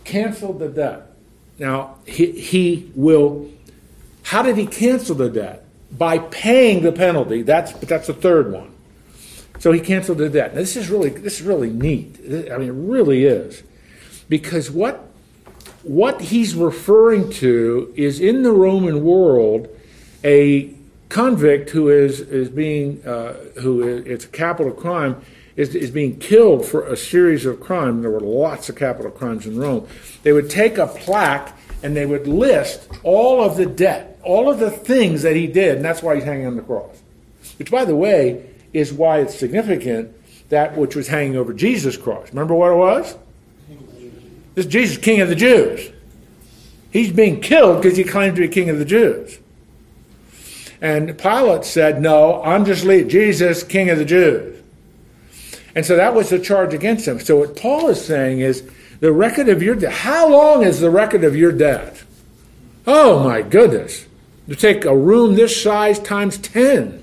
Canceled 0.03 0.59
the 0.59 0.69
debt. 0.69 1.13
Now, 1.57 1.95
he, 2.05 2.31
he 2.31 2.91
will, 2.95 3.49
how 4.23 4.43
did 4.43 4.57
he 4.57 4.67
cancel 4.67 5.15
the 5.15 5.29
debt? 5.29 5.65
By 5.91 6.19
paying 6.19 6.83
the 6.83 6.91
penalty. 6.91 7.41
That's, 7.41 7.71
but 7.71 7.89
that's 7.89 8.07
the 8.07 8.13
third 8.13 8.51
one. 8.51 8.71
So 9.59 9.71
he 9.71 9.79
canceled 9.79 10.17
the 10.17 10.29
debt. 10.29 10.53
Now, 10.53 10.59
this 10.59 10.75
is 10.75 10.89
really, 10.89 11.09
this 11.09 11.39
is 11.39 11.41
really 11.41 11.69
neat. 11.69 12.19
I 12.51 12.57
mean, 12.57 12.69
it 12.69 12.73
really 12.73 13.25
is. 13.25 13.63
Because 14.29 14.69
what, 14.69 15.07
what 15.83 16.21
he's 16.21 16.55
referring 16.55 17.29
to 17.31 17.93
is 17.95 18.19
in 18.19 18.43
the 18.43 18.51
Roman 18.51 19.03
world, 19.03 19.67
a 20.23 20.73
convict 21.09 21.69
who 21.69 21.89
is 21.89 22.19
is 22.21 22.49
being 22.49 23.05
uh, 23.05 23.33
who 23.59 23.87
is, 23.87 24.05
it's 24.05 24.25
a 24.25 24.29
capital 24.29 24.71
crime 24.71 25.21
is, 25.55 25.75
is 25.75 25.91
being 25.91 26.17
killed 26.19 26.65
for 26.65 26.87
a 26.87 26.97
series 26.97 27.45
of 27.45 27.59
crimes. 27.59 28.01
There 28.01 28.11
were 28.11 28.19
lots 28.19 28.69
of 28.69 28.75
capital 28.75 29.11
crimes 29.11 29.45
in 29.45 29.57
Rome. 29.57 29.87
They 30.23 30.33
would 30.33 30.49
take 30.49 30.77
a 30.77 30.87
plaque 30.87 31.55
and 31.83 31.95
they 31.95 32.05
would 32.05 32.27
list 32.27 32.87
all 33.03 33.43
of 33.43 33.57
the 33.57 33.65
debt, 33.65 34.19
all 34.23 34.49
of 34.49 34.59
the 34.59 34.71
things 34.71 35.21
that 35.23 35.35
he 35.35 35.47
did, 35.47 35.75
and 35.75 35.85
that's 35.85 36.01
why 36.01 36.15
he's 36.15 36.23
hanging 36.23 36.47
on 36.47 36.55
the 36.55 36.61
cross. 36.63 37.01
Which, 37.59 37.69
by 37.69 37.85
the 37.85 37.95
way, 37.95 38.49
is 38.71 38.91
why 38.93 39.19
it's 39.19 39.37
significant 39.37 40.15
that 40.49 40.77
which 40.77 40.95
was 40.95 41.07
hanging 41.07 41.35
over 41.35 41.53
Jesus' 41.53 41.97
cross. 41.97 42.29
Remember 42.29 42.55
what 42.55 42.71
it 42.71 42.75
was? 42.75 43.15
This 44.55 44.65
Jesus, 44.65 44.97
King 44.97 45.21
of 45.21 45.29
the 45.29 45.35
Jews. 45.35 45.91
He's 46.91 47.11
being 47.11 47.41
killed 47.41 47.81
because 47.81 47.97
he 47.97 48.03
claimed 48.03 48.35
to 48.35 48.41
be 48.41 48.47
King 48.47 48.69
of 48.69 48.77
the 48.77 48.85
Jews. 48.85 49.39
And 50.79 51.17
Pilate 51.17 51.65
said, 51.65 52.01
No, 52.01 52.43
I'm 52.43 52.65
just 52.65 52.83
lead 52.83 53.09
Jesus, 53.09 53.63
King 53.63 53.89
of 53.89 53.97
the 53.97 54.05
Jews. 54.05 54.61
And 55.75 55.85
so 55.85 55.95
that 55.95 56.13
was 56.13 56.29
the 56.29 56.39
charge 56.39 56.73
against 56.73 57.07
him. 57.07 57.19
So 57.19 57.37
what 57.37 57.55
Paul 57.55 57.89
is 57.89 58.03
saying 58.05 58.41
is 58.41 58.69
the 58.99 59.11
record 59.11 59.49
of 59.49 59.63
your 59.63 59.75
debt. 59.75 59.91
How 59.91 60.29
long 60.29 60.63
is 60.63 60.79
the 60.79 60.91
record 60.91 61.23
of 61.23 61.35
your 61.35 61.51
debt? 61.51 62.03
Oh 62.85 63.23
my 63.23 63.41
goodness. 63.41 64.05
You 64.45 64.55
take 64.55 64.85
a 64.85 64.95
room 64.95 65.35
this 65.35 65.61
size 65.61 65.99
times 65.99 66.37
10 66.37 67.01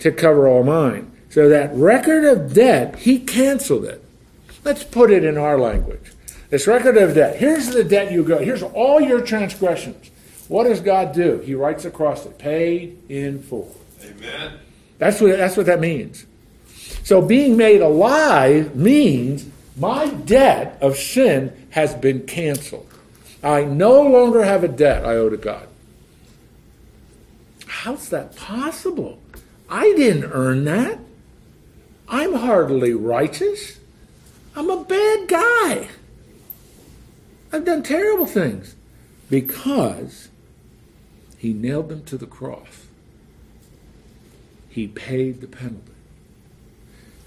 to 0.00 0.12
cover 0.12 0.46
all 0.46 0.62
mine. 0.62 1.10
So 1.30 1.48
that 1.48 1.74
record 1.74 2.24
of 2.24 2.54
debt, 2.54 2.96
he 2.96 3.18
canceled 3.18 3.86
it. 3.86 4.03
Let's 4.64 4.82
put 4.82 5.10
it 5.10 5.24
in 5.24 5.36
our 5.36 5.58
language. 5.58 6.12
This 6.50 6.66
record 6.66 6.96
of 6.96 7.14
debt. 7.14 7.36
Here's 7.36 7.68
the 7.68 7.84
debt 7.84 8.12
you 8.12 8.24
go. 8.24 8.38
Here's 8.38 8.62
all 8.62 9.00
your 9.00 9.20
transgressions. 9.20 10.10
What 10.48 10.64
does 10.64 10.80
God 10.80 11.12
do? 11.12 11.38
He 11.38 11.54
writes 11.54 11.84
across 11.84 12.26
it, 12.26 12.38
paid 12.38 12.98
in 13.08 13.42
full. 13.42 13.74
Amen. 14.02 14.58
That's 14.98 15.20
what, 15.20 15.36
that's 15.36 15.56
what 15.56 15.66
that 15.66 15.80
means. 15.80 16.26
So 17.02 17.20
being 17.20 17.56
made 17.56 17.80
alive 17.80 18.76
means 18.76 19.46
my 19.76 20.08
debt 20.08 20.78
of 20.80 20.96
sin 20.96 21.52
has 21.70 21.94
been 21.94 22.26
canceled. 22.26 22.88
I 23.42 23.64
no 23.64 24.02
longer 24.02 24.42
have 24.42 24.64
a 24.64 24.68
debt 24.68 25.04
I 25.04 25.16
owe 25.16 25.28
to 25.28 25.36
God. 25.36 25.68
How's 27.66 28.08
that 28.10 28.36
possible? 28.36 29.18
I 29.68 29.92
didn't 29.94 30.30
earn 30.32 30.64
that. 30.64 30.98
I'm 32.08 32.34
hardly 32.34 32.94
righteous. 32.94 33.78
I'm 34.56 34.70
a 34.70 34.84
bad 34.84 35.28
guy. 35.28 35.88
I've 37.52 37.64
done 37.64 37.82
terrible 37.82 38.26
things 38.26 38.74
because 39.30 40.28
he 41.38 41.52
nailed 41.52 41.88
them 41.88 42.04
to 42.04 42.16
the 42.16 42.26
cross. 42.26 42.86
He 44.68 44.88
paid 44.88 45.40
the 45.40 45.46
penalty. 45.46 45.92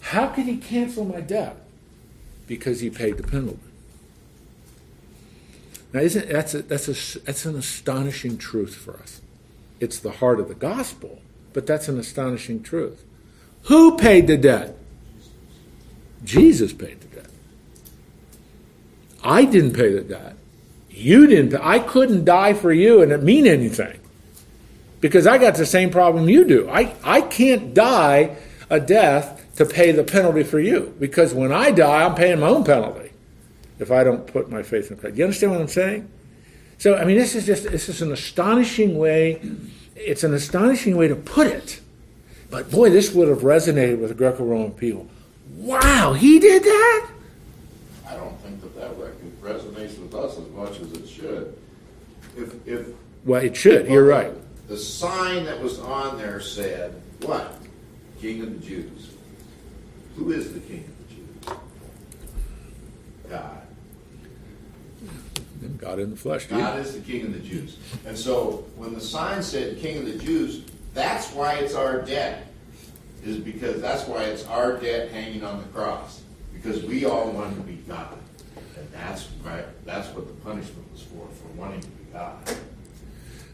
How 0.01 0.27
could 0.27 0.45
he 0.45 0.57
cancel 0.57 1.05
my 1.05 1.21
debt? 1.21 1.57
Because 2.45 2.79
he 2.79 2.89
paid 2.89 3.17
the 3.17 3.23
penalty. 3.23 3.59
Now, 5.93 6.01
isn't 6.01 6.29
that's 6.29 6.53
a, 6.53 6.61
that's 6.61 6.87
a, 6.87 7.19
that's 7.19 7.45
an 7.45 7.55
astonishing 7.55 8.37
truth 8.37 8.75
for 8.75 8.97
us. 8.97 9.21
It's 9.79 9.99
the 9.99 10.11
heart 10.11 10.39
of 10.39 10.47
the 10.47 10.55
gospel, 10.55 11.21
but 11.53 11.65
that's 11.65 11.87
an 11.87 11.99
astonishing 11.99 12.63
truth. 12.63 13.03
Who 13.63 13.97
paid 13.97 14.27
the 14.27 14.37
debt? 14.37 14.77
Jesus 16.23 16.73
paid 16.73 16.99
the 17.01 17.06
debt. 17.06 17.06
I 19.27 19.43
didn't 19.43 19.73
pay 19.73 19.91
the 19.91 20.01
debt. 20.01 20.37
You 20.89 21.27
didn't. 21.27 21.51
Pay. 21.51 21.59
I 21.61 21.79
couldn't 21.79 22.23
die 22.23 22.53
for 22.53 22.71
you 22.71 23.01
and 23.01 23.11
it 23.11 23.21
mean 23.21 23.45
anything 23.45 23.99
because 25.01 25.27
I 25.27 25.37
got 25.37 25.55
the 25.55 25.65
same 25.65 25.89
problem 25.89 26.29
you 26.29 26.45
do. 26.45 26.69
I, 26.69 26.95
I 27.03 27.21
can't 27.21 27.73
die 27.73 28.37
a 28.69 28.79
death 28.79 29.43
to 29.57 29.65
pay 29.65 29.91
the 29.91 30.05
penalty 30.05 30.43
for 30.43 30.61
you 30.61 30.95
because 30.97 31.33
when 31.33 31.51
I 31.51 31.71
die, 31.71 32.05
I'm 32.05 32.15
paying 32.15 32.39
my 32.39 32.47
own 32.47 32.63
penalty 32.63 33.11
if 33.79 33.91
I 33.91 34.05
don't 34.05 34.25
put 34.25 34.49
my 34.49 34.63
faith 34.63 34.91
in 34.91 34.97
Christ. 34.97 35.17
You 35.17 35.25
understand 35.25 35.51
what 35.51 35.61
I'm 35.61 35.67
saying? 35.67 36.09
So, 36.77 36.95
I 36.95 37.03
mean, 37.03 37.17
this 37.17 37.35
is 37.35 37.45
just 37.45 37.63
this 37.63 37.89
is 37.89 38.01
an 38.01 38.13
astonishing 38.13 38.97
way. 38.97 39.41
It's 39.95 40.23
an 40.23 40.33
astonishing 40.33 40.95
way 40.95 41.09
to 41.09 41.15
put 41.15 41.47
it. 41.47 41.81
But 42.49 42.71
boy, 42.71 42.91
this 42.91 43.13
would 43.13 43.27
have 43.27 43.39
resonated 43.39 43.99
with 43.99 44.09
the 44.09 44.15
Greco-Roman 44.15 44.71
people. 44.71 45.07
Wow, 45.55 46.13
he 46.13 46.39
did 46.39 46.63
that. 46.63 47.09
I 48.07 48.15
don't 48.15 48.39
think 48.41 48.61
that 48.61 48.75
that 48.75 48.97
record 48.97 49.36
resonates 49.47 49.99
with 49.99 50.13
us 50.13 50.37
as 50.37 50.47
much 50.49 50.79
as 50.79 50.91
it 50.93 51.07
should. 51.07 51.57
If, 52.35 52.67
if. 52.67 52.87
Well, 53.25 53.41
it 53.43 53.55
should. 53.55 53.87
You're 53.87 54.05
right. 54.05 54.33
The 54.67 54.77
sign 54.77 55.45
that 55.45 55.61
was 55.61 55.79
on 55.79 56.17
there 56.17 56.39
said, 56.41 57.01
what? 57.21 57.55
King 58.19 58.41
of 58.43 58.59
the 58.59 58.67
Jews. 58.67 59.11
Who 60.15 60.31
is 60.31 60.53
the 60.53 60.59
King 60.59 60.83
of 60.83 61.07
the 61.07 61.15
Jews? 61.15 61.57
God. 63.29 63.61
God 65.77 65.99
in 65.99 66.09
the 66.11 66.15
flesh. 66.15 66.45
God 66.47 66.79
is 66.79 66.93
the 66.93 67.01
King 67.01 67.25
of 67.25 67.33
the 67.33 67.39
Jews. 67.39 67.77
And 68.05 68.17
so 68.17 68.65
when 68.75 68.93
the 68.93 69.01
sign 69.01 69.41
said 69.41 69.79
King 69.79 69.99
of 69.99 70.05
the 70.05 70.17
Jews, 70.17 70.63
that's 70.93 71.31
why 71.31 71.55
it's 71.55 71.75
our 71.75 72.01
debt. 72.01 72.43
Is 73.23 73.37
because 73.37 73.81
that's 73.81 74.07
why 74.07 74.23
it's 74.23 74.45
our 74.45 74.77
debt 74.77 75.11
hanging 75.11 75.43
on 75.43 75.57
the 75.57 75.67
cross. 75.69 76.21
Because 76.53 76.83
we 76.83 77.05
all 77.05 77.29
want 77.31 77.55
to 77.55 77.61
be 77.61 77.75
God. 77.87 78.17
That's 78.97 79.27
right 79.43 79.65
that's 79.85 80.09
what 80.09 80.27
the 80.27 80.33
punishment 80.33 80.91
was 80.91 81.01
for, 81.01 81.27
for 81.27 81.47
wanting 81.55 81.81
to 81.81 81.87
be 81.87 82.03
God. 82.13 82.37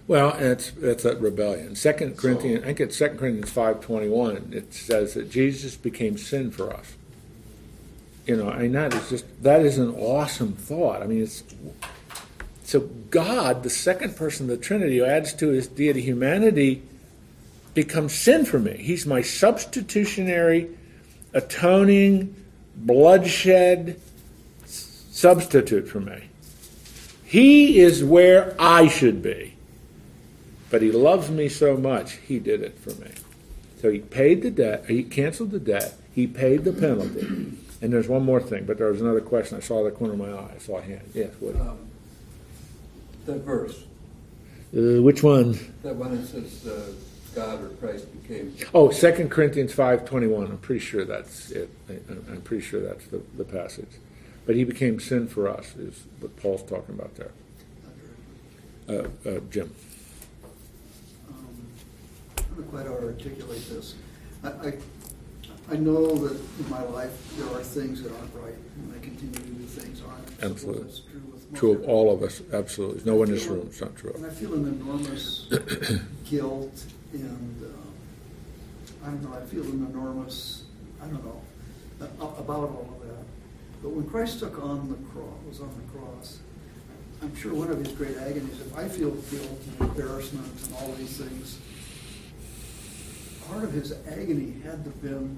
Well, 0.08 0.36
it's 0.38 0.72
that's 0.72 1.04
that 1.04 1.22
rebellion. 1.22 1.76
Second 1.76 2.18
Corinthians, 2.18 2.64
I 2.64 2.68
think 2.68 2.82
it's 2.82 2.98
Second 2.98 3.20
Corinthians 3.20 3.52
five 3.52 3.80
twenty 3.80 4.10
one. 4.10 4.52
It 4.52 4.74
says 4.74 5.14
that 5.14 5.32
Jesus 5.32 5.76
became 5.78 6.18
sin 6.18 6.52
for 6.52 6.74
us. 6.74 6.96
You 8.26 8.38
know, 8.38 8.50
I 8.50 8.64
mean 8.64 8.74
that 8.74 8.94
is 8.94 9.10
just 9.10 9.44
that 9.44 9.62
is 9.62 9.78
an 9.78 9.94
awesome 9.96 10.54
thought. 10.54 11.02
I 11.02 11.08
mean, 11.08 11.24
it's 11.24 11.44
so 12.64 12.82
God, 13.10 13.64
the 13.64 13.70
second 13.70 14.16
person 14.16 14.50
of 14.50 14.58
the 14.58 14.66
Trinity, 14.66 14.98
who 14.98 15.06
adds 15.06 15.34
to 15.34 15.50
his 15.50 15.68
deity 15.68 16.02
humanity, 16.02 16.82
becomes 17.74 18.14
sin 18.14 18.46
for 18.46 18.60
me. 18.60 18.78
He's 18.78 19.06
my 19.06 19.22
substitutionary, 19.22 20.70
atoning, 21.34 22.36
bloodshed 22.76 24.00
substitute 25.18 25.88
for 25.88 26.00
me. 26.00 26.24
He 27.24 27.80
is 27.80 28.04
where 28.04 28.56
I 28.60 28.88
should 28.88 29.22
be. 29.22 29.54
But 30.72 30.82
he 30.82 30.92
loves 30.92 31.30
me 31.30 31.50
so 31.50 31.78
much, 31.78 32.14
he 32.14 32.40
did 32.40 32.62
it 32.64 32.78
for 32.80 32.90
me. 33.00 33.12
So 33.80 33.92
he 33.92 34.00
paid 34.00 34.42
the 34.42 34.50
debt, 34.50 34.86
he 34.88 35.04
canceled 35.04 35.52
the 35.52 35.60
debt, 35.60 35.94
he 36.16 36.26
paid 36.26 36.64
the 36.64 36.74
penalty. 36.74 37.22
And 37.82 37.94
there's 37.94 38.08
one 38.08 38.24
more 38.24 38.40
thing, 38.42 38.66
but 38.66 38.78
there 38.80 38.88
was 38.88 39.02
another 39.02 39.22
question. 39.22 39.58
I 39.58 39.60
saw 39.60 39.84
the 39.84 39.92
corner 39.92 40.14
of 40.14 40.20
my 40.20 40.32
eye. 40.32 40.52
I 40.56 40.58
saw 40.58 40.78
a 40.78 40.82
hand. 40.82 41.02
Yes, 41.14 41.32
Woody. 41.42 41.60
Um, 41.60 41.78
That 43.26 43.40
verse, 43.42 43.84
Uh, 44.76 45.02
which 45.04 45.22
one? 45.22 45.58
that 45.84 45.96
one 45.96 46.16
that 46.18 46.26
says 46.26 46.66
uh, 46.66 46.92
God 47.36 47.62
or 47.62 47.68
Christ 47.82 48.08
became, 48.22 48.56
Oh, 48.74 48.90
2 48.90 49.28
Corinthians 49.28 49.76
5.21. 49.76 50.50
I'm 50.50 50.58
pretty 50.60 50.80
sure 50.80 51.04
that's 51.06 51.52
it. 51.52 51.70
I, 51.90 51.94
I'm 52.32 52.42
pretty 52.42 52.64
sure 52.64 52.80
that's 52.82 53.06
the, 53.08 53.22
the 53.38 53.44
passage. 53.44 53.90
But 54.46 54.56
he 54.56 54.64
became 54.64 55.00
sin 55.00 55.28
for 55.28 55.48
us, 55.48 55.76
is 55.76 56.04
what 56.20 56.36
Paul's 56.38 56.64
talking 56.64 56.96
about 56.96 57.16
there. 57.16 57.32
Uh, 58.90 59.08
uh, 59.30 59.40
Jim. 59.50 59.74
um, 61.30 61.68
I 62.38 62.42
don't 62.42 62.60
know 62.60 62.66
quite 62.66 62.86
how 62.86 62.96
to 62.96 63.06
articulate 63.06 63.70
this. 63.70 63.96
I, 64.44 64.50
I, 64.50 64.74
I 65.72 65.76
know 65.78 66.16
that 66.28 66.38
in 66.60 66.70
my 66.70 66.84
life, 66.84 67.36
there 67.38 67.48
are 67.58 67.64
things 67.64 68.04
that 68.04 68.12
aren't 68.12 68.36
right, 68.36 68.56
and 68.76 68.94
I 68.94 69.00
continue 69.02 69.34
to 69.34 69.42
do 69.42 69.64
things 69.64 70.02
aren't. 70.06 70.44
Absolutely. 70.44 70.84
That's 70.84 71.00
true 71.00 71.34
True 71.54 71.74
of 71.74 71.84
all 71.88 72.14
of 72.14 72.24
us, 72.24 72.42
absolutely. 72.52 73.04
No 73.06 73.16
one 73.16 73.28
in 73.28 73.36
this 73.36 73.46
room, 73.46 73.68
it's 73.68 73.80
not 73.80 73.96
true. 73.96 74.12
And 74.16 74.26
I 74.26 74.30
feel 74.30 74.54
an 74.56 74.68
enormous 74.68 75.48
guilt 76.30 76.84
and, 77.14 77.64
uh, 77.64 79.06
I 79.06 79.10
don't 79.12 79.24
know, 79.24 79.38
I 79.38 79.46
feel 79.46 79.64
an 79.64 79.88
enormous, 79.92 80.64
I 81.02 81.06
don't 81.06 81.24
know, 81.24 81.42
about 82.00 82.50
all 82.50 82.82
of 82.82 82.88
that. 82.88 82.90
But 82.90 82.93
when 83.94 84.10
Christ 84.10 84.40
took 84.40 84.62
on 84.62 84.90
the 84.90 84.96
cross, 85.12 85.34
was 85.48 85.60
on 85.62 85.70
the 85.70 86.00
cross, 86.00 86.40
I'm 87.22 87.36
sure 87.36 87.54
one 87.54 87.70
of 87.70 87.78
his 87.78 87.90
great 87.94 88.18
agonies, 88.18 88.60
if 88.60 88.76
I 88.78 88.88
feel 88.88 89.12
guilt 89.12 89.62
and 89.80 89.90
embarrassment 89.90 90.46
and 90.66 90.76
all 90.76 90.92
these 90.94 91.18
things, 91.18 91.58
part 93.48 93.64
of 93.64 93.72
his 93.72 93.94
agony 94.08 94.54
had 94.64 94.84
to 94.84 94.90
have 94.90 95.02
been 95.02 95.38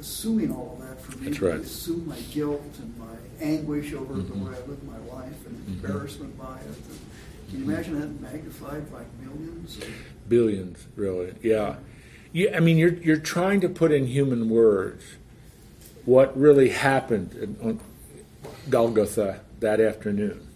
assuming 0.00 0.52
all 0.54 0.76
of 0.78 0.86
that 0.86 1.00
for 1.00 1.16
me. 1.18 1.26
That's 1.28 1.40
right. 1.40 1.60
Assume 1.60 2.06
my 2.08 2.18
guilt 2.32 2.62
and 2.80 2.98
my 2.98 3.06
anguish 3.40 3.94
over 3.94 4.14
the 4.14 4.22
Mhm. 4.22 4.44
way 4.46 4.52
I 4.56 4.66
lived 4.68 4.82
my 4.84 4.98
life 5.16 5.46
and 5.46 5.56
Mhm. 5.56 5.84
embarrassment 5.84 6.36
by 6.38 6.58
it. 6.58 7.50
Can 7.50 7.60
you 7.60 7.64
imagine 7.70 8.00
that 8.00 8.20
magnified 8.20 8.90
by 8.92 9.04
millions? 9.24 9.78
Billions, 10.28 10.86
really. 10.96 11.34
Yeah. 11.42 11.76
You, 12.32 12.50
I 12.52 12.60
mean, 12.60 12.76
you're, 12.76 12.94
you're 12.94 13.16
trying 13.18 13.60
to 13.62 13.68
put 13.68 13.92
in 13.92 14.06
human 14.06 14.50
words 14.50 15.02
what 16.06 16.36
really 16.38 16.70
happened 16.70 17.58
on 17.62 17.80
Golgotha 18.70 19.40
that 19.60 19.80
afternoon. 19.80 20.46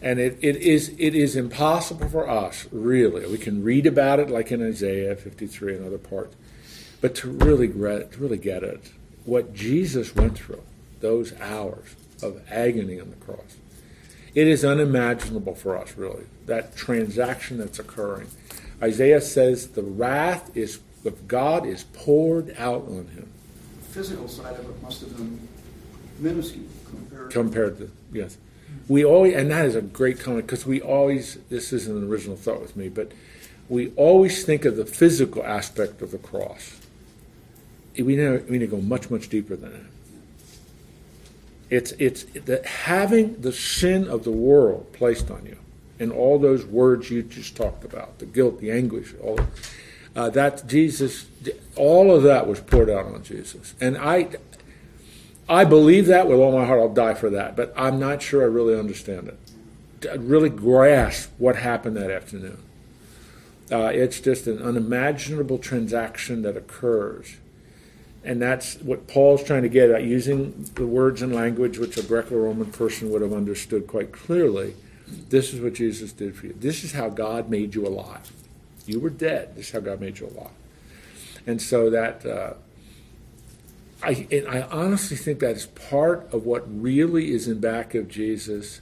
And 0.00 0.18
it, 0.18 0.38
it 0.40 0.56
is 0.56 0.94
it 0.96 1.14
is 1.14 1.36
impossible 1.36 2.08
for 2.08 2.28
us, 2.28 2.66
really. 2.72 3.26
We 3.26 3.36
can 3.36 3.62
read 3.62 3.86
about 3.86 4.18
it 4.18 4.30
like 4.30 4.50
in 4.50 4.66
Isaiah 4.66 5.14
53 5.14 5.76
and 5.76 5.86
other 5.86 5.98
parts, 5.98 6.34
but 7.02 7.14
to 7.16 7.30
really 7.30 7.66
get, 7.66 8.12
to 8.12 8.18
really 8.18 8.38
get 8.38 8.62
it, 8.62 8.92
what 9.26 9.52
Jesus 9.52 10.16
went 10.16 10.38
through, 10.38 10.62
those 11.00 11.38
hours 11.38 11.96
of 12.22 12.40
agony 12.50 12.98
on 12.98 13.10
the 13.10 13.16
cross, 13.16 13.58
it 14.34 14.46
is 14.46 14.64
unimaginable 14.64 15.54
for 15.54 15.76
us, 15.76 15.94
really, 15.96 16.24
that 16.46 16.76
transaction 16.76 17.58
that's 17.58 17.78
occurring. 17.78 18.28
Isaiah 18.82 19.20
says 19.20 19.68
the 19.68 19.82
wrath 19.82 20.56
is 20.56 20.80
of 21.04 21.28
God 21.28 21.66
is 21.66 21.84
poured 21.84 22.54
out 22.58 22.84
on 22.86 23.08
him. 23.08 23.32
Physical 23.90 24.28
side 24.28 24.54
of 24.54 24.68
it 24.68 24.82
must 24.82 25.00
have 25.00 25.16
been 25.16 25.48
minuscule 26.20 26.66
compared. 26.84 27.30
compared 27.30 27.78
to 27.78 27.90
yes 28.12 28.36
we 28.88 29.04
always 29.04 29.34
and 29.34 29.50
that 29.50 29.64
is 29.64 29.74
a 29.74 29.82
great 29.82 30.20
comment 30.20 30.46
because 30.46 30.66
we 30.66 30.80
always 30.80 31.38
this 31.48 31.72
isn't 31.72 31.96
an 31.96 32.08
original 32.08 32.36
thought 32.36 32.60
with 32.60 32.76
me 32.76 32.88
but 32.88 33.10
we 33.68 33.92
always 33.96 34.44
think 34.44 34.64
of 34.64 34.76
the 34.76 34.84
physical 34.84 35.44
aspect 35.44 36.02
of 36.02 36.10
the 36.10 36.18
cross 36.18 36.76
we 37.96 38.16
need, 38.16 38.48
we 38.48 38.58
need 38.58 38.60
to 38.60 38.66
go 38.66 38.80
much 38.80 39.10
much 39.10 39.28
deeper 39.28 39.56
than 39.56 39.72
that 39.72 39.90
it's 41.70 41.92
it's 41.92 42.24
that 42.44 42.66
having 42.66 43.40
the 43.40 43.52
sin 43.52 44.08
of 44.08 44.24
the 44.24 44.30
world 44.30 44.92
placed 44.92 45.30
on 45.30 45.44
you 45.46 45.56
and 45.98 46.12
all 46.12 46.38
those 46.38 46.64
words 46.66 47.10
you 47.10 47.22
just 47.22 47.56
talked 47.56 47.84
about 47.84 48.18
the 48.18 48.26
guilt 48.26 48.60
the 48.60 48.70
anguish 48.70 49.14
all 49.22 49.38
uh, 50.16 50.30
that 50.30 50.66
jesus 50.66 51.26
all 51.76 52.14
of 52.14 52.22
that 52.22 52.46
was 52.46 52.60
poured 52.60 52.90
out 52.90 53.06
on 53.06 53.22
jesus 53.22 53.74
and 53.80 53.96
i 53.98 54.28
I 55.50 55.64
believe 55.64 56.06
that 56.06 56.28
with 56.28 56.38
all 56.38 56.56
my 56.56 56.64
heart. 56.64 56.78
I'll 56.78 56.94
die 56.94 57.14
for 57.14 57.28
that. 57.30 57.56
But 57.56 57.74
I'm 57.76 57.98
not 57.98 58.22
sure 58.22 58.42
I 58.42 58.46
really 58.46 58.78
understand 58.78 59.26
it. 59.26 59.38
To 60.02 60.16
really 60.18 60.48
grasp 60.48 61.30
what 61.38 61.56
happened 61.56 61.96
that 61.96 62.10
afternoon. 62.10 62.62
Uh, 63.70 63.90
it's 63.92 64.20
just 64.20 64.46
an 64.46 64.62
unimaginable 64.62 65.58
transaction 65.58 66.42
that 66.42 66.56
occurs. 66.56 67.36
And 68.22 68.40
that's 68.40 68.76
what 68.76 69.08
Paul's 69.08 69.42
trying 69.42 69.62
to 69.62 69.68
get 69.68 69.90
at, 69.90 70.04
using 70.04 70.70
the 70.74 70.86
words 70.86 71.20
and 71.20 71.34
language 71.34 71.78
which 71.78 71.96
a 71.96 72.02
Greco 72.02 72.36
Roman 72.36 72.70
person 72.70 73.10
would 73.10 73.22
have 73.22 73.32
understood 73.32 73.88
quite 73.88 74.12
clearly. 74.12 74.76
This 75.30 75.52
is 75.52 75.60
what 75.60 75.74
Jesus 75.74 76.12
did 76.12 76.36
for 76.36 76.46
you. 76.46 76.54
This 76.58 76.84
is 76.84 76.92
how 76.92 77.08
God 77.08 77.50
made 77.50 77.74
you 77.74 77.86
alive. 77.86 78.30
You 78.90 79.00
were 79.00 79.10
dead. 79.10 79.56
This 79.56 79.66
is 79.66 79.72
how 79.72 79.80
God 79.80 80.00
made 80.00 80.18
you 80.18 80.26
alive. 80.26 80.50
And 81.46 81.60
so 81.60 81.90
that. 81.90 82.24
Uh, 82.26 82.54
I, 84.02 84.26
and 84.32 84.48
I 84.48 84.62
honestly 84.62 85.16
think 85.16 85.40
that 85.40 85.56
is 85.56 85.66
part 85.66 86.32
of 86.32 86.46
what 86.46 86.64
really 86.66 87.32
is 87.32 87.46
in 87.46 87.60
back 87.60 87.94
of 87.94 88.08
Jesus. 88.08 88.80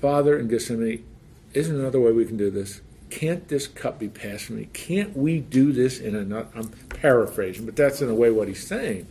Father 0.00 0.38
in 0.38 0.48
Gethsemane, 0.48 1.04
isn't 1.52 1.78
another 1.78 2.00
way 2.00 2.12
we 2.12 2.24
can 2.24 2.38
do 2.38 2.50
this? 2.50 2.80
Can't 3.10 3.46
this 3.48 3.66
cup 3.68 3.98
be 3.98 4.08
passed 4.08 4.46
from 4.46 4.56
me? 4.56 4.68
Can't 4.72 5.16
we 5.16 5.40
do 5.40 5.72
this 5.72 6.00
in 6.00 6.16
another? 6.16 6.48
I'm 6.54 6.68
paraphrasing, 6.68 7.66
but 7.66 7.76
that's 7.76 8.00
in 8.00 8.08
a 8.08 8.14
way 8.14 8.30
what 8.30 8.48
he's 8.48 8.66
saying. 8.66 9.06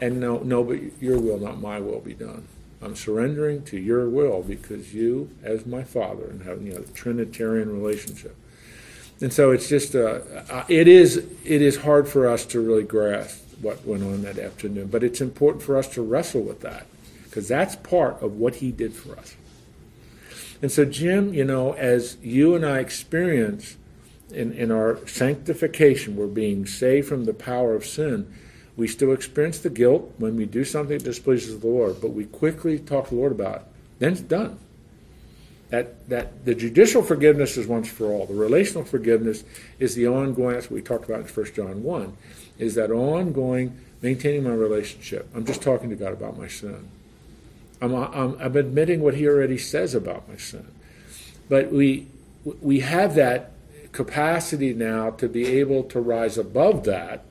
And 0.00 0.18
no, 0.18 0.38
no, 0.38 0.64
but 0.64 0.78
your 1.00 1.20
will, 1.20 1.38
not 1.38 1.60
my 1.60 1.78
will, 1.78 2.00
be 2.00 2.14
done. 2.14 2.48
I'm 2.82 2.96
surrendering 2.96 3.64
to 3.64 3.78
your 3.78 4.08
will 4.08 4.42
because 4.42 4.94
you, 4.94 5.30
as 5.42 5.64
my 5.64 5.84
Father, 5.84 6.24
and 6.24 6.42
having 6.42 6.66
you 6.66 6.74
know 6.74 6.80
the 6.80 6.92
Trinitarian 6.92 7.70
relationship. 7.70 8.36
And 9.20 9.32
so 9.32 9.52
it's 9.52 9.68
just 9.68 9.94
uh, 9.94 10.20
uh, 10.50 10.64
it 10.68 10.88
is 10.88 11.16
it 11.16 11.62
is 11.62 11.78
hard 11.78 12.08
for 12.08 12.28
us 12.28 12.44
to 12.46 12.60
really 12.60 12.82
grasp 12.82 13.42
what 13.60 13.84
went 13.86 14.02
on 14.02 14.22
that 14.22 14.38
afternoon. 14.38 14.88
But 14.88 15.02
it's 15.02 15.20
important 15.20 15.62
for 15.62 15.76
us 15.76 15.88
to 15.94 16.02
wrestle 16.02 16.42
with 16.42 16.60
that 16.60 16.86
because 17.24 17.48
that's 17.48 17.76
part 17.76 18.22
of 18.22 18.36
what 18.36 18.56
he 18.56 18.70
did 18.70 18.92
for 18.94 19.18
us. 19.18 19.36
And 20.62 20.70
so, 20.70 20.84
Jim, 20.84 21.34
you 21.34 21.44
know, 21.44 21.72
as 21.72 22.16
you 22.22 22.54
and 22.54 22.64
I 22.64 22.78
experience 22.78 23.76
in, 24.30 24.52
in 24.52 24.70
our 24.70 25.04
sanctification, 25.06 26.16
we're 26.16 26.26
being 26.26 26.66
saved 26.66 27.08
from 27.08 27.24
the 27.24 27.34
power 27.34 27.74
of 27.74 27.84
sin. 27.84 28.32
We 28.76 28.88
still 28.88 29.12
experience 29.12 29.58
the 29.58 29.70
guilt 29.70 30.12
when 30.18 30.36
we 30.36 30.46
do 30.46 30.64
something 30.64 30.98
that 30.98 31.04
displeases 31.04 31.60
the 31.60 31.66
Lord, 31.66 32.00
but 32.00 32.12
we 32.12 32.24
quickly 32.24 32.78
talk 32.78 33.08
to 33.08 33.10
the 33.14 33.20
Lord 33.20 33.32
about 33.32 33.56
it. 33.56 33.62
Then 33.98 34.12
it's 34.12 34.20
done. 34.20 34.58
That, 35.74 36.08
that 36.08 36.44
the 36.44 36.54
judicial 36.54 37.02
forgiveness 37.02 37.56
is 37.56 37.66
once 37.66 37.88
for 37.88 38.06
all. 38.06 38.26
The 38.26 38.34
relational 38.34 38.84
forgiveness 38.84 39.42
is 39.80 39.96
the 39.96 40.06
ongoing, 40.06 40.54
that's 40.54 40.66
what 40.66 40.76
we 40.76 40.82
talked 40.82 41.04
about 41.04 41.18
in 41.18 41.26
1 41.26 41.46
John 41.52 41.82
1 41.82 42.16
is 42.60 42.76
that 42.76 42.92
ongoing 42.92 43.76
maintaining 44.00 44.44
my 44.44 44.54
relationship. 44.54 45.28
I'm 45.34 45.44
just 45.44 45.62
talking 45.62 45.90
to 45.90 45.96
God 45.96 46.12
about 46.12 46.38
my 46.38 46.46
sin. 46.46 46.88
I'm, 47.80 47.92
I'm, 47.92 48.36
I'm 48.40 48.56
admitting 48.56 49.00
what 49.00 49.14
He 49.14 49.26
already 49.26 49.58
says 49.58 49.96
about 49.96 50.28
my 50.28 50.36
sin. 50.36 50.64
But 51.48 51.72
we, 51.72 52.06
we 52.44 52.78
have 52.80 53.16
that 53.16 53.50
capacity 53.90 54.72
now 54.74 55.10
to 55.10 55.28
be 55.28 55.58
able 55.58 55.82
to 55.84 56.00
rise 56.00 56.38
above 56.38 56.84
that 56.84 57.24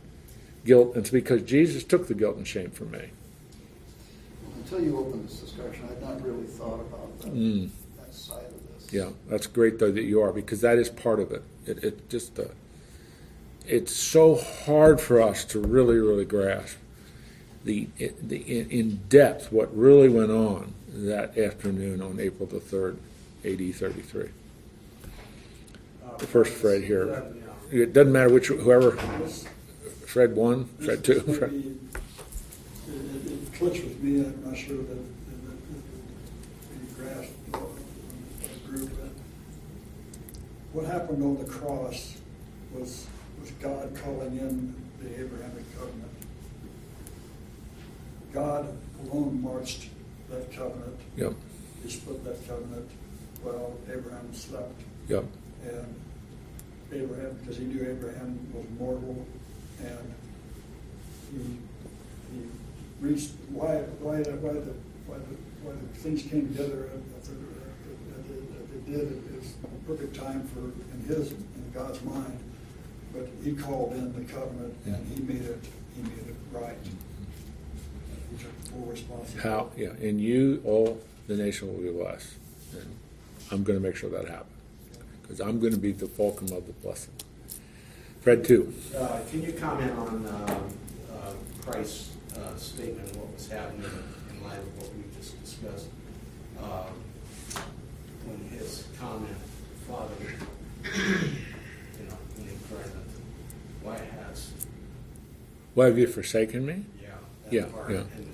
guilt, 0.66 0.96
and 0.96 0.98
it's 0.98 1.12
because 1.12 1.44
Jesus 1.44 1.86
took 1.86 2.08
the 2.10 2.14
guilt 2.14 2.36
and 2.36 2.46
shame 2.46 2.72
from 2.72 2.92
me. 2.92 3.12
Until 4.58 4.84
you 4.84 4.98
open 4.98 5.24
this 5.24 5.40
discussion, 5.40 5.86
I 5.86 5.94
had 5.94 6.02
not 6.02 6.26
really 6.26 6.44
thought 6.44 6.82
about 6.82 7.22
that, 7.22 7.34
Mm. 7.34 7.70
that 7.98 8.14
side 8.14 8.46
of 8.46 8.82
this. 8.82 8.83
Yeah, 8.94 9.10
that's 9.28 9.48
great 9.48 9.80
though 9.80 9.92
that 9.92 10.04
you 10.04 10.22
are 10.22 10.32
because 10.32 10.62
that 10.62 10.78
is 10.78 10.88
part 10.88 11.20
of 11.20 11.32
it. 11.32 11.42
It, 11.66 11.84
it 11.84 12.10
just 12.12 12.38
uh, 12.38 12.44
it's 13.66 13.92
so 13.92 14.36
hard 14.36 15.02
for 15.02 15.20
us 15.20 15.44
to 15.46 15.60
really, 15.60 15.98
really 15.98 16.26
grasp 16.26 16.78
the, 17.66 17.88
the 17.98 18.38
in 18.38 18.98
depth 19.10 19.52
what 19.52 19.76
really 19.76 20.10
went 20.10 20.30
on 20.30 20.76
that 20.90 21.36
afternoon 21.40 22.04
on 22.04 22.20
April 22.20 22.46
the 22.48 22.60
3rd, 22.60 22.98
AD 23.44 23.76
33. 23.76 24.26
Uh, 26.06 26.18
The 26.18 26.28
first 26.28 26.54
Fred 26.54 26.84
here. 26.84 27.24
It 27.72 27.94
doesn't 27.94 28.14
matter 28.14 28.30
which, 28.32 28.50
whoever, 28.50 28.92
Fred 30.06 30.36
1, 30.36 30.66
Fred 30.86 31.04
2. 31.04 31.20
Fred. 31.22 31.52
It, 31.52 31.66
it- 31.66 33.32
it 33.32 33.54
clicks 33.56 33.80
with 33.80 34.00
me, 34.04 34.24
I'm 34.26 34.44
not 34.46 34.56
sure 34.58 34.78
that 34.78 34.98
you 34.98 36.96
grasp, 36.96 37.32
uh, 37.54 37.58
I 37.58 38.63
agree 38.74 38.86
with 38.86 39.02
that. 39.02 39.22
What 40.74 40.86
happened 40.86 41.24
on 41.24 41.38
the 41.38 41.46
cross 41.46 42.18
was, 42.74 43.06
was 43.40 43.52
God 43.62 43.96
calling 44.04 44.38
in 44.38 44.74
the 45.02 45.10
Abrahamic 45.22 45.78
covenant. 45.78 46.10
God 48.34 48.76
alone 49.06 49.42
marched 49.42 49.90
that 50.30 50.52
covenant. 50.52 50.98
Yep, 51.16 51.34
He 51.84 51.90
split 51.92 52.24
that 52.24 52.48
covenant 52.48 52.90
while 53.44 53.78
Abraham 53.92 54.34
slept. 54.34 54.82
yep, 55.08 55.26
And 55.64 55.94
Abraham, 56.92 57.38
because 57.42 57.58
he 57.58 57.66
knew 57.66 57.82
Abraham 57.88 58.40
was 58.54 58.66
mortal, 58.80 59.26
and 59.80 60.14
he, 61.32 61.58
he 62.34 62.46
reached, 63.02 63.32
why, 63.50 63.76
why, 64.00 64.18
why 64.18 64.54
the, 64.54 64.74
why 65.06 65.18
the, 65.18 65.36
why 65.64 65.74
the 65.74 66.00
things 66.00 66.24
came 66.24 66.48
together 66.48 66.86
at 66.86 66.92
the- 66.94 67.16
at 67.18 67.24
the- 67.26 67.54
that 68.54 68.72
they 68.72 68.73
did, 68.86 69.02
it 69.02 69.40
was 69.40 69.54
a 69.64 69.88
perfect 69.88 70.16
time 70.16 70.48
for, 70.48 70.60
in 70.60 71.06
his, 71.08 71.32
in 71.32 71.72
God's 71.74 72.02
mind. 72.04 72.40
But 73.14 73.28
he 73.44 73.54
called 73.54 73.94
in 73.94 74.14
the 74.14 74.34
covenant, 74.34 74.76
and 74.86 75.08
he 75.08 75.22
made 75.22 75.44
it, 75.46 75.60
he 75.96 76.02
made 76.02 76.28
it 76.28 76.36
right. 76.52 76.78
He 76.84 78.38
took 78.44 78.52
full 78.72 78.86
responsibility. 78.92 79.48
how, 79.48 79.70
yeah, 79.78 80.08
and 80.08 80.20
you, 80.20 80.62
all 80.66 81.00
the 81.28 81.36
nation 81.36 81.68
will 81.68 81.82
be 81.82 81.92
blessed. 81.92 82.34
And 82.74 82.96
I'm 83.52 83.64
going 83.64 83.80
to 83.80 83.86
make 83.86 83.96
sure 83.96 84.10
that 84.10 84.28
happens 84.28 84.50
because 85.22 85.40
I'm 85.40 85.60
going 85.60 85.74
to 85.74 85.80
be 85.80 85.92
the 85.92 86.08
fulcrum 86.08 86.52
of 86.52 86.66
the 86.66 86.74
blessing. 86.74 87.14
Fred 88.22 88.44
too. 88.44 88.74
Uh, 88.98 89.20
Can 89.30 89.44
you 89.44 89.54
comment 89.54 89.92
on 89.98 90.26
um, 90.28 90.68
uh, 91.12 91.34
Christ's 91.62 92.12
uh, 92.36 92.56
statement 92.58 93.10
of 93.12 93.18
what 93.18 93.34
was 93.34 93.48
happening 93.48 93.86
in 94.32 94.44
light 94.44 94.58
of 94.58 94.78
what 94.78 94.90
we 94.96 95.04
just 95.18 95.42
discussed? 95.44 95.88
When 98.26 98.58
his 98.58 98.88
comment, 99.00 99.36
Father, 99.88 100.14
you 100.84 102.06
know, 102.08 102.18
when 102.36 102.48
he 102.48 102.56
cried 102.70 102.86
the 102.86 103.86
White 103.86 104.00
Why 105.74 105.86
have 105.88 105.98
you 105.98 106.08
forsaken 106.08 106.66
me? 106.66 106.86
yeah. 107.02 107.10
Yeah, 107.52 107.66
part, 107.66 107.92
yeah. 107.92 107.98
And, 107.98 108.10
and, 108.12 108.32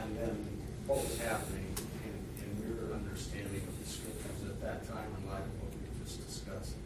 and 0.00 0.18
then 0.18 0.46
what 0.86 0.98
was 0.98 1.18
happening 1.18 1.66
in, 2.04 2.42
in 2.42 2.50
your 2.66 2.94
understanding 2.94 3.62
of 3.66 3.84
the 3.84 3.90
scriptures 3.90 4.48
at 4.48 4.60
that 4.62 4.88
time 4.88 5.06
in 5.20 5.30
light 5.30 5.42
of 5.42 5.62
what 5.62 5.72
we 5.72 6.04
just 6.04 6.26
discussed? 6.26 6.76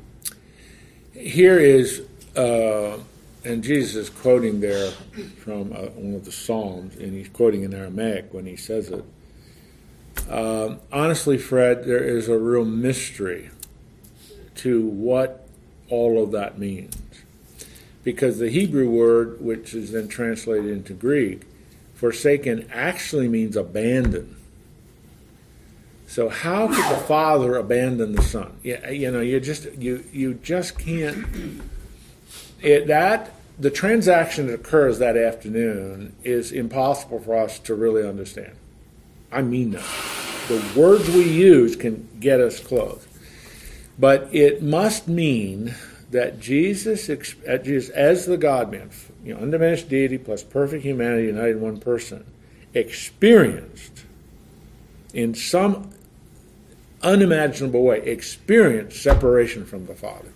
Here 1.15 1.59
is, 1.59 2.03
uh, 2.37 2.99
and 3.45 3.63
Jesus 3.63 3.95
is 3.95 4.11
quoting 4.11 4.61
there 4.61 4.91
from 5.39 5.73
uh, 5.73 5.87
one 5.95 6.15
of 6.15 6.25
the 6.25 6.33
Psalms, 6.33 6.97
and 6.97 7.13
he's 7.13 7.29
quoting 7.29 7.63
in 7.63 7.73
Aramaic 7.73 8.33
when 8.33 8.47
he 8.47 8.57
says 8.57 8.89
it. 8.91 9.05
Um, 10.29 10.81
honestly, 10.93 11.39
Fred, 11.39 11.85
there 11.85 12.03
is 12.03 12.29
a 12.29 12.39
real 12.39 12.65
mystery 12.65 13.51
to 14.57 14.87
what 14.87 15.47
all 15.89 16.23
of 16.23 16.31
that 16.33 16.59
means. 16.59 16.97
Because 18.05 18.39
the 18.39 18.51
Hebrew 18.51 18.91
word, 18.91 19.41
which 19.41 19.75
is 19.75 19.93
then 19.93 20.09
translated 20.09 20.71
into 20.71 20.93
Greek, 20.93 21.43
forsaken 21.95 22.69
actually 22.73 23.29
means 23.29 23.57
abandon. 23.57 24.37
So 26.09 26.29
how 26.29 26.67
could 26.67 26.77
the 26.77 27.03
father 27.05 27.57
abandon 27.57 28.13
the 28.15 28.23
son? 28.23 28.57
Yeah, 28.63 28.91
you 28.91 29.11
know, 29.11 29.21
you 29.21 29.41
just 29.41 29.73
you 29.79 30.05
you 30.13 30.35
just 30.35 30.79
can't. 30.79 31.63
It 32.61 32.89
that 32.89 33.33
the 33.59 33.71
transaction 33.71 34.49
that 34.49 34.55
occurs 34.55 34.99
that 34.99 35.17
afternoon 35.17 36.15
is 36.25 36.53
impossible 36.53 37.21
for 37.21 37.37
us 37.37 37.59
to 37.61 37.75
really 37.75 38.07
understand. 38.07 38.57
I 39.33 39.43
mean 39.43 39.71
that. 39.73 39.85
The 40.49 40.63
words 40.77 41.09
we 41.09 41.29
use 41.29 41.77
can 41.77 42.09
get 42.21 42.41
us 42.41 42.61
close, 42.61 43.07
but 43.99 44.29
it 44.35 44.63
must 44.63 45.09
mean 45.09 45.75
that 46.11 46.41
Jesus, 46.41 47.09
uh, 47.09 47.19
as 47.95 48.27
the 48.27 48.37
God 48.37 48.71
Man, 48.71 48.91
you 49.25 49.35
know, 49.35 49.41
undiminished 49.41 49.89
deity 49.89 50.19
plus 50.19 50.43
perfect 50.43 50.85
humanity 50.85 51.27
united 51.27 51.57
in 51.57 51.61
one 51.61 51.81
person, 51.81 52.25
experienced 52.75 54.05
in 55.15 55.35
some 55.35 55.91
unimaginable 57.03 57.83
way, 57.83 58.01
experienced 58.03 59.03
separation 59.03 59.65
from 59.65 59.87
the 59.87 59.95
Father 59.95 60.33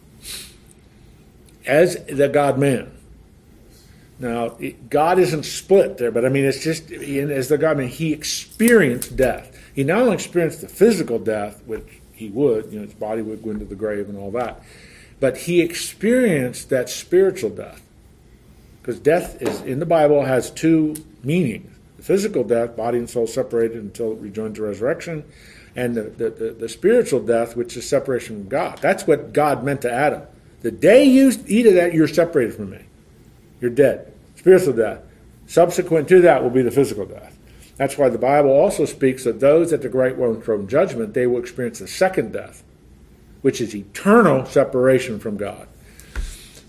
as 1.67 2.03
the 2.07 2.29
God 2.29 2.59
man. 2.59 2.96
Now, 4.19 4.57
God 4.89 5.19
isn't 5.19 5.45
split 5.45 5.99
there, 5.99 6.11
but 6.11 6.25
I 6.25 6.31
mean, 6.31 6.47
it's 6.47 6.65
just 6.65 6.91
as 6.91 7.49
the 7.49 7.59
God 7.59 7.77
man, 7.77 7.89
he 7.89 8.13
experienced 8.13 9.15
death. 9.17 9.55
He 9.75 9.85
not 9.85 10.01
only 10.01 10.15
experienced 10.15 10.63
the 10.63 10.69
physical 10.69 11.19
death, 11.19 11.63
which 11.67 12.01
he 12.13 12.31
would, 12.31 12.73
you 12.73 12.79
know, 12.79 12.87
his 12.87 12.95
body 12.95 13.21
would 13.21 13.43
go 13.43 13.51
into 13.51 13.67
the 13.67 13.75
grave 13.75 14.09
and 14.09 14.17
all 14.17 14.31
that, 14.31 14.63
but 15.21 15.37
he 15.37 15.61
experienced 15.61 16.71
that 16.71 16.89
spiritual 16.89 17.51
death. 17.51 17.83
Because 18.81 18.99
death 18.99 19.43
is 19.43 19.61
in 19.63 19.81
the 19.81 19.87
Bible 19.87 20.25
has 20.25 20.51
two 20.51 20.97
meanings: 21.23 21.71
the 21.99 22.03
physical 22.03 22.43
death, 22.43 22.75
body 22.75 22.97
and 22.97 23.11
soul 23.11 23.27
separated 23.27 23.77
until 23.77 24.13
it 24.13 24.19
rejoins 24.21 24.57
to 24.57 24.63
resurrection, 24.63 25.25
and 25.75 25.95
the, 25.95 26.05
the, 26.05 26.31
the, 26.31 26.51
the 26.53 26.69
spiritual 26.71 27.21
death, 27.21 27.55
which 27.55 27.77
is 27.77 27.87
separation 27.87 28.37
from 28.37 28.49
God. 28.49 28.79
That's 28.81 29.07
what 29.07 29.35
God 29.35 29.63
meant 29.63 29.83
to 29.83 29.93
Adam. 29.93 30.23
The 30.63 30.71
day 30.71 31.05
you 31.05 31.33
eat 31.47 31.67
of 31.67 31.75
that, 31.75 31.93
you're 31.93 32.09
separated 32.09 32.55
from 32.55 32.71
me. 32.71 32.86
You're 33.61 33.71
dead. 33.71 34.13
Spiritual 34.37 34.75
death. 34.75 35.01
Subsequent 35.47 36.09
to 36.09 36.21
that 36.23 36.43
will 36.43 36.51
be 36.51 36.63
the 36.63 36.71
physical 36.71 37.07
death. 37.07 37.37
That's 37.77 37.99
why 37.99 38.09
the 38.09 38.19
Bible 38.19 38.51
also 38.51 38.85
speaks 38.85 39.27
of 39.27 39.41
those 39.41 39.73
at 39.73 39.83
the 39.83 39.89
great 39.89 40.17
white 40.17 40.43
throne 40.43 40.67
judgment, 40.67 41.15
they 41.15 41.27
will 41.27 41.41
experience 41.41 41.79
the 41.79 41.87
second 41.87 42.33
death, 42.33 42.63
which 43.43 43.61
is 43.61 43.75
eternal 43.75 44.47
separation 44.47 45.19
from 45.19 45.37
God. 45.37 45.69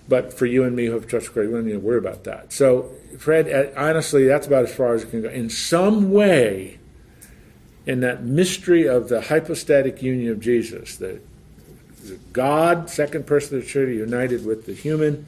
But 0.09 0.33
for 0.33 0.45
you 0.45 0.63
and 0.63 0.75
me 0.75 0.85
who 0.85 0.93
have 0.93 1.07
trusted 1.07 1.33
Christ, 1.33 1.49
we 1.49 1.55
don't 1.55 1.65
need 1.65 1.73
to 1.73 1.79
worry 1.79 1.97
about 1.97 2.23
that. 2.25 2.53
So, 2.53 2.91
Fred, 3.17 3.51
uh, 3.51 3.79
honestly, 3.79 4.25
that's 4.25 4.47
about 4.47 4.63
as 4.63 4.73
far 4.73 4.93
as 4.93 5.03
it 5.03 5.09
can 5.09 5.21
go. 5.21 5.29
In 5.29 5.49
some 5.49 6.11
way, 6.11 6.77
in 7.85 8.01
that 8.01 8.23
mystery 8.23 8.87
of 8.87 9.09
the 9.09 9.21
hypostatic 9.21 10.01
union 10.01 10.31
of 10.31 10.39
Jesus, 10.39 10.97
the, 10.97 11.21
the 12.03 12.19
God, 12.31 12.89
second 12.89 13.25
person 13.25 13.57
of 13.57 13.63
the 13.63 13.69
Trinity, 13.69 13.97
united 13.97 14.45
with 14.45 14.65
the 14.65 14.73
human, 14.73 15.25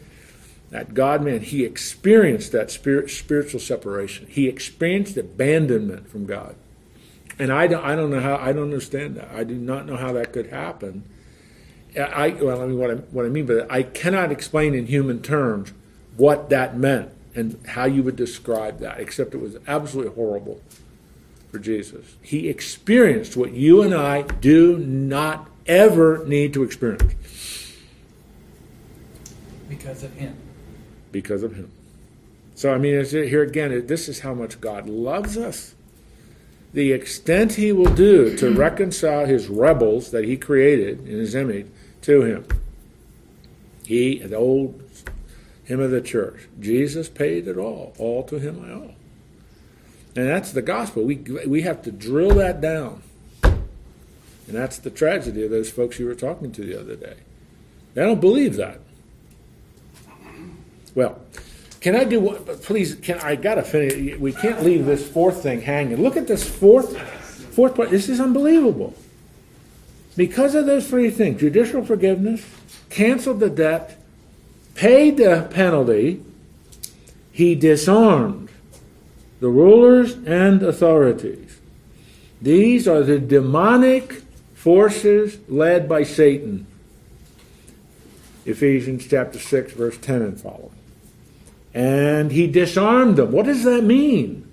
that 0.70 0.94
God 0.94 1.24
man, 1.24 1.42
he 1.42 1.66
experienced 1.66 2.52
that 2.52 2.70
spirit, 2.72 3.10
spiritual 3.10 3.60
separation. 3.60 4.28
He 4.28 4.48
experienced 4.48 5.18
abandonment 5.18 6.10
from 6.10 6.26
God. 6.26 6.56
And 7.40 7.52
I 7.52 7.68
don't, 7.68 7.84
I 7.84 7.96
don't 7.96 8.12
know 8.12 8.20
how, 8.20 8.36
I 8.36 8.52
don't 8.52 8.64
understand 8.64 9.16
that. 9.16 9.30
I 9.32 9.44
do 9.44 9.56
not 9.56 9.86
know 9.86 9.96
how 9.96 10.12
that 10.14 10.34
could 10.34 10.48
happen. 10.48 11.04
I, 11.98 12.30
well, 12.30 12.62
I 12.62 12.68
mean, 12.68 12.78
what 12.78 12.92
I, 12.92 12.96
what 12.96 13.26
I 13.26 13.30
mean 13.30 13.46
by 13.46 13.56
that, 13.56 13.72
I 13.72 13.84
cannot 13.84 14.32
explain 14.32 14.76
in 14.76 14.86
human 14.86 15.22
terms 15.22 15.74
what 16.18 16.50
that 16.50 16.78
meant 16.78 17.12
and 17.34 17.60
how 17.66 17.86
you 17.86 18.04
would 18.04 18.16
describe 18.16 18.80
that, 18.80 19.00
except 19.00 19.34
it 19.34 19.38
was 19.38 19.58
absolutely 19.68 20.14
horrible 20.14 20.62
for 21.52 21.58
Jesus. 21.58 22.16
He 22.22 22.50
experienced 22.50 23.36
what 23.38 23.54
you 23.54 23.82
and 23.82 23.94
I 23.94 24.24
do 24.24 24.78
not 24.78 25.50
ever 25.66 26.26
need 26.26 26.54
to 26.54 26.64
experience. 26.64 27.14
Because 29.68 30.04
of 30.04 30.14
him. 30.14 30.36
Because 31.12 31.44
of 31.44 31.56
him. 31.56 31.72
So, 32.56 32.74
I 32.74 32.78
mean, 32.78 33.06
here 33.06 33.42
again, 33.42 33.88
this 33.88 34.10
is 34.10 34.20
how 34.20 34.34
much 34.34 34.60
God 34.60 34.88
loves 34.88 35.38
us. 35.38 35.76
The 36.74 36.92
extent 36.92 37.54
he 37.54 37.72
will 37.72 37.94
do 37.94 38.36
to 38.38 38.54
reconcile 38.56 39.26
his 39.26 39.48
rebels 39.48 40.12
that 40.12 40.26
he 40.26 40.38
created 40.38 41.08
in 41.08 41.20
his 41.20 41.36
image 41.36 41.68
to 42.02 42.22
him. 42.24 42.46
He, 43.86 44.20
the 44.20 44.36
old 44.36 44.84
hymn 45.64 45.80
of 45.80 45.92
the 45.92 46.02
church, 46.02 46.48
Jesus 46.60 47.10
paid 47.10 47.48
it 47.48 47.58
all. 47.58 47.94
All 47.98 48.24
to 48.24 48.40
him 48.40 48.64
I 48.64 48.72
owe. 48.72 48.94
And 50.16 50.28
that's 50.28 50.52
the 50.52 50.62
gospel. 50.62 51.04
We, 51.04 51.16
we 51.48 51.62
have 51.62 51.82
to 51.84 51.92
drill 51.92 52.36
that 52.36 52.60
down. 52.60 53.04
And 53.44 54.58
that's 54.58 54.80
the 54.80 54.90
tragedy 54.90 55.44
of 55.46 55.52
those 55.52 55.70
folks 55.70 56.00
you 56.00 56.08
were 56.08 56.16
talking 56.16 56.52
to 56.52 56.62
the 56.62 56.80
other 56.80 56.96
day. 56.96 57.18
They 57.94 58.02
don't 58.04 58.20
believe 58.20 58.56
that. 58.58 58.80
Well, 60.96 61.20
can 61.82 61.96
I 61.96 62.04
do 62.04 62.20
one? 62.20 62.44
Please, 62.60 62.96
can 62.96 63.20
I 63.20 63.36
got 63.36 63.56
to 63.56 63.64
finish? 63.64 64.18
We 64.20 64.34
can't 64.34 64.64
leave 64.64 64.86
this 64.86 65.08
fourth 65.08 65.44
thing 65.44 65.62
hanging. 65.62 66.02
Look 66.02 66.18
at 66.18 66.28
this 66.28 66.48
fourth, 66.48 67.00
fourth 67.56 67.76
part. 67.76 67.90
This 67.90 68.10
is 68.10 68.20
unbelievable. 68.20 68.94
Because 70.18 70.56
of 70.56 70.66
those 70.66 70.88
three 70.88 71.10
things 71.10 71.40
judicial 71.40 71.86
forgiveness, 71.86 72.46
canceled 72.90 73.40
the 73.40 73.50
debt, 73.50 73.98
paid 74.76 75.18
the 75.18 75.48
penalty, 75.52 76.22
he 77.32 77.56
disarmed 77.56 78.50
the 79.40 79.48
rulers 79.48 80.14
and 80.26 80.62
authorities. 80.62 81.60
These 82.42 82.88
are 82.88 83.04
the 83.04 83.20
demonic 83.20 84.24
forces 84.54 85.38
led 85.48 85.88
by 85.88 86.04
Satan. 86.04 86.68
Ephesians 88.46 89.08
chapter 89.08 89.40
6, 89.40 89.74
verse 89.74 89.98
10 89.98 90.22
and 90.22 90.42
following. 90.42 90.79
And 91.74 92.32
he 92.32 92.48
disarmed 92.48 93.18
them. 93.18 93.32
What 93.32 93.46
does 93.46 93.64
that 93.64 93.84
mean? 93.84 94.50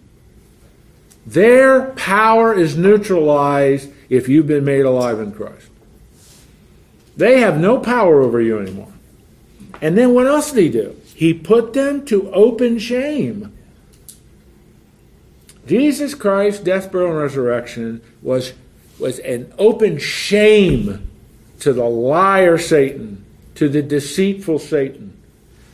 Their 1.26 1.90
power 1.92 2.54
is 2.54 2.76
neutralized 2.76 3.90
if 4.08 4.28
you've 4.28 4.46
been 4.46 4.64
made 4.64 4.84
alive 4.84 5.18
in 5.18 5.32
Christ. 5.32 5.68
They 7.16 7.40
have 7.40 7.58
no 7.58 7.78
power 7.78 8.22
over 8.22 8.40
you 8.40 8.60
anymore. 8.60 8.92
And 9.80 9.96
then 9.96 10.14
what 10.14 10.26
else 10.26 10.52
did 10.52 10.62
he 10.62 10.68
do? 10.70 11.00
He 11.14 11.34
put 11.34 11.72
them 11.72 12.04
to 12.06 12.30
open 12.32 12.78
shame. 12.78 13.56
Jesus 15.66 16.14
Christ's 16.14 16.62
death, 16.62 16.92
burial, 16.92 17.10
and 17.10 17.18
resurrection 17.18 18.00
was, 18.22 18.52
was 18.98 19.18
an 19.20 19.52
open 19.58 19.98
shame 19.98 21.10
to 21.60 21.72
the 21.72 21.84
liar 21.84 22.58
Satan, 22.58 23.24
to 23.56 23.68
the 23.68 23.82
deceitful 23.82 24.58
Satan, 24.58 25.05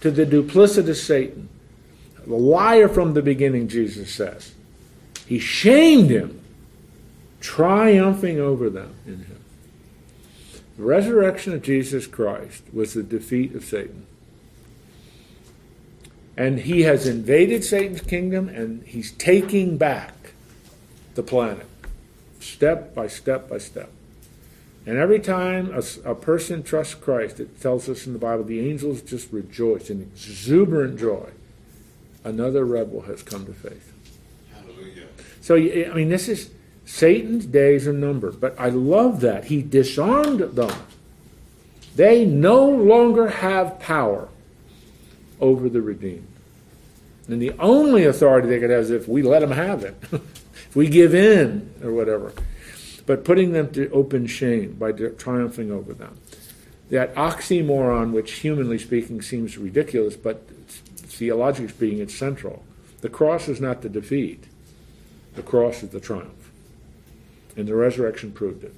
to 0.03 0.11
the 0.11 0.27
duplicitous 0.27 1.05
Satan. 1.05 1.49
The 2.27 2.35
liar 2.35 2.89
from 2.89 3.15
the 3.15 3.23
beginning, 3.23 3.69
Jesus 3.69 4.13
says. 4.13 4.53
He 5.27 5.39
shamed 5.39 6.11
him 6.11 6.41
triumphing 7.41 8.39
over 8.39 8.69
them 8.69 8.95
in 9.07 9.25
him. 9.25 9.41
The 10.77 10.83
resurrection 10.83 11.53
of 11.53 11.63
Jesus 11.63 12.07
Christ 12.07 12.63
was 12.73 12.95
the 12.95 13.03
defeat 13.03 13.55
of 13.55 13.65
Satan. 13.65 14.07
And 16.37 16.61
he 16.61 16.83
has 16.83 17.07
invaded 17.07 17.63
Satan's 17.63 18.01
kingdom 18.01 18.49
and 18.49 18.83
he's 18.85 19.13
taking 19.13 19.77
back 19.77 20.33
the 21.15 21.23
planet, 21.23 21.67
step 22.41 22.95
by 22.95 23.07
step 23.07 23.49
by 23.49 23.59
step. 23.59 23.91
And 24.85 24.99
every 24.99 25.21
time 25.21 25.73
a, 25.73 26.11
a, 26.11 26.15
person 26.15 26.63
trusts 26.65 26.95
Christ, 26.95 27.39
it 27.39 27.61
tells 27.61 27.89
us 27.89 28.07
in 28.07 28.13
the 28.13 28.19
Bible, 28.19 28.43
the 28.43 28.69
angels 28.69 29.01
just 29.01 29.33
rejoice 29.33 29.91
in 29.91 30.01
exuberant 30.03 30.99
joy. 30.99 31.31
Another 32.25 32.65
rebel 32.65 33.03
has 33.03 33.23
come 33.23 33.47
to 33.47 33.53
faith. 33.53 33.93
Hallelujah. 34.53 35.07
So, 35.41 35.55
I 35.55 35.95
mean, 35.95 36.09
this 36.09 36.29
is 36.29 36.51
Satan's 36.85 37.47
days 37.47 37.87
are 37.87 37.93
numbered. 37.93 38.41
But 38.41 38.59
I 38.59 38.69
love 38.69 39.21
that. 39.21 39.45
He 39.45 39.63
disarmed 39.63 40.41
them. 40.41 40.73
They 41.97 42.25
no 42.25 42.69
longer 42.69 43.29
have 43.29 43.79
power 43.79 44.29
over 45.41 45.69
the 45.69 45.83
redeemed. 45.83 46.29
And 47.29 47.41
the 47.41 47.53
only 47.59 48.05
authority 48.05 48.49
they 48.49 48.59
could 48.59 48.71
have 48.71 48.85
is 48.85 48.91
if 48.91 49.09
we 49.09 49.23
let 49.23 49.41
them 49.41 49.53
have 49.53 49.85
it, 49.85 49.97
if 50.13 50.75
we 50.75 50.89
give 50.89 51.15
in 51.15 51.73
or 51.83 51.93
whatever. 51.93 52.33
But 53.13 53.27
putting 53.27 53.53
them 53.53 53.71
to 53.73 53.91
open 53.91 54.27
shame 54.27 54.77
by 54.81 54.93
triumphing 54.93 55.71
over 55.71 55.93
them. 55.93 56.19
That 56.89 57.15
oxymoron, 57.15 58.13
which 58.13 58.33
humanly 58.33 58.79
speaking 58.79 59.21
seems 59.21 59.59
ridiculous, 59.59 60.17
but 60.17 60.49
theologically 60.97 61.69
speaking, 61.69 61.99
it's 61.99 62.15
central. 62.15 62.65
The 63.03 63.11
cross 63.11 63.49
is 63.49 63.61
not 63.61 63.83
the 63.83 63.91
defeat, 63.91 64.45
the 65.35 65.43
cross 65.43 65.83
is 65.83 65.91
the 65.91 66.01
triumph. 66.01 66.51
And 67.55 67.69
the 67.69 67.75
resurrection 67.75 68.33
proved 68.33 68.65
it. 68.65 68.75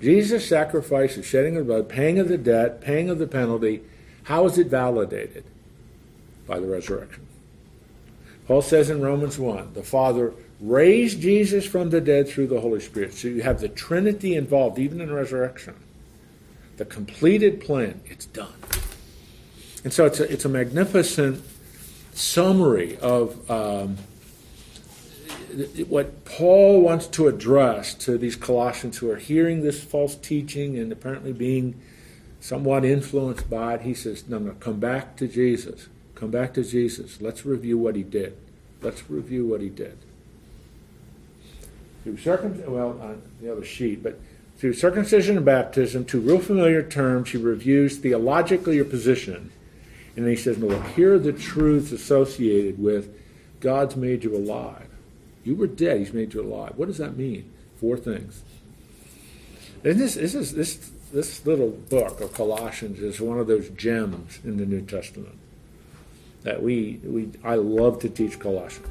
Jesus' 0.00 0.48
sacrifice, 0.48 1.16
the 1.16 1.24
shedding 1.24 1.56
of 1.56 1.66
blood, 1.66 1.88
paying 1.88 2.20
of 2.20 2.28
the 2.28 2.38
debt, 2.38 2.80
paying 2.80 3.10
of 3.10 3.18
the 3.18 3.26
penalty, 3.26 3.82
how 4.22 4.46
is 4.46 4.56
it 4.56 4.68
validated? 4.68 5.42
By 6.46 6.60
the 6.60 6.68
resurrection. 6.68 7.26
Paul 8.46 8.62
says 8.62 8.88
in 8.88 9.02
Romans 9.02 9.36
1 9.36 9.74
the 9.74 9.82
Father 9.82 10.32
raised 10.60 11.20
Jesus 11.20 11.66
from 11.66 11.90
the 11.90 12.00
dead 12.00 12.28
through 12.28 12.48
the 12.48 12.60
Holy 12.60 12.80
Spirit. 12.80 13.14
So 13.14 13.28
you 13.28 13.42
have 13.42 13.60
the 13.60 13.68
Trinity 13.68 14.34
involved, 14.34 14.78
even 14.78 15.00
in 15.00 15.12
resurrection. 15.12 15.74
The 16.76 16.84
completed 16.84 17.60
plan, 17.60 18.00
it's 18.06 18.26
done. 18.26 18.54
And 19.84 19.92
so 19.92 20.06
it's 20.06 20.20
a, 20.20 20.30
it's 20.32 20.44
a 20.44 20.48
magnificent 20.48 21.42
summary 22.12 22.98
of 22.98 23.48
um, 23.50 23.96
what 25.86 26.24
Paul 26.24 26.82
wants 26.82 27.06
to 27.08 27.28
address 27.28 27.94
to 27.94 28.18
these 28.18 28.36
Colossians 28.36 28.98
who 28.98 29.10
are 29.10 29.16
hearing 29.16 29.62
this 29.62 29.82
false 29.82 30.14
teaching 30.16 30.78
and 30.78 30.92
apparently 30.92 31.32
being 31.32 31.80
somewhat 32.40 32.84
influenced 32.84 33.48
by 33.48 33.74
it. 33.74 33.82
He 33.82 33.94
says, 33.94 34.28
No, 34.28 34.38
no, 34.38 34.52
come 34.52 34.80
back 34.80 35.16
to 35.16 35.28
Jesus. 35.28 35.88
Come 36.14 36.30
back 36.30 36.54
to 36.54 36.64
Jesus. 36.64 37.20
Let's 37.20 37.46
review 37.46 37.78
what 37.78 37.94
he 37.94 38.02
did. 38.02 38.36
Let's 38.82 39.08
review 39.08 39.46
what 39.46 39.60
he 39.60 39.68
did. 39.68 39.98
Through 42.08 42.16
circum, 42.16 42.72
well, 42.72 42.98
on 43.02 43.20
the 43.42 43.52
other 43.52 43.62
sheet, 43.66 44.02
but 44.02 44.18
through 44.56 44.72
circumcision 44.72 45.36
and 45.36 45.44
baptism, 45.44 46.06
two 46.06 46.20
real 46.20 46.38
familiar 46.38 46.82
terms, 46.82 47.32
he 47.32 47.36
reviews 47.36 47.98
theologically 47.98 48.76
your 48.76 48.86
position. 48.86 49.52
And 50.16 50.24
then 50.24 50.30
he 50.30 50.40
says, 50.40 50.56
no, 50.56 50.68
look, 50.68 50.86
here 50.88 51.12
are 51.12 51.18
the 51.18 51.34
truths 51.34 51.92
associated 51.92 52.82
with 52.82 53.14
God's 53.60 53.94
made 53.94 54.24
you 54.24 54.34
alive. 54.34 54.88
You 55.44 55.54
were 55.54 55.66
dead, 55.66 55.98
he's 55.98 56.14
made 56.14 56.32
you 56.32 56.40
alive. 56.40 56.72
What 56.76 56.88
does 56.88 56.96
that 56.96 57.18
mean? 57.18 57.52
Four 57.76 57.98
things. 57.98 58.42
And 59.84 60.00
this, 60.00 60.14
this, 60.14 60.34
is, 60.34 60.54
this, 60.54 60.90
this 61.12 61.44
little 61.44 61.72
book 61.72 62.22
of 62.22 62.32
Colossians 62.32 63.00
is 63.00 63.20
one 63.20 63.38
of 63.38 63.48
those 63.48 63.68
gems 63.68 64.38
in 64.44 64.56
the 64.56 64.64
New 64.64 64.80
Testament 64.80 65.36
that 66.42 66.62
we, 66.62 67.00
we 67.04 67.28
I 67.44 67.56
love 67.56 67.98
to 68.00 68.08
teach 68.08 68.38
Colossians. 68.38 68.88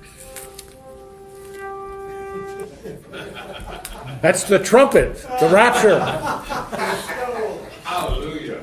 That's 4.22 4.44
the 4.44 4.60
trumpet, 4.60 5.16
the 5.40 5.50
rapture. 5.52 6.00
Hallelujah. 7.84 8.62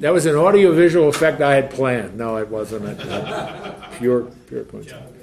That 0.00 0.12
was 0.12 0.26
an 0.26 0.36
audio-visual 0.36 1.08
effect 1.08 1.40
I 1.40 1.54
had 1.54 1.70
planned. 1.70 2.16
No, 2.16 2.36
it 2.36 2.48
wasn't. 2.48 3.00
A, 3.00 3.88
pure, 3.98 4.22
pure 4.46 4.64
coincidence. 4.64 5.16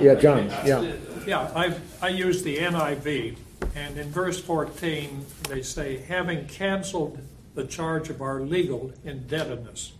Yeah, 0.00 0.14
John. 0.14 0.48
Yeah. 0.64 0.94
Yeah, 1.26 1.50
I, 1.56 1.74
I 2.02 2.08
use 2.08 2.42
the 2.42 2.58
NIV, 2.58 3.36
and 3.74 3.96
in 3.96 4.10
verse 4.10 4.38
14, 4.40 5.24
they 5.48 5.62
say, 5.62 5.98
having 5.98 6.46
canceled 6.46 7.18
the 7.54 7.64
charge 7.64 8.10
of 8.10 8.20
our 8.20 8.40
legal 8.40 8.92
indebtedness. 9.04 9.92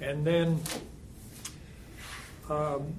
And 0.00 0.26
then, 0.26 0.60
um, 2.50 2.92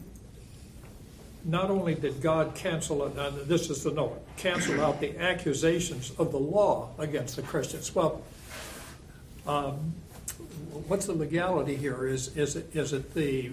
not 1.45 1.69
only 1.69 1.93
did 1.93 2.21
God 2.21 2.55
cancel 2.55 3.05
and 3.05 3.37
this 3.47 3.69
is 3.69 3.83
the 3.83 3.91
note, 3.91 4.25
cancel 4.35 4.81
out 4.81 4.99
the 4.99 5.17
accusations 5.19 6.11
of 6.17 6.31
the 6.31 6.39
law 6.39 6.89
against 6.97 7.35
the 7.35 7.43
Christians. 7.43 7.93
Well, 7.93 8.23
um, 9.47 9.93
what's 10.87 11.05
the 11.05 11.13
legality 11.13 11.75
here? 11.75 12.07
Is, 12.07 12.35
is, 12.35 12.55
it, 12.55 12.75
is 12.75 12.93
it 12.93 13.13
the 13.13 13.51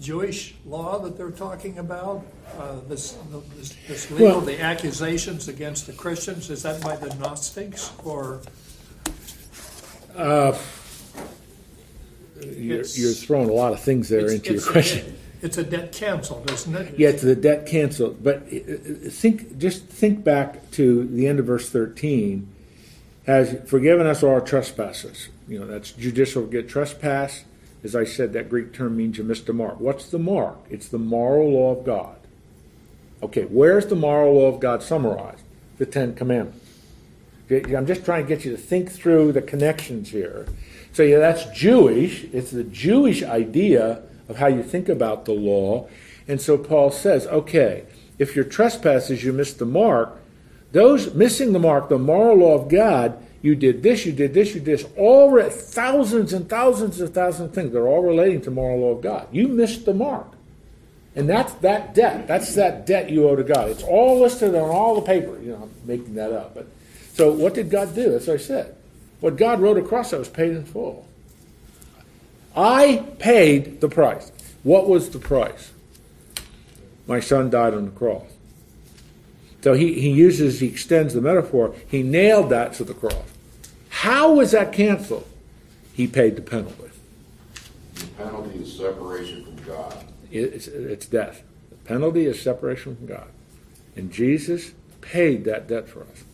Jewish 0.00 0.54
law 0.64 1.00
that 1.00 1.16
they're 1.16 1.32
talking 1.32 1.78
about? 1.78 2.24
Uh, 2.56 2.76
this, 2.88 3.18
this, 3.56 3.76
this 3.88 4.10
legal, 4.12 4.26
Well- 4.26 4.40
the 4.40 4.60
accusations 4.60 5.48
against 5.48 5.86
the 5.88 5.92
Christians, 5.92 6.48
is 6.48 6.62
that 6.62 6.80
by 6.80 6.94
the 6.96 7.12
Gnostics 7.16 7.92
or? 8.04 8.40
You're, 12.40 12.84
you're 12.84 13.12
throwing 13.12 13.48
a 13.48 13.52
lot 13.52 13.72
of 13.72 13.80
things 13.80 14.08
there 14.08 14.30
into 14.30 14.54
your 14.54 14.62
question. 14.62 15.16
It's 15.44 15.58
a 15.58 15.62
debt 15.62 15.92
canceled, 15.92 16.50
isn't 16.50 16.74
it? 16.74 16.98
Yeah, 16.98 17.10
it's 17.10 17.22
the 17.22 17.36
debt 17.36 17.66
canceled. 17.66 18.24
But 18.24 18.44
uh, 18.50 18.56
uh, 18.56 19.10
think, 19.10 19.58
just 19.58 19.86
think 19.86 20.24
back 20.24 20.70
to 20.72 21.06
the 21.06 21.26
end 21.26 21.38
of 21.38 21.44
verse 21.44 21.68
13. 21.68 22.48
Has 23.26 23.56
forgiven 23.66 24.06
us 24.06 24.22
our 24.22 24.40
trespasses. 24.40 25.28
You 25.46 25.60
know, 25.60 25.66
that's 25.66 25.92
judicial 25.92 26.46
get 26.46 26.68
trespass. 26.68 27.44
As 27.82 27.94
I 27.94 28.04
said, 28.04 28.32
that 28.32 28.48
Greek 28.48 28.72
term 28.72 28.96
means 28.96 29.18
you 29.18 29.24
missed 29.24 29.48
a 29.50 29.52
mark. 29.52 29.78
What's 29.80 30.08
the 30.08 30.18
mark? 30.18 30.56
It's 30.70 30.88
the 30.88 30.98
moral 30.98 31.52
law 31.52 31.72
of 31.76 31.84
God. 31.84 32.16
Okay, 33.22 33.44
where's 33.44 33.86
the 33.86 33.96
moral 33.96 34.34
law 34.34 34.46
of 34.46 34.60
God 34.60 34.82
summarized? 34.82 35.42
The 35.76 35.86
Ten 35.86 36.14
Commandments. 36.14 36.66
I'm 37.50 37.86
just 37.86 38.04
trying 38.06 38.24
to 38.24 38.28
get 38.28 38.46
you 38.46 38.52
to 38.52 38.56
think 38.56 38.90
through 38.90 39.32
the 39.32 39.42
connections 39.42 40.10
here. 40.10 40.46
So 40.94 41.02
yeah, 41.02 41.18
that's 41.18 41.44
Jewish. 41.46 42.24
It's 42.32 42.50
the 42.50 42.64
Jewish 42.64 43.22
idea 43.22 44.02
of 44.28 44.36
how 44.36 44.46
you 44.46 44.62
think 44.62 44.88
about 44.88 45.24
the 45.24 45.32
law. 45.32 45.88
And 46.26 46.40
so 46.40 46.56
Paul 46.56 46.90
says, 46.90 47.26
okay, 47.26 47.84
if 48.18 48.34
your 48.34 48.44
trespasses 48.44 49.24
you 49.24 49.32
missed 49.32 49.58
the 49.58 49.66
mark, 49.66 50.20
those 50.72 51.14
missing 51.14 51.52
the 51.52 51.58
mark, 51.58 51.88
the 51.88 51.98
moral 51.98 52.38
law 52.38 52.54
of 52.54 52.68
God, 52.68 53.16
you 53.42 53.54
did 53.54 53.82
this, 53.82 54.06
you 54.06 54.12
did 54.12 54.32
this, 54.32 54.54
you 54.54 54.60
did 54.60 54.78
this, 54.78 54.86
all 54.96 55.30
re- 55.30 55.50
thousands 55.50 56.32
and 56.32 56.48
thousands 56.48 57.00
of 57.00 57.12
thousands 57.12 57.50
of 57.50 57.54
things. 57.54 57.72
They're 57.72 57.86
all 57.86 58.02
relating 58.02 58.40
to 58.42 58.50
moral 58.50 58.80
law 58.80 58.90
of 58.92 59.02
God. 59.02 59.28
You 59.30 59.48
missed 59.48 59.84
the 59.84 59.94
mark. 59.94 60.28
And 61.14 61.28
that's 61.28 61.52
that 61.54 61.94
debt. 61.94 62.26
That's 62.26 62.54
that 62.54 62.86
debt 62.86 63.10
you 63.10 63.28
owe 63.28 63.36
to 63.36 63.44
God. 63.44 63.68
It's 63.68 63.82
all 63.82 64.20
listed 64.20 64.54
on 64.54 64.70
all 64.70 64.96
the 64.96 65.02
paper. 65.02 65.38
You 65.40 65.52
know, 65.52 65.62
I'm 65.62 65.70
making 65.86 66.14
that 66.14 66.32
up. 66.32 66.54
But 66.54 66.66
so 67.12 67.30
what 67.30 67.54
did 67.54 67.70
God 67.70 67.94
do? 67.94 68.10
That's 68.10 68.26
what 68.26 68.34
I 68.34 68.42
said. 68.42 68.74
What 69.20 69.36
God 69.36 69.60
wrote 69.60 69.78
across 69.78 70.10
that 70.10 70.18
was 70.18 70.28
paid 70.28 70.52
in 70.52 70.64
full. 70.64 71.06
I 72.56 73.04
paid 73.18 73.80
the 73.80 73.88
price. 73.88 74.30
What 74.62 74.88
was 74.88 75.10
the 75.10 75.18
price? 75.18 75.72
My 77.06 77.20
son 77.20 77.50
died 77.50 77.74
on 77.74 77.86
the 77.86 77.90
cross. 77.90 78.26
So 79.62 79.72
he, 79.74 80.00
he 80.00 80.10
uses, 80.10 80.60
he 80.60 80.68
extends 80.68 81.14
the 81.14 81.20
metaphor. 81.20 81.74
He 81.88 82.02
nailed 82.02 82.50
that 82.50 82.74
to 82.74 82.84
the 82.84 82.94
cross. 82.94 83.24
How 83.88 84.32
was 84.34 84.52
that 84.52 84.72
canceled? 84.72 85.26
He 85.94 86.06
paid 86.06 86.36
the 86.36 86.42
penalty. 86.42 86.90
The 87.94 88.06
penalty 88.18 88.58
is 88.58 88.76
separation 88.76 89.44
from 89.44 89.64
God. 89.64 90.04
It's, 90.30 90.66
it's 90.66 91.06
death. 91.06 91.42
The 91.70 91.76
penalty 91.76 92.26
is 92.26 92.40
separation 92.40 92.96
from 92.96 93.06
God. 93.06 93.28
And 93.96 94.12
Jesus 94.12 94.72
paid 95.00 95.44
that 95.44 95.68
debt 95.68 95.88
for 95.88 96.02
us. 96.02 96.24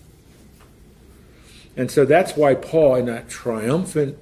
And 1.76 1.90
so 1.90 2.04
that's 2.04 2.36
why 2.36 2.54
Paul, 2.54 2.96
in 2.96 3.06
that 3.06 3.28
triumphant 3.28 4.18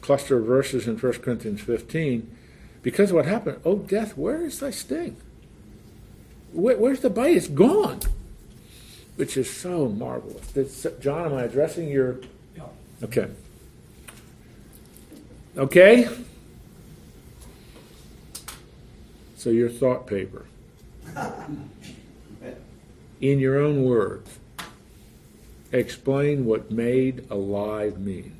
cluster 0.00 0.38
of 0.38 0.46
verses 0.46 0.86
in 0.86 0.96
1 0.96 1.12
Corinthians 1.14 1.60
15, 1.60 2.36
because 2.82 3.12
what 3.12 3.26
happened, 3.26 3.60
oh, 3.64 3.76
death, 3.76 4.16
where 4.16 4.44
is 4.44 4.60
thy 4.60 4.70
sting? 4.70 5.16
Where, 6.52 6.76
where's 6.76 7.00
the 7.00 7.10
bite? 7.10 7.36
It's 7.36 7.48
gone. 7.48 8.00
Which 9.16 9.36
is 9.36 9.50
so 9.50 9.88
marvelous. 9.88 10.86
John, 11.00 11.26
am 11.26 11.34
I 11.34 11.42
addressing 11.42 11.88
your. 11.88 12.20
Yeah. 12.56 12.64
Okay. 13.02 13.28
Okay? 15.56 16.08
So 19.36 19.50
your 19.50 19.68
thought 19.68 20.06
paper. 20.06 20.46
In 23.20 23.38
your 23.38 23.58
own 23.58 23.84
words, 23.84 24.38
explain 25.72 26.46
what 26.46 26.70
made 26.70 27.26
alive 27.30 27.98
means 27.98 28.39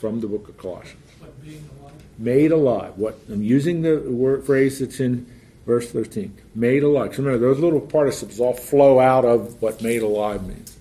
from 0.00 0.20
the 0.20 0.26
book 0.26 0.48
of 0.48 0.56
Colossians. 0.56 0.96
Like 1.20 1.42
being 1.42 1.68
alive? 1.78 1.92
Made 2.18 2.52
alive. 2.52 2.92
What 2.96 3.18
I'm 3.28 3.42
using 3.42 3.82
the 3.82 3.98
word 4.00 4.44
phrase 4.44 4.78
that's 4.78 4.98
in 4.98 5.26
verse 5.66 5.90
13. 5.90 6.36
Made 6.54 6.82
alive. 6.82 7.14
So 7.14 7.22
remember, 7.22 7.46
those 7.46 7.60
little 7.60 7.80
participles 7.80 8.40
all 8.40 8.54
flow 8.54 8.98
out 8.98 9.24
of 9.24 9.60
what 9.60 9.82
made 9.82 10.02
alive 10.02 10.46
means. 10.46 10.78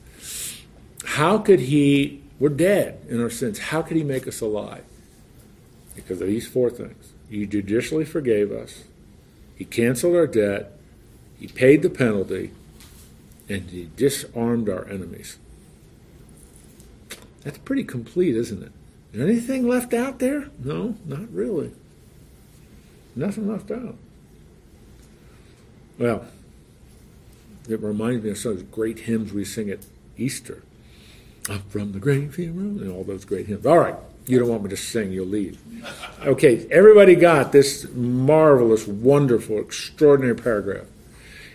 How 1.03 1.37
could 1.37 1.59
he? 1.59 2.23
We're 2.39 2.49
dead 2.49 3.05
in 3.09 3.21
our 3.21 3.29
sins. 3.29 3.59
How 3.59 3.81
could 3.81 3.97
he 3.97 4.03
make 4.03 4.25
us 4.25 4.39
alive? 4.39 4.85
Because 5.93 6.21
of 6.21 6.27
these 6.27 6.47
four 6.47 6.69
things. 6.69 7.11
He 7.29 7.45
judicially 7.45 8.05
forgave 8.05 8.51
us. 8.51 8.85
He 9.57 9.65
canceled 9.65 10.15
our 10.15 10.27
debt. 10.27 10.71
He 11.37 11.47
paid 11.47 11.81
the 11.81 11.89
penalty. 11.89 12.51
And 13.49 13.69
he 13.69 13.89
disarmed 13.97 14.69
our 14.69 14.87
enemies. 14.87 15.37
That's 17.43 17.57
pretty 17.57 17.83
complete, 17.83 18.35
isn't 18.35 18.63
it? 18.63 18.71
Anything 19.13 19.67
left 19.67 19.93
out 19.93 20.19
there? 20.19 20.49
No, 20.63 20.95
not 21.05 21.31
really. 21.33 21.71
Nothing 23.15 23.47
left 23.51 23.71
out. 23.71 23.95
Well, 25.97 26.25
it 27.67 27.81
reminds 27.81 28.23
me 28.23 28.29
of 28.31 28.37
some 28.37 28.53
of 28.53 28.57
those 28.59 28.67
great 28.67 28.99
hymns 28.99 29.33
we 29.33 29.43
sing 29.45 29.69
at 29.69 29.79
Easter. 30.17 30.63
Up 31.49 31.69
from 31.71 31.93
the 31.93 31.99
graveyard, 31.99 32.55
and 32.55 32.91
all 32.91 33.03
those 33.03 33.25
great 33.25 33.47
hymns. 33.47 33.65
All 33.65 33.79
right, 33.79 33.95
you 34.27 34.37
don't 34.37 34.49
want 34.49 34.63
me 34.63 34.69
to 34.69 34.77
sing, 34.77 35.11
you'll 35.11 35.25
leave. 35.25 35.59
Okay, 36.21 36.67
everybody 36.69 37.15
got 37.15 37.51
this 37.51 37.87
marvelous, 37.93 38.87
wonderful, 38.87 39.59
extraordinary 39.59 40.35
paragraph 40.35 40.85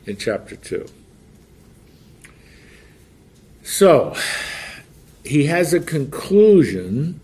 in 0.04 0.16
chapter 0.16 0.56
2. 0.56 0.86
So, 3.62 4.16
he 5.24 5.46
has 5.46 5.72
a 5.72 5.80
conclusion. 5.80 7.20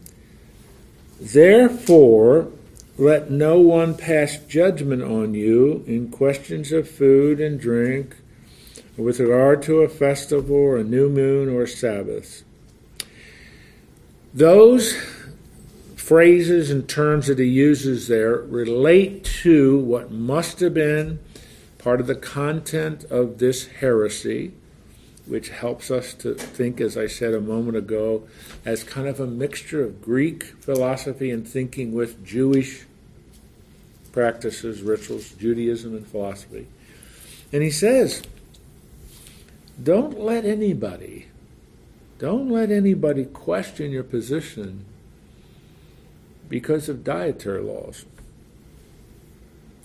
Therefore, 1.21 2.49
let 2.97 3.31
no 3.31 3.61
one 3.61 3.95
pass 3.95 4.39
judgment 4.49 5.03
on 5.03 5.35
you 5.35 5.85
in 5.87 6.09
questions 6.09 6.73
of 6.73 6.89
food 6.89 7.41
and 7.41 7.61
drink, 7.61 8.17
or 8.97 9.05
with 9.05 9.21
regard 9.21 9.63
to 9.65 9.81
a 9.81 9.89
festival, 9.89 10.57
or 10.57 10.79
a 10.79 10.85
new 10.85 11.11
moon, 11.11 11.55
or 11.55 11.67
Sabbath. 11.67 12.43
Those 14.33 14.95
phrases 15.95 16.71
and 16.71 16.89
terms 16.89 17.27
that 17.27 17.39
he 17.39 17.45
uses 17.45 18.09
there 18.09 18.37
relate 18.37 19.25
to 19.43 19.79
what 19.79 20.11
must 20.11 20.61
have 20.61 20.75
been 20.75 21.19
part 21.79 22.01
of 22.01 22.07
the 22.07 22.15
content 22.15 23.05
of 23.05 23.39
this 23.39 23.67
heresy, 23.67 24.53
which 25.31 25.51
helps 25.51 25.93
us 25.93 26.13
to 26.13 26.35
think, 26.35 26.81
as 26.81 26.97
I 26.97 27.07
said 27.07 27.35
a 27.35 27.41
moment 27.41 27.77
ago, 27.77 28.25
as 28.65 28.83
kind 28.83 29.07
of 29.07 29.21
a 29.21 29.29
mixture 29.29 29.85
of 29.85 30.03
Greek 30.03 30.43
philosophy 30.43 31.31
and 31.31 31.47
thinking 31.47 31.93
with 31.93 32.27
Jewish 32.27 32.85
practices, 34.11 34.83
rituals, 34.83 35.31
Judaism, 35.31 35.95
and 35.95 36.05
philosophy. 36.05 36.67
And 37.53 37.63
he 37.63 37.71
says, 37.71 38.25
don't 39.81 40.19
let 40.19 40.45
anybody, 40.45 41.29
don't 42.19 42.51
let 42.51 42.73
anybody 42.73 43.25
question 43.25 43.93
your 43.93 44.03
position 44.03 44.85
because 46.49 46.89
of 46.89 47.05
dietary 47.05 47.63
laws 47.63 48.05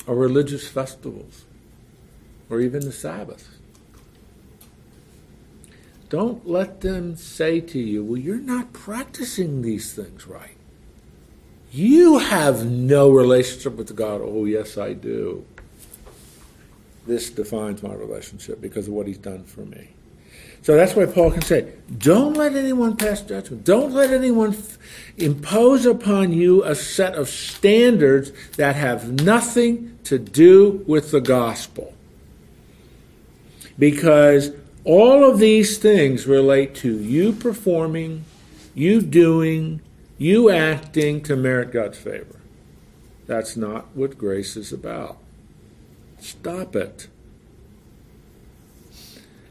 or 0.07 0.15
religious 0.15 0.67
festivals 0.67 1.45
or 2.49 2.61
even 2.61 2.81
the 2.81 2.91
Sabbath. 2.91 3.54
Don't 6.09 6.47
let 6.47 6.81
them 6.81 7.15
say 7.15 7.59
to 7.61 7.79
you, 7.79 8.03
well, 8.03 8.19
you're 8.19 8.37
not 8.37 8.73
practicing 8.73 9.61
these 9.61 9.93
things 9.93 10.27
right. 10.27 10.55
You 11.71 12.19
have 12.19 12.65
no 12.65 13.09
relationship 13.09 13.73
with 13.75 13.93
God. 13.95 14.21
Oh, 14.23 14.45
yes, 14.45 14.77
I 14.77 14.93
do. 14.93 15.45
This 17.05 17.29
defines 17.29 17.83
my 17.83 17.93
relationship 17.93 18.61
because 18.61 18.87
of 18.87 18.93
what 18.93 19.07
he's 19.07 19.17
done 19.17 19.43
for 19.43 19.61
me. 19.61 19.89
So 20.61 20.75
that's 20.75 20.95
why 20.95 21.05
Paul 21.05 21.31
can 21.31 21.43
say, 21.43 21.73
don't 21.95 22.33
let 22.33 22.55
anyone 22.55 22.97
pass 22.97 23.21
judgment. 23.21 23.63
Don't 23.63 23.91
let 23.91 24.09
anyone 24.09 24.53
f- 24.53 24.79
impose 25.17 25.85
upon 25.85 26.33
you 26.33 26.63
a 26.63 26.73
set 26.73 27.13
of 27.13 27.29
standards 27.29 28.31
that 28.57 28.75
have 28.75 29.21
nothing 29.21 29.99
to 30.05 30.17
do 30.17 30.83
with 30.87 31.11
the 31.11 31.21
gospel. 31.21 31.93
Because 33.77 34.51
all 34.85 35.27
of 35.29 35.39
these 35.39 35.79
things 35.79 36.27
relate 36.27 36.75
to 36.75 36.97
you 36.97 37.33
performing, 37.33 38.23
you 38.75 39.01
doing, 39.01 39.81
you 40.17 40.49
acting 40.49 41.21
to 41.23 41.35
merit 41.35 41.73
God's 41.73 41.97
favor. 41.97 42.39
That's 43.25 43.57
not 43.57 43.87
what 43.95 44.17
grace 44.17 44.55
is 44.55 44.71
about. 44.71 45.17
Stop 46.19 46.75
it. 46.75 47.07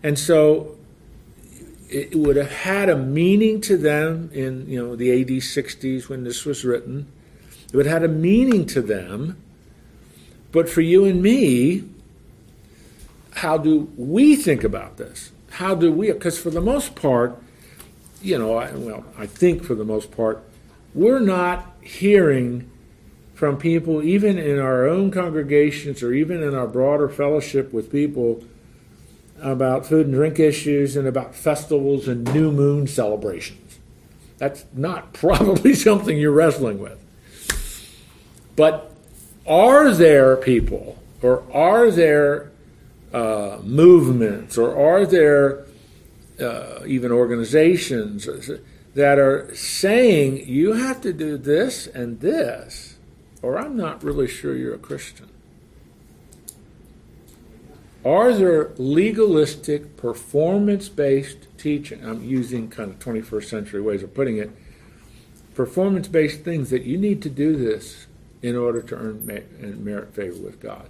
And 0.02 0.18
so 0.18 0.76
it 1.88 2.14
would 2.14 2.36
have 2.36 2.50
had 2.50 2.88
a 2.88 2.96
meaning 2.96 3.60
to 3.62 3.76
them 3.76 4.30
in 4.32 4.68
you 4.68 4.80
know 4.80 4.96
the 4.96 5.20
AD 5.20 5.28
60s 5.28 6.08
when 6.08 6.24
this 6.24 6.44
was 6.44 6.64
written. 6.64 7.10
It 7.68 7.76
would 7.76 7.86
have 7.86 8.02
had 8.02 8.10
a 8.10 8.12
meaning 8.12 8.66
to 8.66 8.82
them. 8.82 9.36
But 10.52 10.68
for 10.68 10.82
you 10.82 11.04
and 11.04 11.20
me, 11.20 11.84
how 13.34 13.58
do 13.58 13.92
we 13.96 14.36
think 14.36 14.64
about 14.64 14.96
this? 14.96 15.32
How 15.50 15.74
do 15.74 15.92
we? 15.92 16.10
Because 16.12 16.38
for 16.38 16.50
the 16.50 16.60
most 16.60 16.94
part, 16.94 17.40
you 18.22 18.38
know, 18.38 18.56
I, 18.56 18.72
well, 18.72 19.04
I 19.18 19.26
think 19.26 19.64
for 19.64 19.74
the 19.74 19.84
most 19.84 20.10
part, 20.10 20.42
we're 20.94 21.20
not 21.20 21.74
hearing 21.82 22.70
from 23.34 23.58
people, 23.58 24.02
even 24.02 24.38
in 24.38 24.58
our 24.58 24.86
own 24.86 25.10
congregations 25.10 26.02
or 26.02 26.12
even 26.12 26.42
in 26.42 26.54
our 26.54 26.66
broader 26.66 27.08
fellowship 27.08 27.72
with 27.72 27.90
people, 27.90 28.42
about 29.40 29.84
food 29.84 30.06
and 30.06 30.14
drink 30.14 30.38
issues 30.38 30.96
and 30.96 31.06
about 31.06 31.34
festivals 31.34 32.08
and 32.08 32.32
new 32.32 32.50
moon 32.50 32.86
celebrations. 32.86 33.78
That's 34.38 34.64
not 34.72 35.12
probably 35.12 35.74
something 35.74 36.16
you're 36.16 36.32
wrestling 36.32 36.78
with. 36.78 36.98
But 38.56 38.92
are 39.46 39.92
there 39.92 40.36
people 40.36 40.98
or 41.20 41.42
are 41.52 41.90
there 41.90 42.52
uh, 43.14 43.60
movements 43.62 44.58
or 44.58 44.76
are 44.76 45.06
there 45.06 45.64
uh, 46.40 46.80
even 46.84 47.12
organizations 47.12 48.28
that 48.94 49.18
are 49.18 49.54
saying 49.54 50.48
you 50.48 50.72
have 50.72 51.00
to 51.00 51.12
do 51.12 51.36
this 51.36 51.86
and 51.86 52.20
this, 52.20 52.96
or 53.40 53.56
I'm 53.56 53.76
not 53.76 54.02
really 54.02 54.26
sure 54.26 54.56
you're 54.56 54.74
a 54.74 54.78
Christian? 54.78 55.28
Are 58.04 58.32
there 58.32 58.72
legalistic, 58.76 59.96
performance 59.96 60.88
based 60.88 61.46
teaching? 61.56 62.04
I'm 62.04 62.22
using 62.22 62.68
kind 62.68 62.90
of 62.90 62.98
21st 62.98 63.44
century 63.44 63.80
ways 63.80 64.02
of 64.02 64.12
putting 64.12 64.36
it. 64.36 64.50
Performance 65.54 66.08
based 66.08 66.40
things 66.40 66.70
that 66.70 66.82
you 66.82 66.98
need 66.98 67.22
to 67.22 67.30
do 67.30 67.56
this 67.56 68.06
in 68.42 68.56
order 68.56 68.82
to 68.82 68.96
earn 68.96 69.24
merit 69.84 70.14
favor 70.14 70.42
with 70.42 70.60
God. 70.60 70.88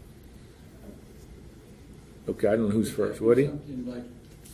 Okay, 2.28 2.48
I 2.48 2.52
don't 2.52 2.68
know 2.68 2.70
who's 2.70 2.90
first. 2.90 3.20
Woody? 3.20 3.46
Something 3.46 3.86
like 3.86 4.04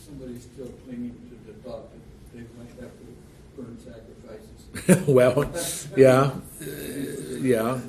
somebody's 0.05 0.43
still 0.43 0.67
clinging 0.85 1.15
to 1.29 1.51
the 1.51 1.57
thought 1.59 1.89
that 1.91 1.99
they 2.33 2.41
might 2.57 2.69
have 2.81 2.91
to 2.91 3.05
burn 3.55 3.77
sacrifices. 3.79 5.07
well, 5.07 5.49
yeah, 5.95 6.31
uh, 6.61 7.35
yeah. 7.39 7.79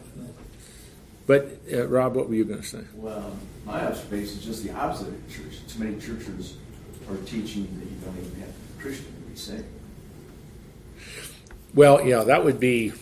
But 1.26 1.59
uh, 1.72 1.87
Rob, 1.87 2.14
what 2.14 2.28
were 2.28 2.35
you 2.35 2.45
going 2.45 2.61
to 2.61 2.66
say? 2.66 2.83
Well, 2.95 3.37
my 3.64 3.85
observation 3.87 4.39
is 4.39 4.45
just 4.45 4.64
the 4.64 4.72
opposite 4.72 5.09
of 5.09 5.33
church. 5.33 5.61
Too 5.68 5.83
many 5.83 6.01
churches 6.01 6.57
are 7.11 7.16
teaching 7.26 7.64
that 7.78 7.85
you 7.85 7.97
don't 8.05 8.16
even 8.18 8.41
have 8.41 8.49
to 8.49 8.76
be 8.76 8.83
Christian 8.83 9.07
to 9.07 9.30
be 9.30 9.37
saved. 9.37 9.64
Well, 11.74 12.07
yeah, 12.07 12.22
that 12.24 12.45
would 12.45 12.61
be. 12.61 12.93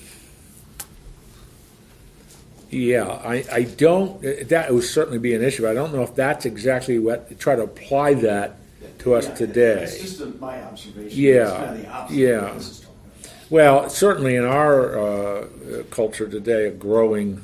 Yeah, 2.70 3.06
I, 3.06 3.44
I 3.52 3.62
don't. 3.64 4.22
That 4.48 4.72
would 4.72 4.84
certainly 4.84 5.18
be 5.18 5.34
an 5.34 5.42
issue. 5.42 5.68
I 5.68 5.74
don't 5.74 5.92
know 5.92 6.02
if 6.02 6.14
that's 6.14 6.46
exactly 6.46 6.98
what. 6.98 7.38
Try 7.38 7.56
to 7.56 7.62
apply 7.62 8.14
that 8.14 8.56
to 9.00 9.14
us 9.14 9.26
Yeah, 9.28 9.34
today. 9.34 9.74
That's 9.74 9.98
just 10.00 10.20
a, 10.20 10.26
my 10.26 10.62
observation. 10.62 11.18
Yeah, 11.18 11.42
It's 11.42 11.52
kind 11.52 11.70
of 11.70 11.82
the 11.82 11.88
opposite 11.88 12.16
yeah. 12.16 12.28
of 12.28 12.42
what 12.44 12.54
this 12.54 12.70
is 12.70 12.80
talking 12.80 12.96
about. 13.24 13.50
Well, 13.50 13.90
certainly 13.90 14.36
in 14.36 14.44
our 14.44 14.98
uh, 14.98 15.46
culture 15.90 16.28
today, 16.28 16.66
a 16.66 16.70
growing 16.70 17.42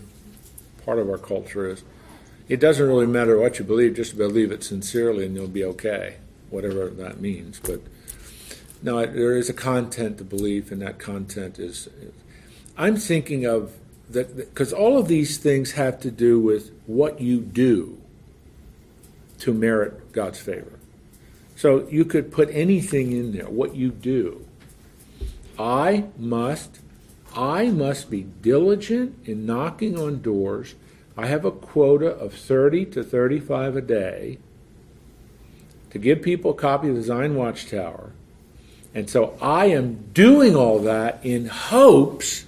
part 0.85 0.99
of 1.01 1.11
our 1.11 1.19
culture 1.19 1.69
is 1.69 1.83
it 2.49 2.61
doesn't 2.61 2.87
really 2.87 3.09
matter 3.09 3.37
what 3.39 3.59
you 3.59 3.65
believe, 3.65 3.97
just 3.97 4.17
believe 4.17 4.53
it 4.53 4.63
sincerely 4.63 5.27
and 5.27 5.35
you'll 5.35 5.49
be 5.49 5.65
okay, 5.65 6.17
whatever 6.51 6.89
that 6.89 7.21
means. 7.21 7.59
But 7.59 7.81
no, 8.83 9.05
there 9.05 9.37
is 9.37 9.49
a 9.51 9.53
content 9.53 10.19
to 10.19 10.25
belief, 10.25 10.71
and 10.71 10.81
that 10.83 11.01
content 11.01 11.59
is. 11.59 11.89
I'm 12.79 12.97
thinking 12.97 13.45
of 13.45 13.73
that 14.11 14.37
because 14.37 14.73
all 14.73 14.99
of 14.99 15.09
these 15.09 15.39
things 15.39 15.73
have 15.73 16.01
to 16.01 16.11
do 16.11 16.39
with 16.39 16.73
what 16.87 17.21
you 17.21 17.41
do 17.41 18.01
to 19.39 19.53
merit 19.53 20.13
God's 20.13 20.39
favor. 20.39 20.79
So 21.57 21.89
you 21.89 22.05
could 22.05 22.31
put 22.31 22.51
anything 22.51 23.13
in 23.13 23.33
there, 23.33 23.49
what 23.49 23.75
you 23.75 23.91
do. 23.91 24.47
I 25.59 26.05
must 26.19 26.81
I 27.35 27.71
must 27.71 28.11
be 28.11 28.23
diligent 28.23 29.17
in 29.27 29.45
knocking 29.45 29.99
on 29.99 30.23
doors. 30.23 30.75
I 31.19 31.27
have 31.27 31.45
a 31.45 31.51
quota 31.51 32.09
of 32.09 32.33
30 32.33 32.87
to 32.87 33.03
35 33.03 33.77
a 33.77 33.81
day 33.83 34.39
to 35.91 35.99
give 35.99 36.23
people 36.23 36.53
a 36.53 36.55
copy 36.55 36.89
of 36.89 36.97
the 36.97 37.03
Zion 37.03 37.35
Watchtower. 37.35 38.13
And 38.95 39.11
so 39.11 39.37
I 39.41 39.67
am 39.67 40.11
doing 40.15 40.57
all 40.57 40.79
that 40.81 41.21
in 41.23 41.47
hopes 41.47 42.47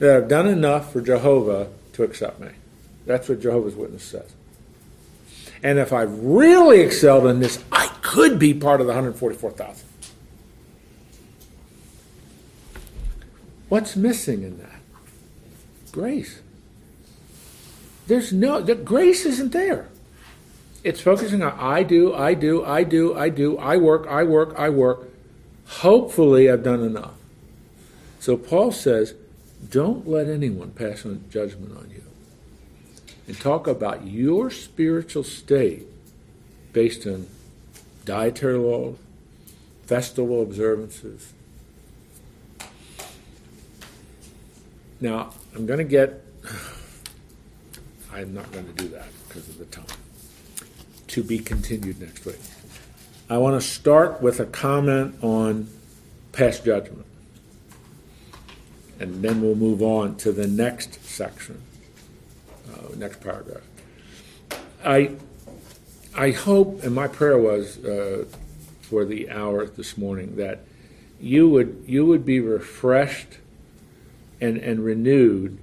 that 0.00 0.16
I've 0.16 0.28
done 0.28 0.48
enough 0.48 0.92
for 0.92 1.00
Jehovah 1.00 1.68
to 1.92 2.02
accept 2.02 2.40
me. 2.40 2.48
That's 3.06 3.28
what 3.28 3.40
Jehovah's 3.40 3.76
Witness 3.76 4.02
says. 4.02 4.34
And 5.62 5.78
if 5.78 5.92
I've 5.92 6.18
really 6.18 6.80
excelled 6.80 7.26
in 7.26 7.40
this, 7.40 7.62
I 7.70 7.86
could 8.02 8.38
be 8.38 8.54
part 8.54 8.80
of 8.80 8.86
the 8.86 8.94
144,000. 8.94 9.86
What's 13.68 13.94
missing 13.94 14.42
in 14.42 14.58
that? 14.58 14.80
Grace. 15.92 16.40
There's 18.06 18.32
no, 18.32 18.60
the 18.60 18.74
grace 18.74 19.24
isn't 19.26 19.52
there. 19.52 19.88
It's 20.82 21.00
focusing 21.00 21.42
on 21.42 21.52
I 21.58 21.82
do, 21.82 22.14
I 22.14 22.32
do, 22.34 22.64
I 22.64 22.84
do, 22.84 23.16
I 23.16 23.28
do, 23.28 23.58
I 23.58 23.76
work, 23.76 24.06
I 24.08 24.24
work, 24.24 24.54
I 24.56 24.70
work. 24.70 25.08
Hopefully, 25.66 26.50
I've 26.50 26.64
done 26.64 26.82
enough. 26.82 27.12
So 28.18 28.36
Paul 28.36 28.72
says, 28.72 29.14
don't 29.68 30.08
let 30.08 30.28
anyone 30.28 30.70
pass 30.70 31.06
judgment 31.28 31.76
on 31.76 31.90
you. 31.90 32.02
And 33.26 33.38
talk 33.38 33.66
about 33.66 34.06
your 34.06 34.50
spiritual 34.50 35.22
state 35.22 35.86
based 36.72 37.06
on 37.06 37.26
dietary 38.04 38.58
laws, 38.58 38.96
festival 39.84 40.42
observances. 40.42 41.32
Now, 45.00 45.32
I'm 45.54 45.66
going 45.66 45.78
to 45.78 45.84
get, 45.84 46.24
I'm 48.12 48.34
not 48.34 48.50
going 48.52 48.66
to 48.66 48.72
do 48.72 48.88
that 48.88 49.08
because 49.28 49.48
of 49.48 49.58
the 49.58 49.64
time. 49.66 49.86
To 51.08 51.22
be 51.22 51.38
continued 51.38 52.00
next 52.00 52.24
week. 52.24 52.38
I 53.28 53.38
want 53.38 53.60
to 53.60 53.66
start 53.66 54.20
with 54.22 54.40
a 54.40 54.46
comment 54.46 55.16
on 55.22 55.68
past 56.32 56.64
judgment. 56.64 57.06
And 59.00 59.22
then 59.22 59.42
we'll 59.42 59.56
move 59.56 59.82
on 59.82 60.16
to 60.18 60.30
the 60.30 60.46
next 60.46 61.02
section, 61.04 61.60
uh, 62.72 62.94
next 62.96 63.20
paragraph. 63.20 63.62
I, 64.84 65.16
I 66.14 66.30
hope, 66.30 66.84
and 66.84 66.94
my 66.94 67.08
prayer 67.08 67.38
was 67.38 67.82
uh, 67.84 68.26
for 68.82 69.04
the 69.04 69.30
hour 69.30 69.66
this 69.66 69.98
morning, 69.98 70.36
that 70.36 70.60
you 71.18 71.48
would, 71.48 71.84
you 71.86 72.06
would 72.06 72.24
be 72.24 72.40
refreshed 72.40 73.38
and, 74.40 74.58
and 74.58 74.84
renewed 74.84 75.58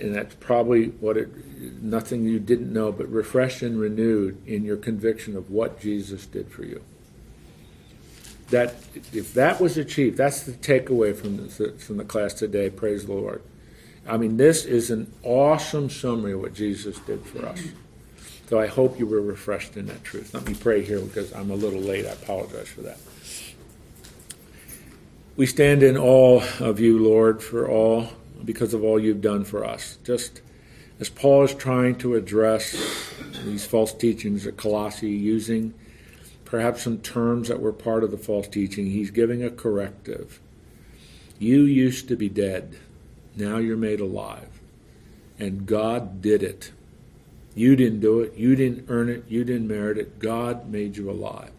and 0.00 0.14
that's 0.14 0.34
probably 0.36 0.86
what 0.86 1.16
it, 1.16 1.28
nothing 1.82 2.24
you 2.24 2.40
didn't 2.40 2.72
know, 2.72 2.90
but 2.90 3.08
refreshed 3.10 3.62
and 3.62 3.78
renewed 3.78 4.40
in 4.46 4.64
your 4.64 4.76
conviction 4.76 5.36
of 5.36 5.50
what 5.50 5.80
Jesus 5.80 6.26
did 6.26 6.50
for 6.50 6.64
you. 6.64 6.82
That, 8.50 8.74
if 9.12 9.34
that 9.34 9.60
was 9.60 9.78
achieved, 9.78 10.16
that's 10.16 10.42
the 10.42 10.52
takeaway 10.52 11.14
from 11.14 11.36
the, 11.36 11.72
from 11.78 11.96
the 11.98 12.04
class 12.04 12.34
today. 12.34 12.68
Praise 12.68 13.06
the 13.06 13.12
Lord. 13.12 13.42
I 14.06 14.16
mean, 14.16 14.36
this 14.36 14.64
is 14.64 14.90
an 14.90 15.12
awesome 15.22 15.88
summary 15.88 16.32
of 16.32 16.40
what 16.40 16.54
Jesus 16.54 16.98
did 17.00 17.24
for 17.24 17.46
us. 17.46 17.62
So 18.48 18.58
I 18.58 18.66
hope 18.66 18.98
you 18.98 19.06
were 19.06 19.20
refreshed 19.20 19.76
in 19.76 19.86
that 19.86 20.02
truth. 20.02 20.34
Let 20.34 20.44
me 20.44 20.54
pray 20.54 20.82
here 20.82 21.00
because 21.00 21.32
I'm 21.32 21.52
a 21.52 21.54
little 21.54 21.80
late. 21.80 22.06
I 22.06 22.10
apologize 22.10 22.68
for 22.68 22.82
that. 22.82 22.98
We 25.36 25.46
stand 25.46 25.84
in 25.84 25.96
awe 25.96 26.42
of 26.58 26.80
you, 26.80 26.98
Lord, 26.98 27.42
for 27.42 27.68
all, 27.68 28.08
because 28.44 28.74
of 28.74 28.82
all 28.82 28.98
you've 28.98 29.20
done 29.20 29.44
for 29.44 29.64
us. 29.64 29.98
Just 30.02 30.42
as 30.98 31.08
Paul 31.08 31.44
is 31.44 31.54
trying 31.54 31.94
to 31.98 32.16
address 32.16 32.74
these 33.44 33.64
false 33.64 33.94
teachings 33.94 34.46
at 34.46 34.56
Colossae 34.56 35.08
using 35.08 35.72
perhaps 36.50 36.82
some 36.82 36.98
terms 36.98 37.46
that 37.46 37.60
were 37.60 37.72
part 37.72 38.02
of 38.02 38.10
the 38.10 38.18
false 38.18 38.48
teaching, 38.48 38.86
he's 38.86 39.12
giving 39.12 39.42
a 39.42 39.50
corrective. 39.50 40.40
You 41.38 41.62
used 41.62 42.08
to 42.08 42.16
be 42.16 42.28
dead. 42.28 42.76
Now 43.36 43.58
you're 43.58 43.76
made 43.76 44.00
alive. 44.00 44.48
And 45.38 45.64
God 45.64 46.20
did 46.20 46.42
it. 46.42 46.72
You 47.54 47.76
didn't 47.76 48.00
do 48.00 48.20
it. 48.20 48.34
You 48.34 48.56
didn't 48.56 48.86
earn 48.88 49.08
it. 49.08 49.24
You 49.28 49.44
didn't 49.44 49.68
merit 49.68 49.96
it. 49.96 50.18
God 50.18 50.68
made 50.68 50.96
you 50.96 51.08
alive. 51.08 51.52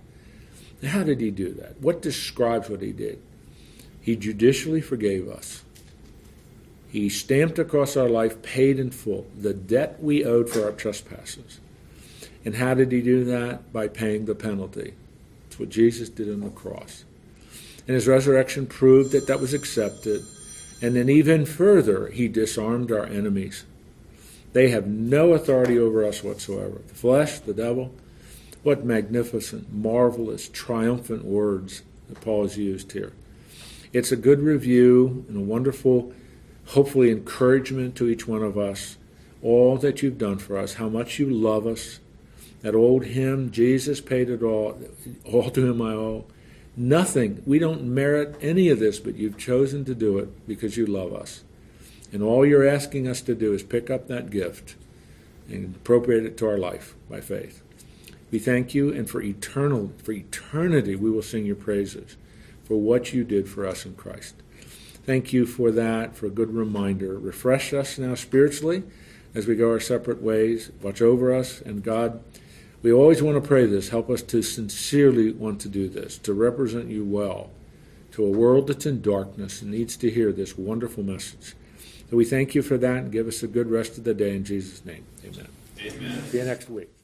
How 0.85 1.03
did 1.03 1.21
he 1.21 1.31
do 1.31 1.53
that? 1.53 1.79
What 1.79 2.01
describes 2.01 2.69
what 2.69 2.81
he 2.81 2.91
did? 2.91 3.21
He 4.01 4.17
judicially 4.17 4.81
forgave 4.81 5.29
us. 5.29 5.63
He 6.89 7.07
stamped 7.07 7.57
across 7.59 7.95
our 7.95 8.09
life, 8.09 8.41
paid 8.41 8.77
in 8.77 8.91
full, 8.91 9.25
the 9.39 9.53
debt 9.53 10.03
we 10.03 10.25
owed 10.25 10.49
for 10.49 10.65
our 10.65 10.73
trespasses. 10.73 11.60
And 12.43 12.55
how 12.55 12.73
did 12.73 12.91
he 12.91 13.01
do 13.01 13.23
that? 13.25 13.71
By 13.71 13.87
paying 13.87 14.25
the 14.25 14.35
penalty. 14.35 14.93
That's 15.43 15.59
what 15.59 15.69
Jesus 15.69 16.09
did 16.09 16.29
on 16.29 16.41
the 16.41 16.49
cross. 16.49 17.05
And 17.87 17.95
his 17.95 18.07
resurrection 18.07 18.67
proved 18.67 19.11
that 19.11 19.27
that 19.27 19.39
was 19.39 19.53
accepted. 19.53 20.23
And 20.81 20.95
then, 20.95 21.09
even 21.09 21.45
further, 21.45 22.07
he 22.07 22.27
disarmed 22.27 22.91
our 22.91 23.05
enemies. 23.05 23.65
They 24.53 24.69
have 24.69 24.87
no 24.87 25.33
authority 25.33 25.77
over 25.77 26.03
us 26.03 26.23
whatsoever. 26.23 26.81
The 26.87 26.95
flesh, 26.95 27.39
the 27.39 27.53
devil. 27.53 27.93
What 28.63 28.85
magnificent, 28.85 29.73
marvelous, 29.73 30.47
triumphant 30.49 31.25
words 31.25 31.83
that 32.09 32.21
Paul 32.21 32.43
has 32.43 32.57
used 32.57 32.91
here. 32.91 33.13
It's 33.93 34.11
a 34.11 34.15
good 34.15 34.39
review 34.39 35.25
and 35.27 35.37
a 35.37 35.41
wonderful, 35.41 36.13
hopefully, 36.67 37.11
encouragement 37.11 37.95
to 37.97 38.07
each 38.07 38.27
one 38.27 38.43
of 38.43 38.57
us. 38.57 38.97
All 39.43 39.77
that 39.77 40.01
you've 40.01 40.17
done 40.17 40.37
for 40.37 40.57
us, 40.57 40.75
how 40.75 40.87
much 40.87 41.19
you 41.19 41.29
love 41.29 41.65
us. 41.65 41.99
That 42.61 42.75
old 42.75 43.05
hymn, 43.05 43.51
Jesus 43.51 44.01
paid 44.01 44.29
it 44.29 44.43
all, 44.43 44.79
all 45.25 45.49
to 45.51 45.69
him 45.69 45.81
I 45.81 45.93
owe. 45.93 46.25
Nothing, 46.77 47.41
we 47.45 47.59
don't 47.59 47.83
merit 47.83 48.37
any 48.41 48.69
of 48.69 48.79
this, 48.79 48.99
but 48.99 49.15
you've 49.15 49.37
chosen 49.37 49.83
to 49.85 49.95
do 49.95 50.19
it 50.19 50.47
because 50.47 50.77
you 50.77 50.85
love 50.85 51.13
us. 51.13 51.43
And 52.13 52.21
all 52.21 52.45
you're 52.45 52.67
asking 52.67 53.07
us 53.07 53.21
to 53.21 53.35
do 53.35 53.53
is 53.53 53.63
pick 53.63 53.89
up 53.89 54.07
that 54.07 54.29
gift 54.29 54.75
and 55.49 55.75
appropriate 55.75 56.25
it 56.25 56.37
to 56.37 56.47
our 56.47 56.57
life 56.57 56.95
by 57.09 57.19
faith. 57.19 57.61
We 58.31 58.39
thank 58.39 58.73
you, 58.73 58.93
and 58.93 59.09
for 59.09 59.21
eternal, 59.21 59.91
for 60.01 60.13
eternity, 60.13 60.95
we 60.95 61.11
will 61.11 61.21
sing 61.21 61.45
your 61.45 61.57
praises 61.57 62.15
for 62.63 62.79
what 62.79 63.11
you 63.11 63.25
did 63.25 63.49
for 63.49 63.67
us 63.67 63.85
in 63.85 63.95
Christ. 63.95 64.35
Thank 65.05 65.33
you 65.33 65.45
for 65.45 65.71
that, 65.71 66.15
for 66.15 66.27
a 66.27 66.29
good 66.29 66.53
reminder. 66.53 67.17
Refresh 67.17 67.73
us 67.73 67.97
now 67.97 68.15
spiritually 68.15 68.83
as 69.35 69.47
we 69.47 69.55
go 69.55 69.71
our 69.71 69.79
separate 69.79 70.21
ways. 70.21 70.71
Watch 70.81 71.01
over 71.01 71.35
us, 71.35 71.59
and 71.59 71.83
God, 71.83 72.23
we 72.81 72.91
always 72.91 73.21
want 73.21 73.41
to 73.41 73.47
pray 73.47 73.65
this. 73.65 73.89
Help 73.89 74.09
us 74.09 74.21
to 74.23 74.41
sincerely 74.41 75.31
want 75.31 75.61
to 75.61 75.69
do 75.69 75.87
this, 75.87 76.17
to 76.19 76.33
represent 76.33 76.87
you 76.89 77.05
well 77.05 77.49
to 78.11 78.25
a 78.25 78.29
world 78.29 78.67
that's 78.67 78.85
in 78.85 79.01
darkness 79.01 79.61
and 79.61 79.71
needs 79.71 79.95
to 79.97 80.09
hear 80.09 80.31
this 80.31 80.57
wonderful 80.57 81.03
message. 81.03 81.55
So 82.09 82.17
we 82.17 82.25
thank 82.25 82.53
you 82.53 82.61
for 82.61 82.77
that 82.77 82.97
and 82.97 83.11
give 83.11 83.27
us 83.27 83.41
a 83.41 83.47
good 83.47 83.71
rest 83.71 83.97
of 83.97 84.03
the 84.03 84.13
day 84.13 84.35
in 84.35 84.43
Jesus' 84.43 84.85
name. 84.85 85.05
Amen. 85.25 85.47
Amen. 85.79 86.23
See 86.23 86.37
you 86.37 86.43
next 86.43 86.69
week. 86.69 87.00